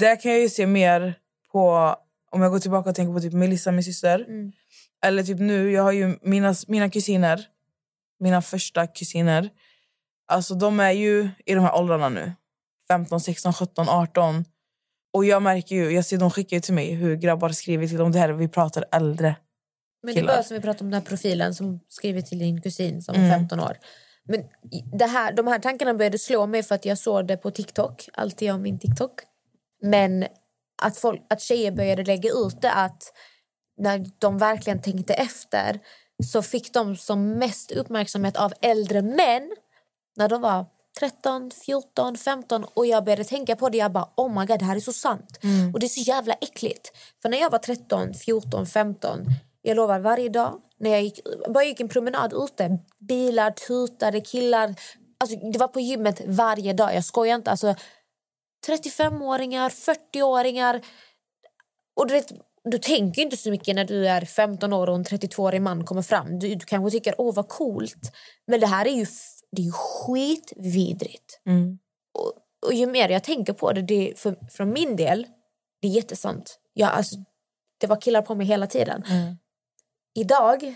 Där 0.00 0.20
kan 0.20 0.30
jag 0.32 0.40
ju 0.40 0.48
se 0.48 0.66
mer 0.66 1.14
på, 1.52 1.96
om 2.30 2.42
jag 2.42 2.52
går 2.52 2.58
tillbaka 2.58 2.90
och 2.90 2.96
tänker 2.96 3.14
på 3.14 3.20
typ 3.20 3.32
Melissa, 3.32 3.72
min 3.72 3.84
syster. 3.84 4.20
Mm. 4.28 4.52
Eller 5.04 5.22
typ 5.22 5.38
nu, 5.38 5.72
jag 5.72 5.82
har 5.82 5.92
ju 5.92 6.18
mina, 6.22 6.54
mina 6.66 6.90
kusiner, 6.90 7.46
mina 8.20 8.42
första 8.42 8.86
kusiner. 8.86 9.50
Alltså 10.26 10.54
de 10.54 10.80
är 10.80 10.90
ju 10.90 11.28
i 11.46 11.54
de 11.54 11.60
här 11.60 11.74
åldrarna 11.74 12.08
nu. 12.08 12.32
15, 12.88 13.20
16, 13.20 13.52
17, 13.52 13.88
18. 13.88 14.44
Och 15.12 15.24
jag 15.24 15.42
märker 15.42 15.76
ju, 15.76 15.90
jag 15.90 16.04
ser 16.04 16.18
de 16.18 16.30
skickar 16.30 16.56
ju 16.56 16.60
till 16.60 16.74
mig 16.74 16.94
hur 16.94 17.16
grabbar 17.16 17.48
skriver 17.48 17.88
till 17.88 17.96
dem. 17.96 18.12
Det 18.12 18.18
här, 18.18 18.32
vi 18.32 18.48
pratar 18.48 18.84
äldre. 18.92 19.36
Men 20.02 20.14
det 20.14 20.20
killar. 20.20 20.36
var 20.36 20.42
som 20.42 20.54
vi 20.54 20.60
pratade 20.60 20.84
om 20.84 20.90
den 20.90 21.00
här 21.00 21.08
profilen 21.08 21.54
som 21.54 21.80
skriver 21.88 22.20
till 22.20 22.38
din 22.38 22.62
kusin 22.62 23.02
som 23.02 23.14
var 23.14 23.22
Mm. 23.24 23.30
15 23.30 23.60
år. 23.60 23.76
Men 24.24 24.44
det 24.98 25.06
här, 25.06 25.32
de 25.32 25.46
här 25.46 25.58
tankarna 25.58 25.94
började 25.94 26.18
slå 26.18 26.46
mig 26.46 26.62
för 26.62 26.74
att 26.74 26.84
jag 26.84 26.98
såg 26.98 27.26
det 27.26 27.36
på 27.36 27.50
TikTok. 27.50 28.08
Alltid 28.12 28.52
och 28.52 28.60
min 28.60 28.78
TikTok. 28.78 29.12
Men 29.82 30.26
att, 30.82 30.96
folk, 30.96 31.20
att 31.30 31.40
tjejer 31.40 31.72
började 31.72 32.04
lägga 32.04 32.30
ut 32.30 32.62
det 32.62 32.72
att 32.72 33.12
när 33.78 34.06
de 34.18 34.38
verkligen 34.38 34.82
tänkte 34.82 35.14
efter 35.14 35.80
så 36.24 36.42
fick 36.42 36.72
de 36.72 36.96
som 36.96 37.32
mest 37.32 37.72
uppmärksamhet 37.72 38.36
av 38.36 38.52
äldre 38.62 39.02
män 39.02 39.50
när 40.16 40.28
de 40.28 40.42
var 40.42 40.66
13, 41.00 41.50
14, 41.66 42.16
15 42.16 42.64
och 42.74 42.86
jag 42.86 43.04
började 43.04 43.24
tänka 43.24 43.56
på 43.56 43.68
det. 43.68 43.78
Jag 43.78 43.92
bara, 43.92 44.08
oh 44.16 44.40
my 44.40 44.46
god, 44.46 44.58
det 44.58 44.64
här 44.64 44.76
är 44.76 44.80
så 44.80 44.92
sant. 44.92 45.38
Mm. 45.42 45.74
Och 45.74 45.80
det 45.80 45.86
är 45.86 45.88
så 45.88 46.00
jävla 46.00 46.34
äckligt. 46.34 46.92
För 47.22 47.28
när 47.28 47.38
jag 47.40 47.50
var 47.50 47.58
13, 47.58 48.14
14, 48.14 48.66
15 48.66 49.26
jag 49.62 49.76
lovar 49.76 49.98
varje 49.98 50.28
dag 50.28 50.60
när 50.78 50.90
jag 50.90 51.02
gick, 51.02 51.20
bara 51.48 51.64
gick 51.64 51.80
en 51.80 51.88
promenad 51.88 52.32
ute, 52.32 52.78
bilar 52.98 53.50
tutade, 53.50 54.20
killar. 54.20 54.74
Alltså, 55.18 55.36
det 55.36 55.58
var 55.58 55.68
på 55.68 55.80
gymmet 55.80 56.20
varje 56.26 56.72
dag. 56.72 56.94
Jag 56.94 57.04
skojar 57.04 57.36
inte. 57.36 57.50
Alltså, 57.50 57.74
35-åringar, 58.66 59.68
40-åringar. 59.68 60.82
Och 61.96 62.06
du, 62.06 62.14
vet, 62.14 62.32
du 62.64 62.78
tänker 62.78 63.22
inte 63.22 63.36
så 63.36 63.50
mycket 63.50 63.76
när 63.76 63.84
du 63.84 64.06
är 64.08 64.20
15 64.20 64.72
år 64.72 64.88
och 64.88 64.94
en 64.94 65.04
32-årig 65.04 65.62
man 65.62 65.84
kommer 65.84 66.02
fram. 66.02 66.38
Du, 66.38 66.54
du 66.54 66.66
kanske 66.66 66.90
tycker 66.90 67.14
åh 67.18 67.34
vad 67.34 67.48
coolt. 67.48 68.12
Men 68.46 68.60
det 68.60 68.66
här 68.66 68.86
är 68.86 68.90
ju, 68.90 69.06
det 69.56 69.62
är 69.62 69.66
ju 69.66 69.72
skitvidrigt. 69.72 71.40
Mm. 71.46 71.78
Och, 72.12 72.32
och 72.66 72.74
ju 72.74 72.86
mer 72.86 73.08
jag 73.08 73.24
tänker 73.24 73.52
på 73.52 73.72
det, 73.72 73.82
det 73.82 74.12
för, 74.16 74.36
från 74.50 74.72
min 74.72 74.96
del, 74.96 75.26
det 75.80 75.88
är 75.88 75.92
jättesant. 75.92 76.58
Jag, 76.72 76.90
alltså, 76.90 77.16
det 77.78 77.86
var 77.86 78.00
killar 78.00 78.22
på 78.22 78.34
mig 78.34 78.46
hela 78.46 78.66
tiden. 78.66 79.04
Mm. 79.08 79.36
Idag, 80.14 80.74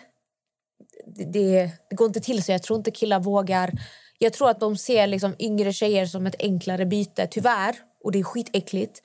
det, 1.06 1.24
det, 1.24 1.70
det 1.90 1.96
går 1.96 2.06
inte 2.06 2.20
till 2.20 2.42
så. 2.42 2.52
Jag 2.52 2.62
tror 2.62 2.78
inte 2.78 2.90
killar 2.90 3.20
vågar. 3.20 3.72
Jag 4.18 4.32
tror 4.32 4.50
att 4.50 4.60
de 4.60 4.76
ser 4.76 5.06
liksom 5.06 5.34
yngre 5.38 5.72
tjejer 5.72 6.06
som 6.06 6.26
ett 6.26 6.36
enklare 6.38 6.86
byte, 6.86 7.26
tyvärr. 7.26 7.76
Och 8.04 8.12
det 8.12 8.18
är 8.18 8.22
skitäckligt. 8.22 9.02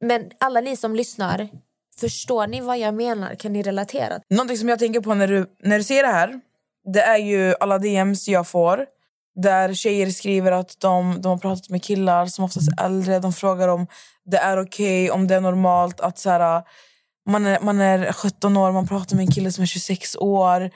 Men 0.00 0.30
alla 0.38 0.60
ni 0.60 0.76
som 0.76 0.94
lyssnar, 0.94 1.48
förstår 2.00 2.46
ni 2.46 2.60
vad 2.60 2.78
jag 2.78 2.94
menar? 2.94 3.34
Kan 3.34 3.52
ni 3.52 3.62
relatera? 3.62 4.20
Någonting 4.30 4.56
som 4.56 4.68
jag 4.68 4.78
tänker 4.78 5.00
på 5.00 5.14
när 5.14 5.28
du, 5.28 5.46
när 5.62 5.78
du 5.78 5.84
ser 5.84 6.02
det 6.02 6.08
här, 6.08 6.40
det 6.92 7.00
är 7.00 7.18
ju 7.18 7.54
alla 7.60 7.78
DMs 7.78 8.28
jag 8.28 8.48
får. 8.48 8.86
Där 9.42 9.74
tjejer 9.74 10.10
skriver 10.10 10.52
att 10.52 10.80
de, 10.80 11.22
de 11.22 11.28
har 11.28 11.38
pratat 11.38 11.68
med 11.68 11.84
killar 11.84 12.26
som 12.26 12.44
oftast 12.44 12.68
är 12.72 12.84
äldre. 12.84 13.18
De 13.18 13.32
frågar 13.32 13.68
om 13.68 13.86
det 14.24 14.38
är 14.38 14.60
okej, 14.60 15.10
om 15.10 15.26
det 15.26 15.34
är 15.34 15.40
normalt 15.40 16.00
att 16.00 16.18
så 16.18 16.30
här, 16.30 16.62
man, 17.30 17.46
är, 17.46 17.60
man 17.60 17.80
är 17.80 18.12
17 18.12 18.56
år, 18.56 18.72
man 18.72 18.88
pratar 18.88 19.16
med 19.16 19.22
en 19.22 19.32
kille 19.32 19.52
som 19.52 19.62
är 19.62 19.66
26 19.66 20.16
år. 20.16 20.70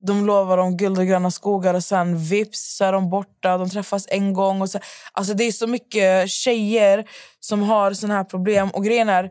De 0.00 0.26
lovar 0.26 0.56
dem 0.56 0.76
guld 0.76 0.98
och 0.98 1.06
gröna 1.06 1.30
skogar 1.30 1.74
och 1.74 1.84
sen 1.84 2.18
vips 2.18 2.76
så 2.76 2.84
är 2.84 2.92
de 2.92 3.10
borta. 3.10 3.58
De 3.58 3.70
träffas 3.70 4.06
en 4.08 4.32
gång. 4.32 4.62
Och 4.62 4.70
så, 4.70 4.78
alltså 5.12 5.34
det 5.34 5.44
är 5.44 5.52
så 5.52 5.66
mycket 5.66 6.30
tjejer 6.30 7.04
som 7.40 7.62
har 7.62 7.92
såna 7.92 8.14
här 8.14 8.24
problem. 8.24 8.70
Och 8.70 8.84
grejen 8.84 9.08
är, 9.08 9.30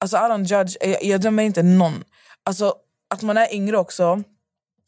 alltså 0.00 0.16
I 0.16 0.20
don't 0.20 0.44
judge, 0.44 0.76
jag, 0.80 1.04
jag 1.04 1.20
dömer 1.20 1.42
inte 1.42 1.62
någon. 1.62 2.04
Alltså 2.44 2.74
att 3.14 3.22
man 3.22 3.36
är 3.36 3.54
yngre 3.54 3.78
också 3.78 4.22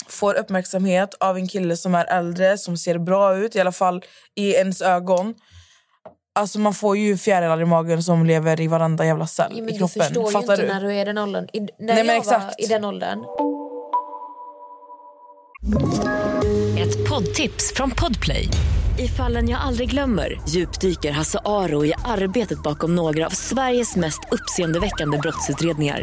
får 0.08 0.34
uppmärksamhet 0.34 1.14
av 1.20 1.36
en 1.36 1.48
kille 1.48 1.76
som 1.76 1.94
är 1.94 2.04
äldre, 2.04 2.58
som 2.58 2.76
ser 2.76 2.98
bra 2.98 3.36
ut, 3.36 3.56
i 3.56 3.60
alla 3.60 3.72
fall 3.72 4.04
i 4.34 4.52
ens 4.52 4.82
ögon. 4.82 5.34
Alltså 6.34 6.58
man 6.58 6.74
får 6.74 6.96
ju 6.96 7.16
fjärilar 7.16 7.60
i 7.60 7.64
magen 7.64 8.02
som 8.02 8.26
lever 8.26 8.60
i 8.60 8.66
varenda 8.66 9.06
jävla 9.06 9.26
cell 9.26 9.52
Ja, 9.56 9.62
men 9.62 9.68
i 9.68 9.72
du 9.72 9.78
kroppen. 9.78 10.24
ju 10.24 10.30
Fattar 10.30 10.52
inte 10.52 10.56
du? 10.56 10.68
när 10.68 10.80
du 10.80 10.92
är 10.94 11.02
i 11.02 11.04
den 11.04 11.18
åldern. 11.18 11.48
I, 11.52 11.60
när 11.60 11.68
Nej, 11.78 11.96
men 11.96 11.96
jag 11.96 12.04
var 12.06 12.18
exakt. 12.36 12.60
i 12.60 12.66
den 12.66 12.84
åldern. 12.84 13.18
Ett 16.78 17.08
poddtips 17.08 17.72
från 17.74 17.90
Podplay. 17.90 18.48
I 18.98 19.08
fallen 19.08 19.48
jag 19.48 19.60
aldrig 19.60 19.90
glömmer 19.90 20.40
djupdyker 20.48 21.10
Hasse 21.12 21.38
Aro 21.44 21.84
i 21.84 21.92
arbetet 22.04 22.62
bakom 22.62 22.94
några 22.96 23.26
av 23.26 23.30
Sveriges 23.30 23.96
mest 23.96 24.20
uppseendeväckande 24.30 25.18
brottsutredningar. 25.18 26.02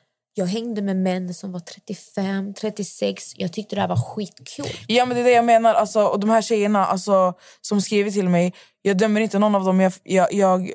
jag 0.41 0.47
hängde 0.47 0.81
med 0.81 0.97
män 0.97 1.33
som 1.33 1.51
var 1.51 1.59
35, 1.59 2.53
36. 2.53 3.33
Jag 3.35 3.53
tyckte 3.53 3.75
det 3.75 3.81
här 3.81 3.87
var 3.87 4.15
skitkul. 4.15 4.65
Ja 4.87 5.05
men 5.05 5.15
det 5.15 5.21
är 5.21 5.25
det 5.25 5.31
jag 5.31 5.45
menar. 5.45 5.73
Alltså, 5.73 6.03
och 6.03 6.19
de 6.19 6.29
här 6.29 6.41
tjejerna 6.41 6.85
alltså, 6.85 7.33
som 7.61 7.81
skriver 7.81 8.11
till 8.11 8.29
mig, 8.29 8.53
jag 8.81 8.97
dömer 8.97 9.21
inte 9.21 9.39
någon 9.39 9.55
av 9.55 9.63
dem. 9.65 9.79
Jag, 9.79 9.93
jag, 10.03 10.33
jag, 10.33 10.71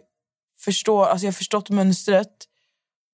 förstår, 0.58 1.06
alltså, 1.06 1.26
jag 1.26 1.32
har 1.32 1.36
förstått 1.36 1.70
mönstret. 1.70 2.28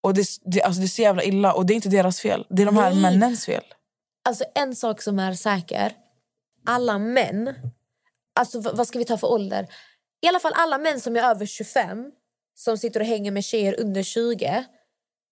Och 0.03 0.15
det, 0.15 0.27
det, 0.45 0.63
alltså, 0.63 0.81
det 0.81 0.87
är 0.87 0.89
så 0.89 1.03
jävla 1.03 1.23
illa. 1.23 1.53
Och 1.53 1.67
det 1.67 1.73
är 1.73 1.75
inte 1.75 1.89
deras 1.89 2.21
fel. 2.21 2.47
Det 2.51 2.63
är 2.63 2.67
de 2.67 2.77
här 2.77 2.91
Nej. 2.91 3.03
männens 3.03 3.47
fel. 3.47 3.65
Alltså 4.25 4.45
en 4.55 4.77
sak 4.77 5.03
som 5.03 5.19
är 5.19 5.35
säker. 5.35 5.93
Alla 6.67 6.99
män, 6.99 7.55
alltså 8.41 8.61
vad 8.61 8.89
ska 8.89 8.99
vi 8.99 9.05
ta 9.05 9.19
för 9.19 9.31
ålder? 9.31 9.69
I 10.23 10.29
alla 10.29 10.41
fall 10.41 10.53
alla 10.55 10.79
män 10.79 11.01
som 11.01 11.17
är 11.17 11.23
över 11.23 11.47
25 11.47 12.11
som 12.55 12.79
sitter 12.79 13.01
och 13.01 13.07
hänger 13.07 13.31
med 13.31 13.45
tjejer 13.45 13.81
under 13.81 14.03
20. 14.03 14.65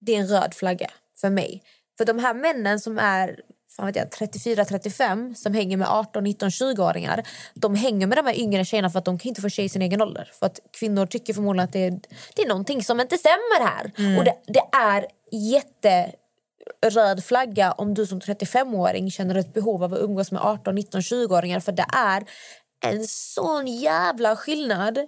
Det 0.00 0.14
är 0.14 0.20
en 0.20 0.28
röd 0.28 0.54
flagga 0.54 0.90
för 1.20 1.30
mig. 1.30 1.62
För 1.98 2.04
de 2.04 2.18
här 2.18 2.34
männen 2.34 2.80
som 2.80 2.98
är 2.98 3.40
fan 3.76 3.86
vet 3.86 3.96
jag, 3.96 4.08
34-35 4.08 5.34
som 5.34 5.54
hänger 5.54 5.76
med 5.76 5.88
18, 5.88 6.24
19, 6.24 6.48
20-åringar 6.48 7.22
de 7.54 7.74
hänger 7.74 8.06
med 8.06 8.18
de 8.18 8.26
här 8.26 8.40
yngre 8.40 8.64
tjejerna 8.64 8.90
för 8.90 8.98
att 8.98 9.04
de 9.04 9.18
kan 9.18 9.28
inte 9.28 9.40
få 9.40 9.48
tjej 9.48 9.64
i 9.64 9.68
sin 9.68 9.82
egen 9.82 10.02
ålder. 10.02 10.30
För 10.38 10.46
att 10.46 10.60
kvinnor 10.78 11.06
tycker 11.06 11.34
förmodligen 11.34 11.64
att 11.64 11.72
det 11.72 11.84
är, 11.84 12.00
det 12.34 12.42
är 12.42 12.48
någonting 12.48 12.84
som 12.84 13.00
inte 13.00 13.18
stämmer 13.18 13.66
här. 13.66 13.92
Mm. 13.98 14.18
Och 14.18 14.24
det, 14.24 14.34
det 14.46 14.62
är 14.76 15.06
jätte 15.32 16.12
röd 16.86 17.24
flagga 17.24 17.72
om 17.72 17.94
du 17.94 18.06
som 18.06 18.20
35-åring 18.20 19.10
känner 19.10 19.34
ett 19.34 19.54
behov 19.54 19.84
av 19.84 19.94
att 19.94 20.00
umgås 20.00 20.32
med 20.32 20.42
18, 20.42 20.74
19, 20.74 21.00
20-åringar 21.00 21.60
för 21.60 21.72
det 21.72 21.86
är 21.92 22.24
en 22.86 23.06
sån 23.06 23.66
jävla 23.66 24.36
skillnad 24.36 24.98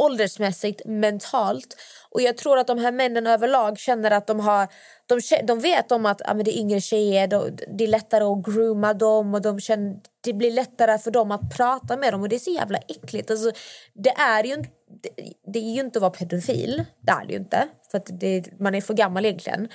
åldersmässigt, 0.00 0.82
mentalt. 0.84 1.76
Och 2.10 2.22
jag 2.22 2.36
tror 2.36 2.58
att 2.58 2.66
de 2.66 2.78
här 2.78 2.92
männen 2.92 3.26
överlag 3.26 3.78
känner 3.78 4.10
att 4.10 4.26
de 4.26 4.40
har... 4.40 4.68
De, 5.06 5.20
de 5.46 5.60
vet 5.60 5.92
om 5.92 6.06
att 6.06 6.20
ja, 6.26 6.34
men 6.34 6.44
det 6.44 6.56
är 6.56 6.60
yngre 6.60 6.80
tjejer, 6.80 7.26
de, 7.26 7.50
det 7.78 7.84
är 7.84 7.88
lättare 7.88 8.24
att 8.24 8.44
grooma 8.44 8.94
dem 8.94 9.34
och 9.34 9.42
de 9.42 9.60
känner, 9.60 9.96
det 10.24 10.32
blir 10.32 10.50
lättare 10.52 10.98
för 10.98 11.10
dem 11.10 11.30
att 11.30 11.56
prata 11.56 11.96
med 11.96 12.12
dem 12.12 12.22
och 12.22 12.28
det 12.28 12.36
är 12.36 12.40
så 12.40 12.50
jävla 12.50 12.78
äckligt. 12.78 13.30
Alltså, 13.30 13.52
det, 13.94 14.10
är 14.10 14.44
ju, 14.44 14.54
inte- 14.54 14.70
det, 15.02 15.12
det 15.52 15.58
är 15.58 15.74
ju 15.74 15.80
inte 15.80 15.98
att 15.98 16.02
vara 16.02 16.12
pedofil, 16.12 16.84
det 17.00 17.12
är 17.12 17.26
det 17.26 17.32
ju 17.32 17.38
inte. 17.38 17.68
För 17.90 17.98
att 17.98 18.20
det, 18.20 18.60
man 18.60 18.74
är 18.74 18.80
för 18.80 18.94
gammal 18.94 19.24
egentligen. 19.24 19.68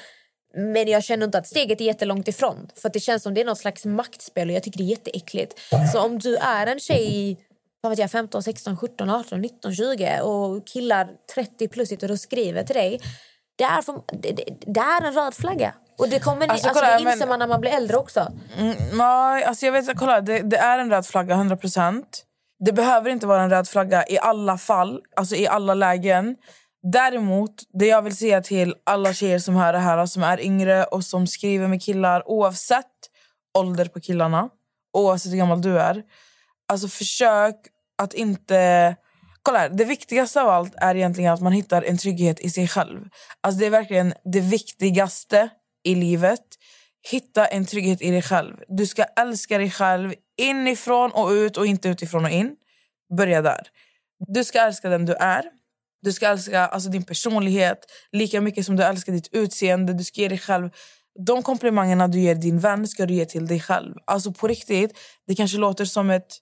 Men 0.58 0.88
jag 0.88 1.04
känner 1.04 1.26
inte 1.26 1.38
att 1.38 1.48
steget 1.48 1.82
är 1.82 1.86
jättelångt 1.86 2.28
ifrån. 2.28 2.70
För 2.76 2.90
att 2.90 2.94
det 2.94 3.00
känns 3.00 3.24
som 3.24 3.34
det 3.34 3.42
är 3.42 3.46
något 3.46 3.58
slags 3.58 3.86
maktspel 3.86 4.50
och 4.50 4.56
jag 4.56 4.64
tycker 4.64 4.78
det 4.78 4.84
är 4.84 4.90
jätteäckligt. 4.90 5.60
Så 5.94 6.02
om 6.02 6.20
du 6.20 6.36
är 6.36 6.68
en 6.68 6.80
tjej 6.80 7.38
vad 7.86 7.92
vet 7.92 8.00
jag, 8.00 8.12
15, 8.12 8.44
16, 8.44 8.78
17, 8.78 9.10
18, 9.10 9.42
19, 9.42 9.76
20 9.76 10.22
och 10.22 10.68
killar 10.68 11.08
30 11.36 11.68
plus 11.68 11.90
sitter 11.90 12.12
och 12.12 12.20
skriver 12.20 12.64
till 12.64 12.76
dig. 12.76 13.02
Det 13.58 13.64
är, 13.64 13.82
för, 13.82 14.02
det, 14.22 14.32
det, 14.66 14.80
är 14.80 15.06
en 15.08 15.14
röd 15.14 15.34
flagga. 15.34 15.74
Och 15.98 16.10
det, 16.10 16.20
kommer, 16.20 16.48
Alltså, 16.48 16.68
alltså, 16.68 16.84
kolla, 16.84 16.98
det 16.98 17.04
inser 17.04 17.20
men- 17.20 17.30
man 17.30 17.40
när 17.40 17.48
man 17.48 17.62
blir 17.62 17.72
äldre 17.72 17.98
också. 17.98 18.32
Mm, 18.58 18.76
nej, 18.94 19.44
alltså 19.44 19.66
jag 19.66 19.74
vet, 19.74 19.98
kolla, 19.98 20.22
det, 20.22 20.40
det 20.40 20.58
är 20.58 20.80
en 20.80 20.90
röd 20.90 21.06
flagga, 21.06 21.36
100%. 21.36 22.04
Det 22.66 22.72
behöver 22.72 23.10
inte 23.10 23.28
vara 23.28 23.44
en 23.44 23.50
röd 23.50 23.68
flagga 23.68 24.06
i 24.08 24.20
alla 24.20 24.58
fall, 24.58 25.02
alltså 25.16 25.36
i 25.36 25.48
alla 25.48 25.74
lägen. 25.74 26.36
Däremot, 26.92 27.52
det 27.74 27.86
jag 27.88 28.02
vill 28.02 28.18
säga 28.18 28.42
till 28.42 28.76
alla 28.84 29.14
tjejer 29.14 29.40
som 29.40 29.56
hör 29.56 29.74
det 29.74 29.80
här, 29.80 30.06
som 30.06 30.24
är 30.24 30.40
yngre 30.40 30.84
och 30.84 31.04
som 31.04 31.28
skriver 31.28 31.68
med 31.68 31.84
killar 31.84 32.30
oavsett 32.30 32.86
ålder 33.58 33.86
på 33.86 34.00
killarna, 34.00 34.50
oavsett 34.94 35.32
hur 35.32 35.38
gammal 35.38 35.62
du 35.62 35.80
är. 35.80 36.04
Alltså 36.68 36.88
försök 36.88 37.56
att 37.98 38.14
inte... 38.14 38.96
Kolla 39.42 39.60
här, 39.60 39.70
det 39.70 39.86
viktigaste 39.86 40.42
av 40.42 40.50
allt 40.50 40.74
är 40.78 40.96
egentligen 40.96 41.34
att 41.34 41.42
man 41.42 41.52
hittar 41.52 41.82
en 41.82 41.98
trygghet 41.98 42.40
i 42.40 42.50
sig 42.50 42.68
själv. 42.68 43.00
Alltså 43.42 43.60
det 43.60 43.66
är 43.66 43.70
verkligen 43.70 44.14
det 44.34 44.40
viktigaste 44.40 45.50
i 45.84 45.96
livet. 45.96 46.42
Hitta 47.12 47.46
en 47.46 47.66
trygghet 47.66 48.02
i 48.02 48.12
dig 48.12 48.22
själv. 48.22 48.58
Du 48.68 48.86
ska 48.86 49.04
älska 49.04 49.58
dig 49.58 49.72
själv 49.72 50.14
inifrån 50.38 51.12
och 51.12 51.30
ut 51.30 51.58
och 51.58 51.66
inte 51.66 51.90
utifrån 51.90 52.26
och 52.26 52.32
in. 52.32 52.56
Börja 53.18 53.42
där. 53.42 53.68
Du 54.28 54.44
ska 54.44 54.60
älska 54.60 54.90
den 54.90 55.06
du 55.06 55.14
är. 55.14 55.44
Du 56.02 56.14
ska 56.14 56.28
älska 56.28 56.66
alltså, 56.66 56.90
din 56.90 57.04
personlighet 57.04 57.80
lika 58.12 58.42
mycket 58.42 58.66
som 58.66 58.76
du 58.76 58.84
älskar 58.84 59.14
ditt 59.14 59.30
utseende. 59.32 59.94
Du 59.94 60.04
ska 60.04 60.22
ge 60.22 60.28
dig 60.28 60.40
själv 60.40 60.70
de 61.20 61.44
komplimangerna 61.44 62.08
du 62.08 62.20
ger 62.20 62.36
din 62.36 62.60
vän 62.60 62.88
ska 62.88 63.06
du 63.06 63.14
ge 63.14 63.26
till 63.26 63.48
dig 63.48 63.60
själv. 63.60 63.96
Alltså 64.06 64.32
på 64.32 64.48
riktigt, 64.48 65.00
det 65.28 65.36
kanske 65.36 65.58
låter 65.58 65.86
som 65.86 66.10
ett 66.10 66.38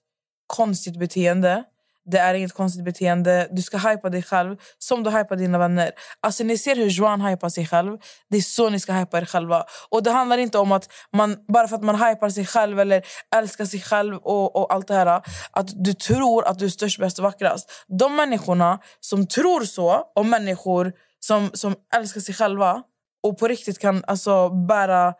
konstigt 0.46 0.98
beteende. 0.98 1.64
Det 2.06 2.18
är 2.18 2.34
inget 2.34 2.52
konstigt 2.52 2.84
beteende. 2.84 3.48
Du 3.50 3.62
ska 3.62 3.78
hypa 3.78 4.08
dig 4.10 4.22
själv 4.22 4.56
som 4.78 5.02
du 5.02 5.10
hypar 5.10 5.36
dina 5.36 5.58
vänner. 5.58 5.92
Alltså 6.20 6.44
ni 6.44 6.58
ser 6.58 6.76
hur 6.76 6.88
Joan 6.88 7.20
hypar 7.20 7.48
sig 7.48 7.66
själv. 7.66 7.98
Det 8.30 8.36
är 8.36 8.40
så 8.40 8.70
ni 8.70 8.80
ska 8.80 8.92
hypa 8.92 9.18
er 9.18 9.24
själva. 9.24 9.64
Och 9.88 10.02
det 10.02 10.10
handlar 10.10 10.38
inte 10.38 10.58
om 10.58 10.72
att 10.72 10.88
man 11.12 11.36
bara 11.48 11.68
för 11.68 11.76
att 11.76 11.82
man 11.82 11.94
hypar 11.94 12.30
sig 12.30 12.46
själv 12.46 12.80
eller 12.80 13.02
älskar 13.34 13.64
sig 13.64 13.80
själv 13.80 14.16
och, 14.16 14.56
och 14.56 14.74
allt 14.74 14.88
det 14.88 14.94
här 14.94 15.22
att 15.50 15.84
du 15.84 15.94
tror 15.94 16.46
att 16.46 16.58
du 16.58 16.64
är 16.64 16.68
störst, 16.68 16.98
bäst 16.98 17.18
och 17.18 17.22
vackrast. 17.22 17.70
De 17.86 18.16
människorna 18.16 18.78
som 19.00 19.26
tror 19.26 19.64
så 19.64 20.12
och 20.14 20.26
människor 20.26 20.92
som, 21.20 21.50
som 21.54 21.74
älskar 21.94 22.20
sig 22.20 22.34
själva 22.34 22.82
och 23.22 23.38
på 23.38 23.48
riktigt 23.48 23.78
kan 23.78 24.04
alltså 24.06 24.48
bära, 24.48 25.14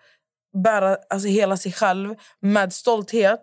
bära 0.64 0.96
alltså 1.10 1.28
hela 1.28 1.56
sig 1.56 1.72
själv 1.72 2.14
med 2.40 2.72
stolthet. 2.72 3.40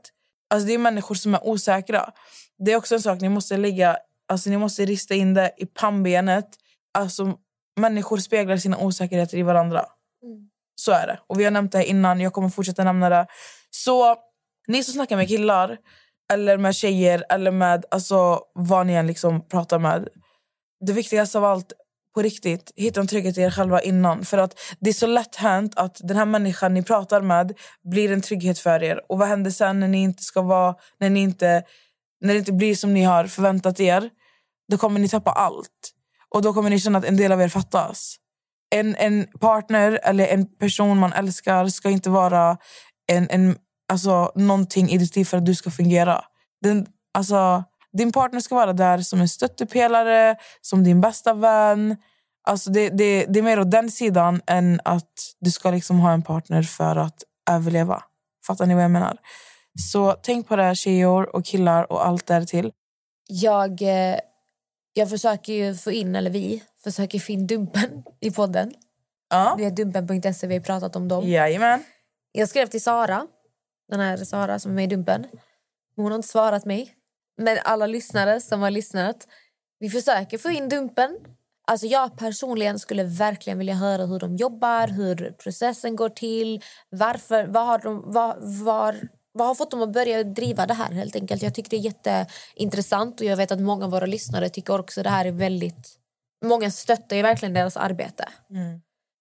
Alltså 0.51 0.67
det 0.67 0.73
är 0.73 0.77
människor 0.77 1.15
som 1.15 1.33
är 1.33 1.47
osäkra. 1.47 2.11
Det 2.57 2.71
är 2.71 2.75
också 2.75 2.95
en 2.95 3.01
sak 3.01 3.21
ni 3.21 3.29
måste 3.29 3.57
lägga, 3.57 3.97
alltså 4.27 4.49
ni 4.49 4.57
måste 4.57 4.85
rista 4.85 5.13
in 5.13 5.33
det 5.33 5.51
i 5.57 5.65
pannbenet. 5.65 6.45
Alltså 6.93 7.37
människor 7.79 8.17
speglar 8.17 8.57
sina 8.57 8.77
osäkerheter 8.77 9.37
i 9.37 9.43
varandra. 9.43 9.85
Så 10.75 10.91
är 10.91 11.07
det. 11.07 11.19
Och 11.27 11.39
vi 11.39 11.43
har 11.43 11.51
nämnt 11.51 11.71
det 11.71 11.77
här 11.77 11.85
innan, 11.85 12.19
jag 12.19 12.33
kommer 12.33 12.49
fortsätta 12.49 12.83
nämna 12.83 13.09
det. 13.09 13.27
Så 13.69 14.15
ni 14.67 14.83
som 14.83 14.93
snackar 14.93 15.17
med 15.17 15.27
killar 15.27 15.77
eller 16.33 16.57
med 16.57 16.75
tjejer 16.75 17.25
eller 17.29 17.51
med 17.51 17.85
alltså, 17.91 18.39
vad 18.53 18.87
ni 18.87 18.93
än 18.93 19.07
liksom 19.07 19.47
pratar 19.47 19.79
med. 19.79 20.07
Det 20.85 20.93
viktigaste 20.93 21.37
av 21.37 21.45
allt 21.45 21.73
på 22.13 22.21
riktigt, 22.21 22.71
hitta 22.75 22.99
en 22.99 23.07
trygghet 23.07 23.37
i 23.37 23.41
er 23.41 23.51
själva 23.51 23.81
innan. 23.81 24.25
För 24.25 24.37
att 24.37 24.59
det 24.79 24.89
är 24.89 24.93
så 24.93 25.07
lätt 25.07 25.35
hänt 25.35 25.73
att 25.75 25.99
den 26.03 26.17
här 26.17 26.25
människan 26.25 26.73
ni 26.73 26.83
pratar 26.83 27.21
med 27.21 27.57
blir 27.83 28.11
en 28.11 28.21
trygghet 28.21 28.59
för 28.59 28.83
er. 28.83 29.01
Och 29.09 29.19
vad 29.19 29.27
händer 29.27 29.51
sen 29.51 29.79
när 29.79 29.87
ni 29.87 30.01
inte 30.01 30.23
ska 30.23 30.41
vara, 30.41 30.75
när 30.99 31.09
ni 31.09 31.19
inte, 31.19 31.63
när 32.21 32.33
det 32.33 32.39
inte 32.39 32.51
blir 32.51 32.75
som 32.75 32.93
ni 32.93 33.03
har 33.03 33.27
förväntat 33.27 33.79
er? 33.79 34.09
Då 34.71 34.77
kommer 34.77 34.99
ni 34.99 35.09
tappa 35.09 35.31
allt. 35.31 35.91
Och 36.29 36.41
då 36.41 36.53
kommer 36.53 36.69
ni 36.69 36.79
känna 36.79 36.99
att 36.99 37.05
en 37.05 37.17
del 37.17 37.31
av 37.31 37.41
er 37.41 37.47
fattas. 37.47 38.15
En, 38.75 38.95
en 38.95 39.27
partner 39.39 39.99
eller 40.03 40.27
en 40.27 40.45
person 40.57 40.97
man 40.97 41.13
älskar 41.13 41.67
ska 41.67 41.89
inte 41.89 42.09
vara 42.09 42.57
en, 43.07 43.27
en, 43.29 43.55
alltså, 43.91 44.31
någonting 44.35 44.89
i 44.89 44.97
ditt 44.97 45.15
liv 45.15 45.25
för 45.25 45.37
att 45.37 45.45
du 45.45 45.55
ska 45.55 45.71
fungera. 45.71 46.21
Den, 46.61 46.87
alltså, 47.13 47.63
din 47.93 48.11
partner 48.11 48.39
ska 48.39 48.55
vara 48.55 48.73
där 48.73 48.97
som 48.97 49.21
en 49.21 49.29
stöttepelare, 49.29 50.35
som 50.61 50.83
din 50.83 51.01
bästa 51.01 51.33
vän. 51.33 51.97
Alltså 52.43 52.71
det, 52.71 52.89
det, 52.89 53.25
det 53.25 53.39
är 53.39 53.43
mer 53.43 53.59
åt 53.59 53.71
den 53.71 53.91
sidan 53.91 54.41
än 54.47 54.81
att 54.85 55.13
du 55.39 55.51
ska 55.51 55.71
liksom 55.71 55.99
ha 55.99 56.11
en 56.11 56.21
partner 56.21 56.63
för 56.63 56.95
att 56.95 57.23
överleva. 57.49 58.03
Fattar 58.47 58.65
ni 58.65 58.73
vad 58.73 58.83
jag 58.83 58.91
menar? 58.91 59.17
Så 59.91 60.11
tänk 60.11 60.47
på 60.47 60.55
det 60.55 60.63
här 60.63 60.75
tjejer 60.75 61.35
och 61.35 61.45
killar 61.45 61.91
och 61.91 62.07
allt 62.07 62.25
därtill. 62.25 62.71
Jag, 63.27 63.81
eh, 63.81 64.19
jag 64.93 65.09
försöker 65.09 65.53
ju 65.53 65.75
få 65.75 65.91
in, 65.91 66.15
eller 66.15 66.29
vi 66.29 66.63
försöker 66.83 67.19
få 67.19 67.31
in 67.31 67.47
Dumpen 67.47 68.03
i 68.19 68.31
podden. 68.31 68.73
Ja. 69.29 69.55
Vi 69.57 69.63
har 69.63 69.71
Dumpen.se, 69.71 70.47
vi 70.47 70.53
har 70.53 70.61
pratat 70.61 70.95
om 70.95 71.07
dem. 71.07 71.27
Jajamän. 71.27 71.83
Jag 72.31 72.49
skrev 72.49 72.67
till 72.67 72.83
Sara, 72.83 73.27
den 73.89 73.99
här 73.99 74.17
Sara 74.17 74.59
som 74.59 74.71
är 74.71 74.75
med 74.75 74.83
i 74.83 74.95
Dumpen. 74.95 75.25
Hon 75.95 76.05
har 76.05 76.15
inte 76.15 76.27
svarat 76.27 76.65
mig. 76.65 76.95
Men 77.41 77.57
alla 77.63 77.87
lyssnare 77.87 78.41
som 78.41 78.61
har 78.61 78.71
lyssnat 78.71 79.27
Vi 79.79 79.89
försöker 79.89 80.37
få 80.37 80.49
in 80.49 80.69
Dumpen. 80.69 81.17
Alltså 81.67 81.87
jag 81.87 82.17
personligen 82.17 82.79
skulle 82.79 83.03
verkligen 83.03 83.57
vilja 83.57 83.73
höra 83.73 84.05
hur 84.05 84.19
de 84.19 84.35
jobbar, 84.35 84.87
hur 84.87 85.31
processen 85.31 85.95
går 85.95 86.09
till. 86.09 86.63
Varför, 86.89 87.47
vad, 87.47 87.65
har 87.65 87.79
de, 87.79 88.03
vad, 88.05 88.37
var, 88.63 88.95
vad 89.31 89.47
har 89.47 89.55
fått 89.55 89.71
dem 89.71 89.81
att 89.81 89.93
börja 89.93 90.23
driva 90.23 90.65
det 90.65 90.73
här 90.73 90.91
helt 90.91 91.15
enkelt? 91.15 91.41
Jag 91.41 91.55
tycker 91.55 91.69
det 91.69 91.75
är 91.75 91.79
jätteintressant 91.79 93.19
och 93.19 93.25
jag 93.25 93.37
vet 93.37 93.51
att 93.51 93.59
många 93.59 93.85
av 93.85 93.91
våra 93.91 94.05
lyssnare 94.05 94.49
tycker 94.49 94.79
också 94.79 95.03
det 95.03 95.09
här 95.09 95.25
är 95.25 95.31
väldigt... 95.31 95.97
Många 96.45 96.71
stöttar 96.71 97.15
ju 97.15 97.21
verkligen 97.21 97.53
deras 97.53 97.77
arbete. 97.77 98.29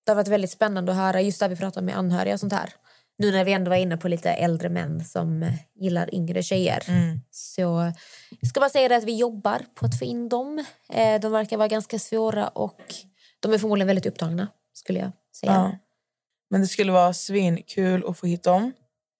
Det 0.04 0.10
har 0.10 0.16
varit 0.16 0.28
väldigt 0.28 0.50
spännande 0.50 0.92
att 0.92 0.98
höra 0.98 1.20
just 1.20 1.40
där 1.40 1.48
vi 1.48 1.56
pratar 1.56 1.82
med 1.82 1.98
anhöriga 1.98 2.34
och 2.34 2.40
sånt 2.40 2.52
här. 2.52 2.74
Nu 3.20 3.32
när 3.32 3.44
vi 3.44 3.52
ändå 3.52 3.68
var 3.68 3.76
inne 3.76 3.96
på 3.96 4.08
lite 4.08 4.30
äldre 4.30 4.68
män 4.68 5.04
som 5.04 5.52
gillar 5.74 6.14
yngre 6.14 6.42
tjejer. 6.42 6.82
Så 7.30 7.92
jag 8.40 8.48
ska 8.48 8.60
bara 8.60 8.70
säga 8.70 8.96
att 8.96 9.04
vi 9.04 9.16
jobbar 9.16 9.62
på 9.74 9.86
att 9.86 9.98
få 9.98 10.04
in 10.04 10.28
dem. 10.28 10.64
Eh, 10.92 11.20
De 11.20 11.32
verkar 11.32 11.56
vara 11.56 11.68
ganska 11.68 11.98
svåra 11.98 12.48
och 12.48 12.80
de 13.40 13.52
är 13.52 13.58
förmodligen 13.58 13.86
väldigt 13.86 14.06
upptagna 14.06 14.48
skulle 14.72 14.98
jag 14.98 15.12
säga. 15.36 15.52
Ja. 15.52 15.78
Men 16.50 16.60
det 16.60 16.66
skulle 16.66 16.92
vara 16.92 17.12
svinkul 17.12 18.04
att 18.08 18.18
få 18.18 18.26
hit 18.26 18.42
dem. 18.42 18.72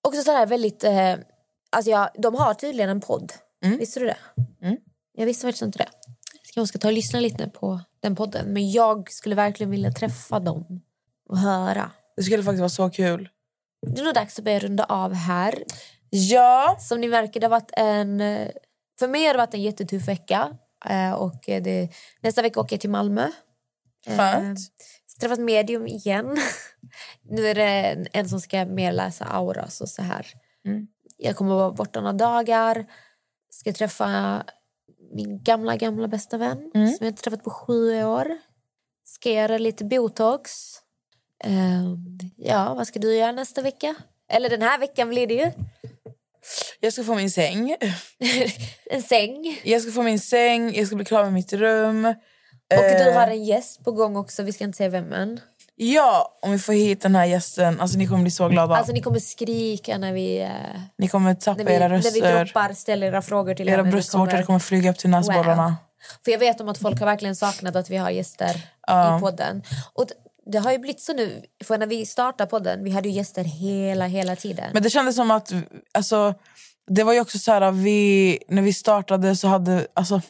Också 0.03 0.22
så 0.22 0.30
här 0.30 0.46
väldigt... 0.46 0.84
Eh, 0.84 1.14
alltså 1.70 1.90
jag, 1.90 2.09
de 2.18 2.34
har 2.34 2.55
tydligen 2.55 2.90
en 2.90 3.01
podd. 3.01 3.32
Mm. 3.64 3.78
Visste 3.78 4.01
du 4.01 4.07
det? 4.07 4.16
Jag 5.12 5.26
visste 5.26 5.46
faktiskt 5.46 5.62
inte 5.62 5.78
det. 5.78 5.88
Jag 6.44 6.55
kanske 6.55 6.72
ska 6.72 6.78
ta 6.78 6.88
och 6.88 6.94
lyssna 6.94 7.20
lite 7.20 7.48
på 7.48 7.80
den 8.01 8.16
podden. 8.16 8.53
Men 8.53 8.70
jag 8.70 9.12
skulle 9.12 9.34
verkligen 9.34 9.70
vilja 9.70 9.92
träffa 9.92 10.40
dem 10.40 10.80
och 11.28 11.38
höra. 11.38 11.90
Det 12.16 12.22
skulle 12.22 12.42
faktiskt 12.42 12.61
vara 12.61 12.68
så 12.68 12.90
kul. 12.90 13.28
Det 13.87 14.01
är 14.01 14.05
nog 14.05 14.14
dags 14.14 14.39
att 14.39 14.45
börja 14.45 14.59
runda 14.59 14.85
av 14.85 15.14
här. 15.14 15.64
Ja. 16.11 16.76
Som 16.81 17.01
ni 17.01 17.09
märker, 17.09 17.41
det 17.41 17.47
har 17.47 17.51
varit 17.51 17.70
en... 17.72 18.18
För 18.99 19.09
mig 19.09 19.26
har 19.26 19.33
det 19.35 19.39
varit 19.39 19.55
en 19.55 19.62
jättetuff 19.62 20.09
vecka. 20.09 20.57
Eh, 20.89 21.12
Och 21.12 21.35
det, 21.47 21.89
nästa 22.20 22.43
vecka 22.43 22.61
åker 22.61 22.76
jag 22.76 22.81
till 22.81 22.91
Malmö. 22.91 23.28
Eh, 24.07 24.16
Skönt. 24.16 24.59
träffa 25.20 25.35
ett 25.35 25.41
medium 25.41 25.87
igen. 25.87 26.37
nu 27.31 27.47
är 27.49 27.55
det 27.55 27.62
en, 27.64 28.07
en 28.12 28.28
som 28.28 28.41
ska 28.41 28.64
mer 28.64 28.93
läsa 28.93 29.24
auras 29.24 29.81
och 29.81 29.89
så 29.89 30.03
här. 30.03 30.26
Mm. 30.66 30.87
Jag 31.16 31.37
kommer 31.37 31.51
att 31.53 31.59
vara 31.59 31.70
borta 31.72 32.01
några 32.01 32.12
dagar. 32.12 32.87
Ska 33.51 33.72
träffa 33.72 34.43
min 35.14 35.43
gamla, 35.43 35.76
gamla 35.76 36.09
bästa 36.09 36.37
vän 36.39 36.70
Mm. 36.74 36.89
som 36.89 36.97
jag 37.07 37.11
inte 37.12 37.22
träffat 37.22 37.45
på 37.45 37.51
sju 37.51 38.05
år. 38.05 38.39
Ska 39.05 39.31
göra 39.31 39.59
lite 39.59 39.85
botox. 39.85 40.51
Ehm, 41.45 42.18
ja, 42.36 42.74
vad 42.74 42.86
ska 42.86 42.99
du 42.99 43.16
göra 43.16 43.32
nästa 43.32 43.62
vecka? 43.62 43.95
Eller 44.32 44.49
den 44.51 44.62
här 44.62 44.78
veckan 44.78 45.09
blir 45.09 45.26
det 45.26 45.34
ju. 45.34 45.51
Jag 46.80 46.93
ska 46.93 47.05
få 47.05 47.14
min 47.14 47.30
säng. 47.30 47.76
en 48.91 49.03
säng. 49.03 49.61
Jag 49.64 49.82
ska 49.82 49.93
få 49.93 50.03
min 50.03 50.20
säng, 50.20 50.74
jag 50.74 50.86
ska 50.86 50.97
bli 50.97 51.05
klar 51.05 51.24
med 51.24 51.32
mitt 51.32 51.53
rum. 51.53 52.05
Och 52.74 52.82
du 52.82 53.09
Eh, 53.09 53.14
har 53.14 53.26
en 53.28 53.45
gäst 53.45 53.84
på 53.84 53.93
gång 53.93 54.16
också. 54.16 54.43
Vi 54.43 54.53
ska 54.53 54.64
inte 54.64 54.76
säga 54.76 54.88
vem 54.88 55.12
än. 55.12 55.41
Ja, 55.76 56.38
om 56.43 56.53
vi 56.53 56.59
får 56.59 56.72
hit 56.72 57.01
den 57.01 57.14
här 57.14 57.24
gästen. 57.24 57.80
Alltså 57.80 57.99
ni 57.99 58.07
kommer 58.07 58.22
bli 58.22 58.30
så 58.30 58.49
glada. 58.49 58.76
Alltså 58.76 58.93
ni 58.93 59.03
kommer 59.03 59.18
skrika 59.18 59.99
när 59.99 60.12
vi, 60.12 60.41
eh, 60.41 60.49
ni 60.99 61.09
kommer 61.09 61.34
tappa 61.34 61.62
vi, 61.64 61.72
era 61.74 61.88
när 61.88 61.88
vi 61.88 61.97
röster. 62.20 62.45
droppar, 62.45 62.72
ställer 62.72 63.07
era 63.07 63.22
frågor 63.22 63.55
till 63.55 63.68
Era 63.68 63.82
bröstvårtor 63.82 64.30
kommer- 64.30 64.43
kommer 64.43 64.59
flyga 64.59 64.91
upp 64.91 64.99
till 64.99 65.11
näsborrarna. 65.11 65.64
Wow. 65.64 65.74
För 66.24 66.30
jag 66.32 66.38
vet 66.38 66.61
om 66.61 66.68
att 66.68 66.78
folk 66.78 66.99
har 66.99 67.07
verkligen 67.07 67.36
saknat 67.36 67.76
att 67.76 67.91
vi 67.91 67.97
har 67.97 68.11
gäster 68.11 68.61
Ja. 68.86 69.16
i 69.16 69.20
podden. 69.20 69.62
Och 69.93 70.07
det 70.51 70.59
har 70.59 70.72
ju 70.72 70.78
blivit 70.78 71.01
så 71.01 71.12
nu, 71.12 71.42
för 71.64 71.78
när 71.78 71.86
vi 71.86 72.07
startade 72.07 72.51
podden, 72.51 72.84
vi 72.84 72.90
hade 72.90 73.09
ju 73.09 73.14
gäster 73.14 73.44
hela, 73.44 74.07
hela 74.07 74.36
tiden. 74.36 74.70
Men 74.72 74.82
det 74.82 74.90
kändes 74.90 75.16
som 75.16 75.30
att... 75.30 75.53
Alltså, 75.92 76.34
det 76.90 77.05
var 77.05 77.12
ju 77.12 77.20
också 77.20 77.38
så 77.38 77.53
här, 77.53 77.70
vi, 77.70 78.38
när 78.48 78.62
vi 78.62 78.72
startade 78.72 79.36
så 79.36 79.48
hade... 79.48 79.86
Alltså, 79.94 80.20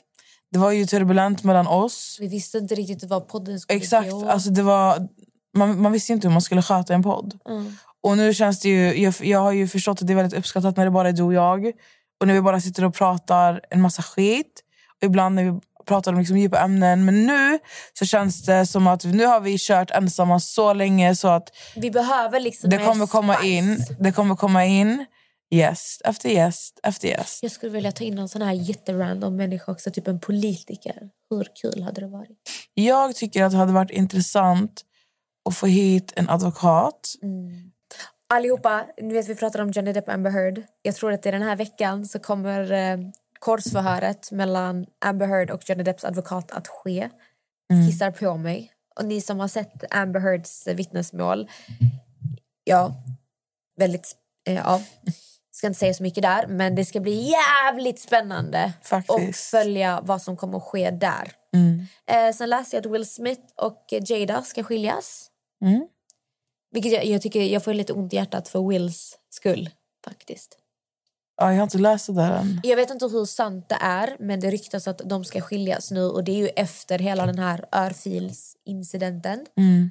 det 0.52 0.58
var 0.58 0.70
ju 0.70 0.86
turbulent 0.86 1.44
mellan 1.44 1.66
oss. 1.66 2.16
Vi 2.20 2.28
visste 2.28 2.58
inte 2.58 2.74
riktigt 2.74 3.04
vad 3.04 3.28
podden 3.28 3.60
skulle 3.60 3.78
Exakt. 3.78 4.12
Alltså, 4.12 4.50
det 4.50 4.62
var, 4.62 5.08
man, 5.56 5.82
man 5.82 5.92
visste 5.92 6.12
inte 6.12 6.28
hur 6.28 6.32
man 6.32 6.42
skulle 6.42 6.62
sköta 6.62 6.94
en 6.94 7.02
podd. 7.02 7.38
Mm. 7.48 7.76
Och 8.00 8.16
nu 8.16 8.34
känns 8.34 8.60
det 8.60 8.68
ju... 8.68 9.02
Jag, 9.02 9.14
jag 9.20 9.38
har 9.38 9.52
ju 9.52 9.68
förstått 9.68 10.00
att 10.00 10.06
det 10.06 10.12
är 10.12 10.16
väldigt 10.16 10.38
uppskattat 10.38 10.76
när 10.76 10.84
det 10.84 10.90
bara 10.90 11.08
är 11.08 11.12
du 11.12 11.22
och 11.22 11.34
jag. 11.34 11.72
Och 12.20 12.26
när 12.26 12.34
vi 12.34 12.40
bara 12.40 12.60
sitter 12.60 12.84
och 12.84 12.94
pratar 12.94 13.60
en 13.70 13.80
massa 13.80 14.02
skit. 14.02 14.62
Och 15.00 15.06
ibland 15.06 15.34
när 15.34 15.44
vi 15.44 15.60
pratar 15.86 16.12
om 16.12 16.18
liksom 16.18 16.38
djupa 16.38 16.60
ämnen. 16.60 17.04
Men 17.04 17.26
nu 17.26 17.58
så 17.98 18.04
känns 18.06 18.42
det 18.42 18.66
som 18.66 18.86
att 18.86 19.04
nu 19.04 19.26
har 19.26 19.40
vi 19.40 19.56
kört 19.58 19.90
ensamma 19.90 20.40
så 20.40 20.72
länge 20.72 21.16
så 21.16 21.28
att 21.28 21.48
Vi 21.76 21.90
behöver 21.90 22.40
liksom 22.40 22.70
det 22.70 22.78
mer 22.78 22.86
kommer 22.86 23.06
komma 23.06 23.34
spice. 23.34 23.48
in. 23.48 23.84
Det 23.98 24.12
kommer 24.12 24.36
komma 24.36 24.64
in 24.64 25.06
gäst 25.50 26.02
efter 26.04 26.28
gäst 26.28 26.80
efter 26.82 27.08
gäst. 27.08 27.42
Jag 27.42 27.52
skulle 27.52 27.72
vilja 27.72 27.92
ta 27.92 28.04
in 28.04 28.14
någon 28.14 28.28
sån 28.28 28.42
här 28.42 28.52
jätterandom 28.52 29.36
människa 29.36 29.72
också, 29.72 29.90
typ 29.90 30.08
en 30.08 30.20
politiker. 30.20 31.10
Hur 31.30 31.46
kul 31.62 31.82
hade 31.82 32.00
det 32.00 32.06
varit? 32.06 32.38
Jag 32.74 33.14
tycker 33.16 33.44
att 33.44 33.52
det 33.52 33.58
hade 33.58 33.72
varit 33.72 33.90
intressant 33.90 34.82
att 35.48 35.56
få 35.56 35.66
hit 35.66 36.12
en 36.16 36.28
advokat. 36.30 37.14
Allihopa, 38.28 38.84
ni 39.02 39.14
vet 39.14 39.28
vi 39.28 39.34
pratar 39.34 39.60
om 39.60 39.70
Johnny 39.70 39.92
Depp 39.92 40.08
och 40.08 40.14
Amber 40.14 40.30
Heard. 40.30 40.62
Jag 40.82 40.94
tror 40.94 41.12
att 41.12 41.26
i 41.26 41.30
den 41.30 41.42
här 41.42 41.56
veckan 41.56 42.06
så 42.06 42.18
kommer 42.18 42.72
eh, 42.72 42.98
korsförhöret 43.40 44.30
mellan 44.30 44.86
Amber 44.98 45.26
Heard 45.26 45.50
och 45.50 45.68
Johnny 45.68 45.82
Depps 45.82 46.04
advokat 46.04 46.50
att 46.50 46.68
ske. 46.68 47.10
Kissar 47.88 48.10
på 48.10 48.36
mig. 48.36 48.72
Och 48.96 49.04
ni 49.04 49.20
som 49.20 49.40
har 49.40 49.48
sett 49.48 49.84
Amber 49.90 50.20
Heards 50.20 50.66
vittnesmål, 50.66 51.50
ja, 52.64 52.94
väldigt, 53.76 54.16
eh, 54.46 54.54
ja. 54.54 54.82
Ska 55.52 55.66
inte 55.66 55.78
säga 55.78 55.94
så 55.94 56.02
mycket 56.02 56.22
där, 56.22 56.46
men 56.46 56.74
det 56.74 56.84
ska 56.84 57.00
bli 57.00 57.30
jävligt 57.30 58.00
spännande 58.00 58.72
och 59.08 59.34
följa 59.34 60.00
vad 60.02 60.22
som 60.22 60.36
kommer 60.36 60.58
att 60.58 60.64
ske 60.64 60.90
där. 60.90 61.32
Mm. 61.54 61.86
Eh, 62.06 62.34
sen 62.34 62.50
läste 62.50 62.76
jag 62.76 62.86
att 62.86 62.92
Will 62.92 63.06
Smith 63.06 63.42
och 63.56 63.84
Jada 63.90 64.42
ska 64.42 64.62
skiljas. 64.62 65.30
Mm. 65.64 65.88
Vilket 66.70 66.92
jag, 66.92 67.04
jag 67.04 67.22
tycker 67.22 67.42
jag 67.42 67.64
får 67.64 67.74
lite 67.74 67.92
ont 67.92 68.12
i 68.12 68.16
hjärtat 68.16 68.48
för 68.48 68.68
Wills 68.68 69.18
skull 69.30 69.70
faktiskt. 70.04 70.58
Ja, 71.40 71.52
jag 71.52 71.58
har 71.58 71.62
inte 71.62 71.78
läst 71.78 72.06
det 72.06 72.12
där 72.12 72.32
än. 72.32 72.60
Jag 72.62 72.76
vet 72.76 72.90
inte 72.90 73.06
hur 73.06 73.24
sant 73.24 73.68
det 73.68 73.78
är, 73.80 74.16
men 74.18 74.40
det 74.40 74.50
ryktas 74.50 74.88
att 74.88 74.98
de 75.04 75.24
ska 75.24 75.40
skiljas 75.40 75.90
nu 75.90 76.04
och 76.04 76.24
det 76.24 76.32
är 76.32 76.36
ju 76.36 76.48
efter 76.48 76.98
hela 76.98 77.26
den 77.26 77.38
här 77.38 77.64
örfilsincidenten. 77.72 79.46
Mm. 79.56 79.90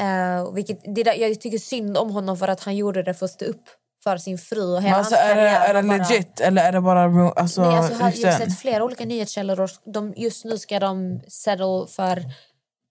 Uh, 0.00 0.52
vilket, 0.52 0.94
det 0.94 1.02
där, 1.02 1.14
jag 1.14 1.40
tycker 1.40 1.58
synd 1.58 1.96
om 1.96 2.10
honom 2.10 2.36
för 2.36 2.48
att 2.48 2.60
han 2.60 2.76
gjorde 2.76 3.02
det 3.02 3.14
för 3.14 3.24
att 3.24 3.30
stå 3.30 3.44
upp 3.44 3.64
för 4.04 4.16
sin 4.16 4.38
fru 4.38 4.74
och 4.74 4.82
hela 4.82 4.96
alltså, 4.96 5.14
hans 5.14 5.30
är 5.30 5.36
det, 5.36 5.48
är 5.48 5.74
det 5.74 5.82
bara- 5.82 5.96
legit 5.96 6.40
eller 6.40 6.62
är 6.62 6.72
det 6.72 6.80
bara 6.80 7.30
alltså, 7.30 7.62
Nej, 7.62 7.76
alltså, 7.78 7.92
jag 7.92 8.00
har 8.00 8.10
rykten? 8.10 8.38
sett 8.38 8.58
flera 8.58 8.84
olika 8.84 9.04
nyhetskällor 9.04 9.60
och 9.60 9.70
de, 9.84 10.14
just 10.16 10.44
nu 10.44 10.58
ska 10.58 10.80
de 10.80 11.20
settle 11.28 11.86
för 11.88 12.22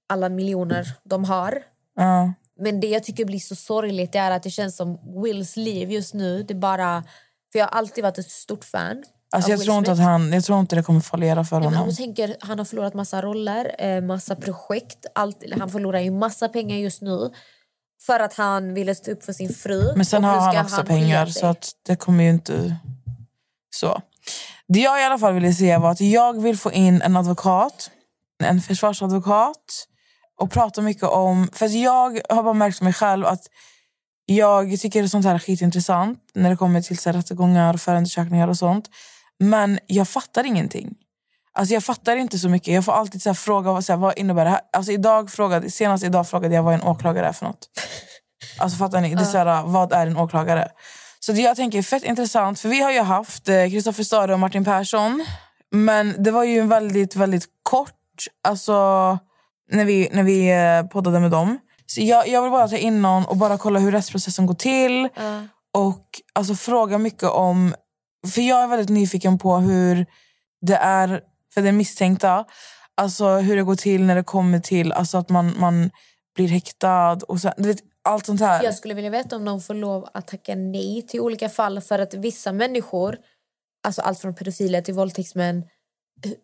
alla 0.09 0.29
miljoner 0.29 0.85
de 1.03 1.25
har. 1.25 1.63
Ja. 1.95 2.33
Men 2.59 2.79
det 2.79 2.87
jag 2.87 3.03
tycker 3.03 3.25
blir 3.25 3.39
så 3.39 3.55
sorgligt 3.55 4.15
är 4.15 4.31
att 4.31 4.43
det 4.43 4.49
känns 4.49 4.75
som 4.75 5.21
Wills 5.23 5.55
liv 5.55 5.91
just 5.91 6.13
nu, 6.13 6.43
det 6.43 6.55
bara... 6.55 7.03
För 7.51 7.59
jag 7.59 7.65
har 7.65 7.77
alltid 7.77 8.03
varit 8.03 8.17
ett 8.17 8.31
stort 8.31 8.65
fan 8.65 9.03
Alltså, 9.31 9.51
jag, 9.51 9.61
tror 9.61 9.77
inte 9.77 9.91
att 9.91 9.99
han, 9.99 10.33
jag 10.33 10.43
tror 10.43 10.59
inte 10.59 10.75
det 10.75 10.83
kommer 10.83 10.99
fallera 10.99 11.45
för 11.45 11.55
Ja, 11.55 11.63
honom. 11.63 11.81
om 11.81 11.89
du 11.89 11.95
tänker, 11.95 12.35
han 12.39 12.57
har 12.57 12.65
förlorat 12.65 12.93
massa 12.93 13.21
roller, 13.21 13.75
eh, 13.79 14.01
massa 14.01 14.35
projekt. 14.35 15.05
Allt, 15.15 15.43
han 15.59 15.69
förlorar 15.69 15.99
ju 15.99 16.11
massa 16.11 16.49
pengar 16.49 16.77
just 16.77 17.01
nu. 17.01 17.31
För 18.05 18.19
att 18.19 18.33
han 18.33 18.73
ville 18.73 18.95
stå 18.95 19.11
upp 19.11 19.23
för 19.23 19.33
sin 19.33 19.53
fru. 19.53 19.93
Men 19.95 20.05
sen 20.05 20.23
har 20.23 20.35
han 20.35 20.65
också 20.65 20.75
skilja 20.75 20.83
pengar 20.85 21.25
så 21.25 21.45
att 21.45 21.71
det 21.85 21.95
kommer 21.95 22.23
ju 22.23 22.29
inte... 22.29 22.75
Så. 23.75 24.01
Det 24.67 24.79
jag 24.79 25.01
i 25.01 25.03
alla 25.03 25.19
fall 25.19 25.33
ville 25.33 25.53
säga 25.53 25.79
var 25.79 25.91
att 25.91 26.01
jag 26.01 26.41
vill 26.41 26.57
få 26.57 26.71
in 26.71 27.01
en 27.01 27.17
advokat, 27.17 27.91
en 28.43 28.61
försvarsadvokat 28.61 29.87
och 30.39 30.51
prata 30.51 30.81
mycket 30.81 31.03
om... 31.03 31.49
För 31.53 31.67
jag 31.67 32.21
har 32.29 32.43
bara 32.43 32.53
märkt 32.53 32.81
mig 32.81 32.93
själv 32.93 33.25
att 33.25 33.41
jag 34.35 34.79
tycker 34.79 35.07
sånt 35.07 35.25
här 35.25 35.35
är 35.35 35.39
skitintressant 35.39 36.19
när 36.33 36.49
det 36.49 36.55
kommer 36.55 36.81
till 36.81 36.97
så 36.97 37.09
här 37.09 37.17
rättegångar, 37.17 37.73
och 37.73 37.81
förundersökningar 37.81 38.47
och 38.47 38.57
sånt. 38.57 38.89
Men 39.39 39.79
jag 39.87 40.07
fattar 40.07 40.43
ingenting. 40.45 40.95
Alltså 41.53 41.73
jag 41.73 41.83
fattar 41.83 42.15
inte 42.15 42.39
så 42.39 42.49
mycket. 42.49 42.73
Jag 42.73 42.85
får 42.85 42.91
alltid 42.91 43.21
så 43.21 43.29
här 43.29 43.33
fråga 43.33 43.81
så 43.81 43.93
här, 43.93 43.97
vad 43.97 44.17
innebär 44.17 44.45
det 44.45 44.51
här. 44.51 44.61
Alltså 44.73 44.91
idag 44.91 45.31
frågade, 45.31 45.71
senast 45.71 46.03
idag 46.03 46.29
frågade 46.29 46.55
jag 46.55 46.63
vad 46.63 46.73
en 46.73 46.83
åklagare 46.83 47.27
är 47.27 47.31
för 47.31 47.45
något. 47.45 47.69
Alltså 48.59 48.77
fattar 48.77 49.01
ni? 49.01 49.15
Det 49.15 49.21
är 49.21 49.25
så 49.25 49.37
här, 49.37 49.63
vad 49.63 49.93
är 49.93 50.07
en 50.07 50.17
åklagare? 50.17 50.67
Så 51.19 51.31
det 51.31 51.41
jag 51.41 51.55
tänker 51.55 51.77
är 51.77 51.83
fett 51.83 52.03
intressant. 52.03 52.59
För 52.59 52.69
vi 52.69 52.81
har 52.81 52.91
ju 52.91 53.01
haft 53.01 53.49
eh, 53.49 53.69
Kristoffer 53.69 54.03
Stare 54.03 54.33
och 54.33 54.39
Martin 54.39 54.65
Persson. 54.65 55.25
Men 55.71 56.23
det 56.23 56.31
var 56.31 56.43
ju 56.43 56.59
en 56.59 56.69
väldigt, 56.69 57.15
väldigt 57.15 57.45
kort... 57.63 57.93
Alltså 58.43 58.73
när 59.71 59.85
vi, 59.85 60.09
när 60.11 60.23
vi 60.23 60.51
eh, 60.51 60.91
poddade 60.91 61.19
med 61.19 61.31
dem. 61.31 61.59
Så 61.89 62.01
jag, 62.01 62.27
jag 62.27 62.41
vill 62.41 62.51
bara 62.51 62.67
ta 62.67 62.77
in 62.77 63.01
någon 63.01 63.25
och 63.25 63.37
bara 63.37 63.57
kolla 63.57 63.79
hur 63.79 63.91
rättsprocessen 63.91 64.45
går 64.45 64.53
till. 64.53 65.09
Ja. 65.15 65.43
Och 65.73 66.21
alltså 66.33 66.55
fråga 66.55 66.97
mycket 66.97 67.29
om... 67.29 67.75
För 68.33 68.41
jag 68.41 68.63
är 68.63 68.67
väldigt 68.67 68.89
nyfiken 68.89 69.37
på 69.37 69.57
hur 69.57 70.05
det 70.61 70.75
är 70.75 71.21
för 71.53 71.61
den 71.61 71.77
misstänkta. 71.77 72.45
Alltså 72.97 73.27
hur 73.27 73.55
det 73.55 73.63
går 73.63 73.75
till 73.75 74.03
när 74.03 74.15
det 74.15 74.23
kommer 74.23 74.59
till 74.59 74.91
alltså 74.91 75.17
att 75.17 75.29
man, 75.29 75.53
man 75.59 75.91
blir 76.35 76.47
häktad. 76.47 77.17
Och 77.27 77.39
så, 77.39 77.51
vet, 77.57 77.79
allt 78.03 78.25
sånt 78.25 78.41
här. 78.41 78.63
Jag 78.63 78.75
skulle 78.75 78.93
vilja 78.93 79.09
veta 79.09 79.35
om 79.35 79.45
de 79.45 79.61
får 79.61 79.73
lov 79.73 80.09
att 80.13 80.27
tacka 80.27 80.55
nej 80.55 81.05
till 81.07 81.19
olika 81.19 81.49
fall. 81.49 81.81
För 81.81 81.99
att 81.99 82.13
vissa 82.13 82.51
människor, 82.51 83.17
alltså 83.83 84.01
allt 84.01 84.19
från 84.19 84.35
pedofiler 84.35 84.81
till 84.81 84.93
våldtäktsmän, 84.93 85.63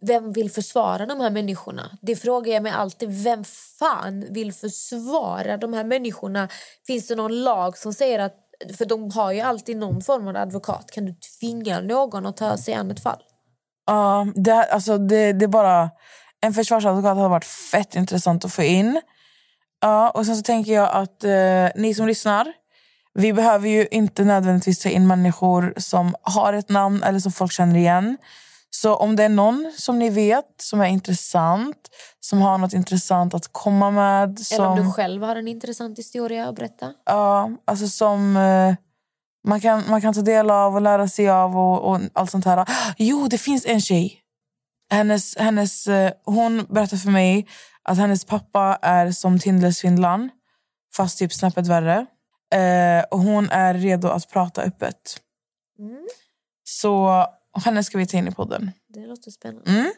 vem 0.01 0.33
vill 0.33 0.51
försvara 0.51 1.05
de 1.05 1.19
här 1.19 1.29
människorna? 1.29 1.97
Det 2.01 2.15
frågar 2.15 2.53
jag 2.53 2.63
mig 2.63 2.71
alltid. 2.71 3.23
Vem 3.23 3.43
fan 3.79 4.25
vill 4.29 4.53
försvara 4.53 5.57
de 5.57 5.73
här 5.73 5.83
människorna? 5.83 6.49
Finns 6.87 7.07
det 7.07 7.15
någon 7.15 7.43
lag 7.43 7.77
som 7.77 7.93
säger 7.93 8.19
att... 8.19 8.35
För 8.77 8.85
de 8.85 9.11
har 9.11 9.31
ju 9.31 9.39
alltid 9.39 9.77
någon 9.77 10.01
form 10.01 10.27
av 10.27 10.35
advokat. 10.35 10.91
Kan 10.91 11.05
du 11.05 11.15
tvinga 11.39 11.81
någon 11.81 12.25
att 12.25 12.37
ta 12.37 12.57
sig 12.57 12.73
an 12.73 12.91
ett 12.91 13.03
fall? 13.03 13.23
Ja, 13.85 14.27
det, 14.35 14.63
alltså 14.63 14.97
det, 14.97 15.33
det 15.33 15.45
är 15.45 15.47
bara... 15.47 15.89
En 16.41 16.53
försvarsadvokat 16.53 17.17
har 17.17 17.29
varit 17.29 17.45
fett 17.45 17.95
intressant 17.95 18.45
att 18.45 18.53
få 18.53 18.63
in. 18.63 19.01
Ja, 19.81 20.09
och 20.09 20.25
sen 20.25 20.35
så 20.35 20.41
tänker 20.41 20.73
jag 20.73 20.89
att 20.91 21.23
uh, 21.23 21.81
ni 21.81 21.93
som 21.95 22.07
lyssnar, 22.07 22.53
vi 23.13 23.33
behöver 23.33 23.69
ju 23.69 23.87
inte 23.91 24.23
nödvändigtvis 24.23 24.79
ta 24.79 24.89
in 24.89 25.07
människor 25.07 25.73
som 25.77 26.15
har 26.21 26.53
ett 26.53 26.69
namn 26.69 27.03
eller 27.03 27.19
som 27.19 27.31
folk 27.31 27.51
känner 27.51 27.75
igen. 27.75 28.17
Så 28.69 28.95
om 28.95 29.15
det 29.15 29.23
är 29.23 29.29
någon 29.29 29.71
som 29.77 29.99
ni 29.99 30.09
vet 30.09 30.45
som 30.61 30.81
är 30.81 30.85
intressant, 30.85 31.89
som 32.19 32.41
har 32.41 32.57
något 32.57 32.73
intressant 32.73 33.33
att 33.33 33.49
komma 33.51 33.91
med. 33.91 34.39
Som, 34.39 34.55
Eller 34.55 34.67
om 34.67 34.85
du 34.85 34.91
själv 34.91 35.23
har 35.23 35.35
en 35.35 35.47
intressant 35.47 35.99
historia 35.99 36.49
att 36.49 36.55
berätta. 36.55 36.93
Ja, 37.05 37.51
alltså 37.65 37.87
som 37.87 38.37
eh, 38.37 38.75
man, 39.47 39.61
kan, 39.61 39.83
man 39.89 40.01
kan 40.01 40.13
ta 40.13 40.21
del 40.21 40.49
av 40.49 40.75
och 40.75 40.81
lära 40.81 41.07
sig 41.07 41.29
av 41.29 41.57
och, 41.57 41.89
och 41.89 41.99
allt 42.13 42.31
sånt 42.31 42.45
här. 42.45 42.65
Jo, 42.97 43.27
det 43.27 43.37
finns 43.37 43.65
en 43.65 43.81
tjej. 43.81 44.21
Hennes, 44.89 45.37
hennes, 45.37 45.87
eh, 45.87 46.11
hon 46.25 46.65
berättade 46.69 47.01
för 47.01 47.11
mig 47.11 47.47
att 47.83 47.97
hennes 47.97 48.25
pappa 48.25 48.79
är 48.81 49.11
som 49.11 49.39
Tindersvindlaren, 49.39 50.29
fast 50.95 51.19
typ 51.19 51.33
snäppet 51.33 51.67
värre. 51.67 52.05
Eh, 52.53 53.03
och 53.11 53.19
hon 53.19 53.49
är 53.49 53.73
redo 53.73 54.07
att 54.07 54.29
prata 54.29 54.61
öppet. 54.61 55.19
Mm. 55.79 56.07
Så 56.63 57.25
henne 57.64 57.84
ska 57.84 57.98
vi 57.98 58.06
ta 58.06 58.16
in 58.16 58.28
i 58.28 58.30
podden. 58.30 58.70
Det 58.88 59.06
låter 59.06 59.30
spännande. 59.30 59.70
Mm. 59.70 59.92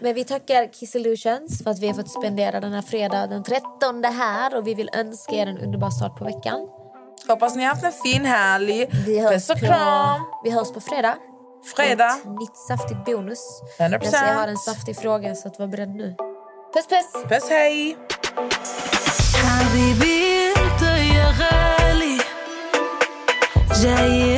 Men 0.00 0.14
vi 0.14 0.24
tackar 0.24 0.72
Kiss 0.72 0.94
Illusions 0.96 1.62
för 1.62 1.70
att 1.70 1.78
vi 1.78 1.86
har 1.86 1.94
fått 1.94 2.10
spendera 2.10 2.60
den 2.60 2.72
här 2.72 2.82
fredagen 2.82 3.30
den 3.30 3.42
13 3.42 4.04
här 4.04 4.56
och 4.56 4.66
vi 4.66 4.74
vill 4.74 4.90
önska 4.92 5.32
er 5.34 5.46
en 5.46 5.58
underbar 5.58 5.90
start 5.90 6.18
på 6.18 6.24
veckan. 6.24 6.68
Hoppas 7.28 7.56
ni 7.56 7.62
har 7.62 7.70
haft 7.70 7.84
en 7.84 7.92
fin 7.92 8.24
helg. 8.24 8.86
Vi 9.06 9.20
hörs, 9.20 9.32
Puss 9.32 9.50
och 9.50 9.60
på, 9.60 9.66
kram! 9.66 10.20
vi 10.44 10.50
hörs 10.50 10.72
på 10.72 10.80
fredag. 10.80 11.16
Fredag. 11.76 12.18
Ett 12.18 12.40
nytt 12.40 12.56
saftigt 12.56 13.04
bonus. 13.04 13.60
100%. 13.78 14.00
Jag, 14.02 14.12
jag 14.12 14.34
har 14.34 14.48
en 14.48 14.56
saftig 14.56 14.96
fråga 14.96 15.34
så 15.34 15.48
att 15.48 15.58
var 15.58 15.66
beredd 15.66 15.94
nu. 15.94 16.14
Puss 16.74 16.86
puss! 16.86 17.22
Puss 17.28 17.50
hej! 17.50 17.96
حبيبي 19.44 20.48
انت 20.48 20.82
يا 20.82 21.34
غالي 21.40 22.18
جاي 23.82 24.37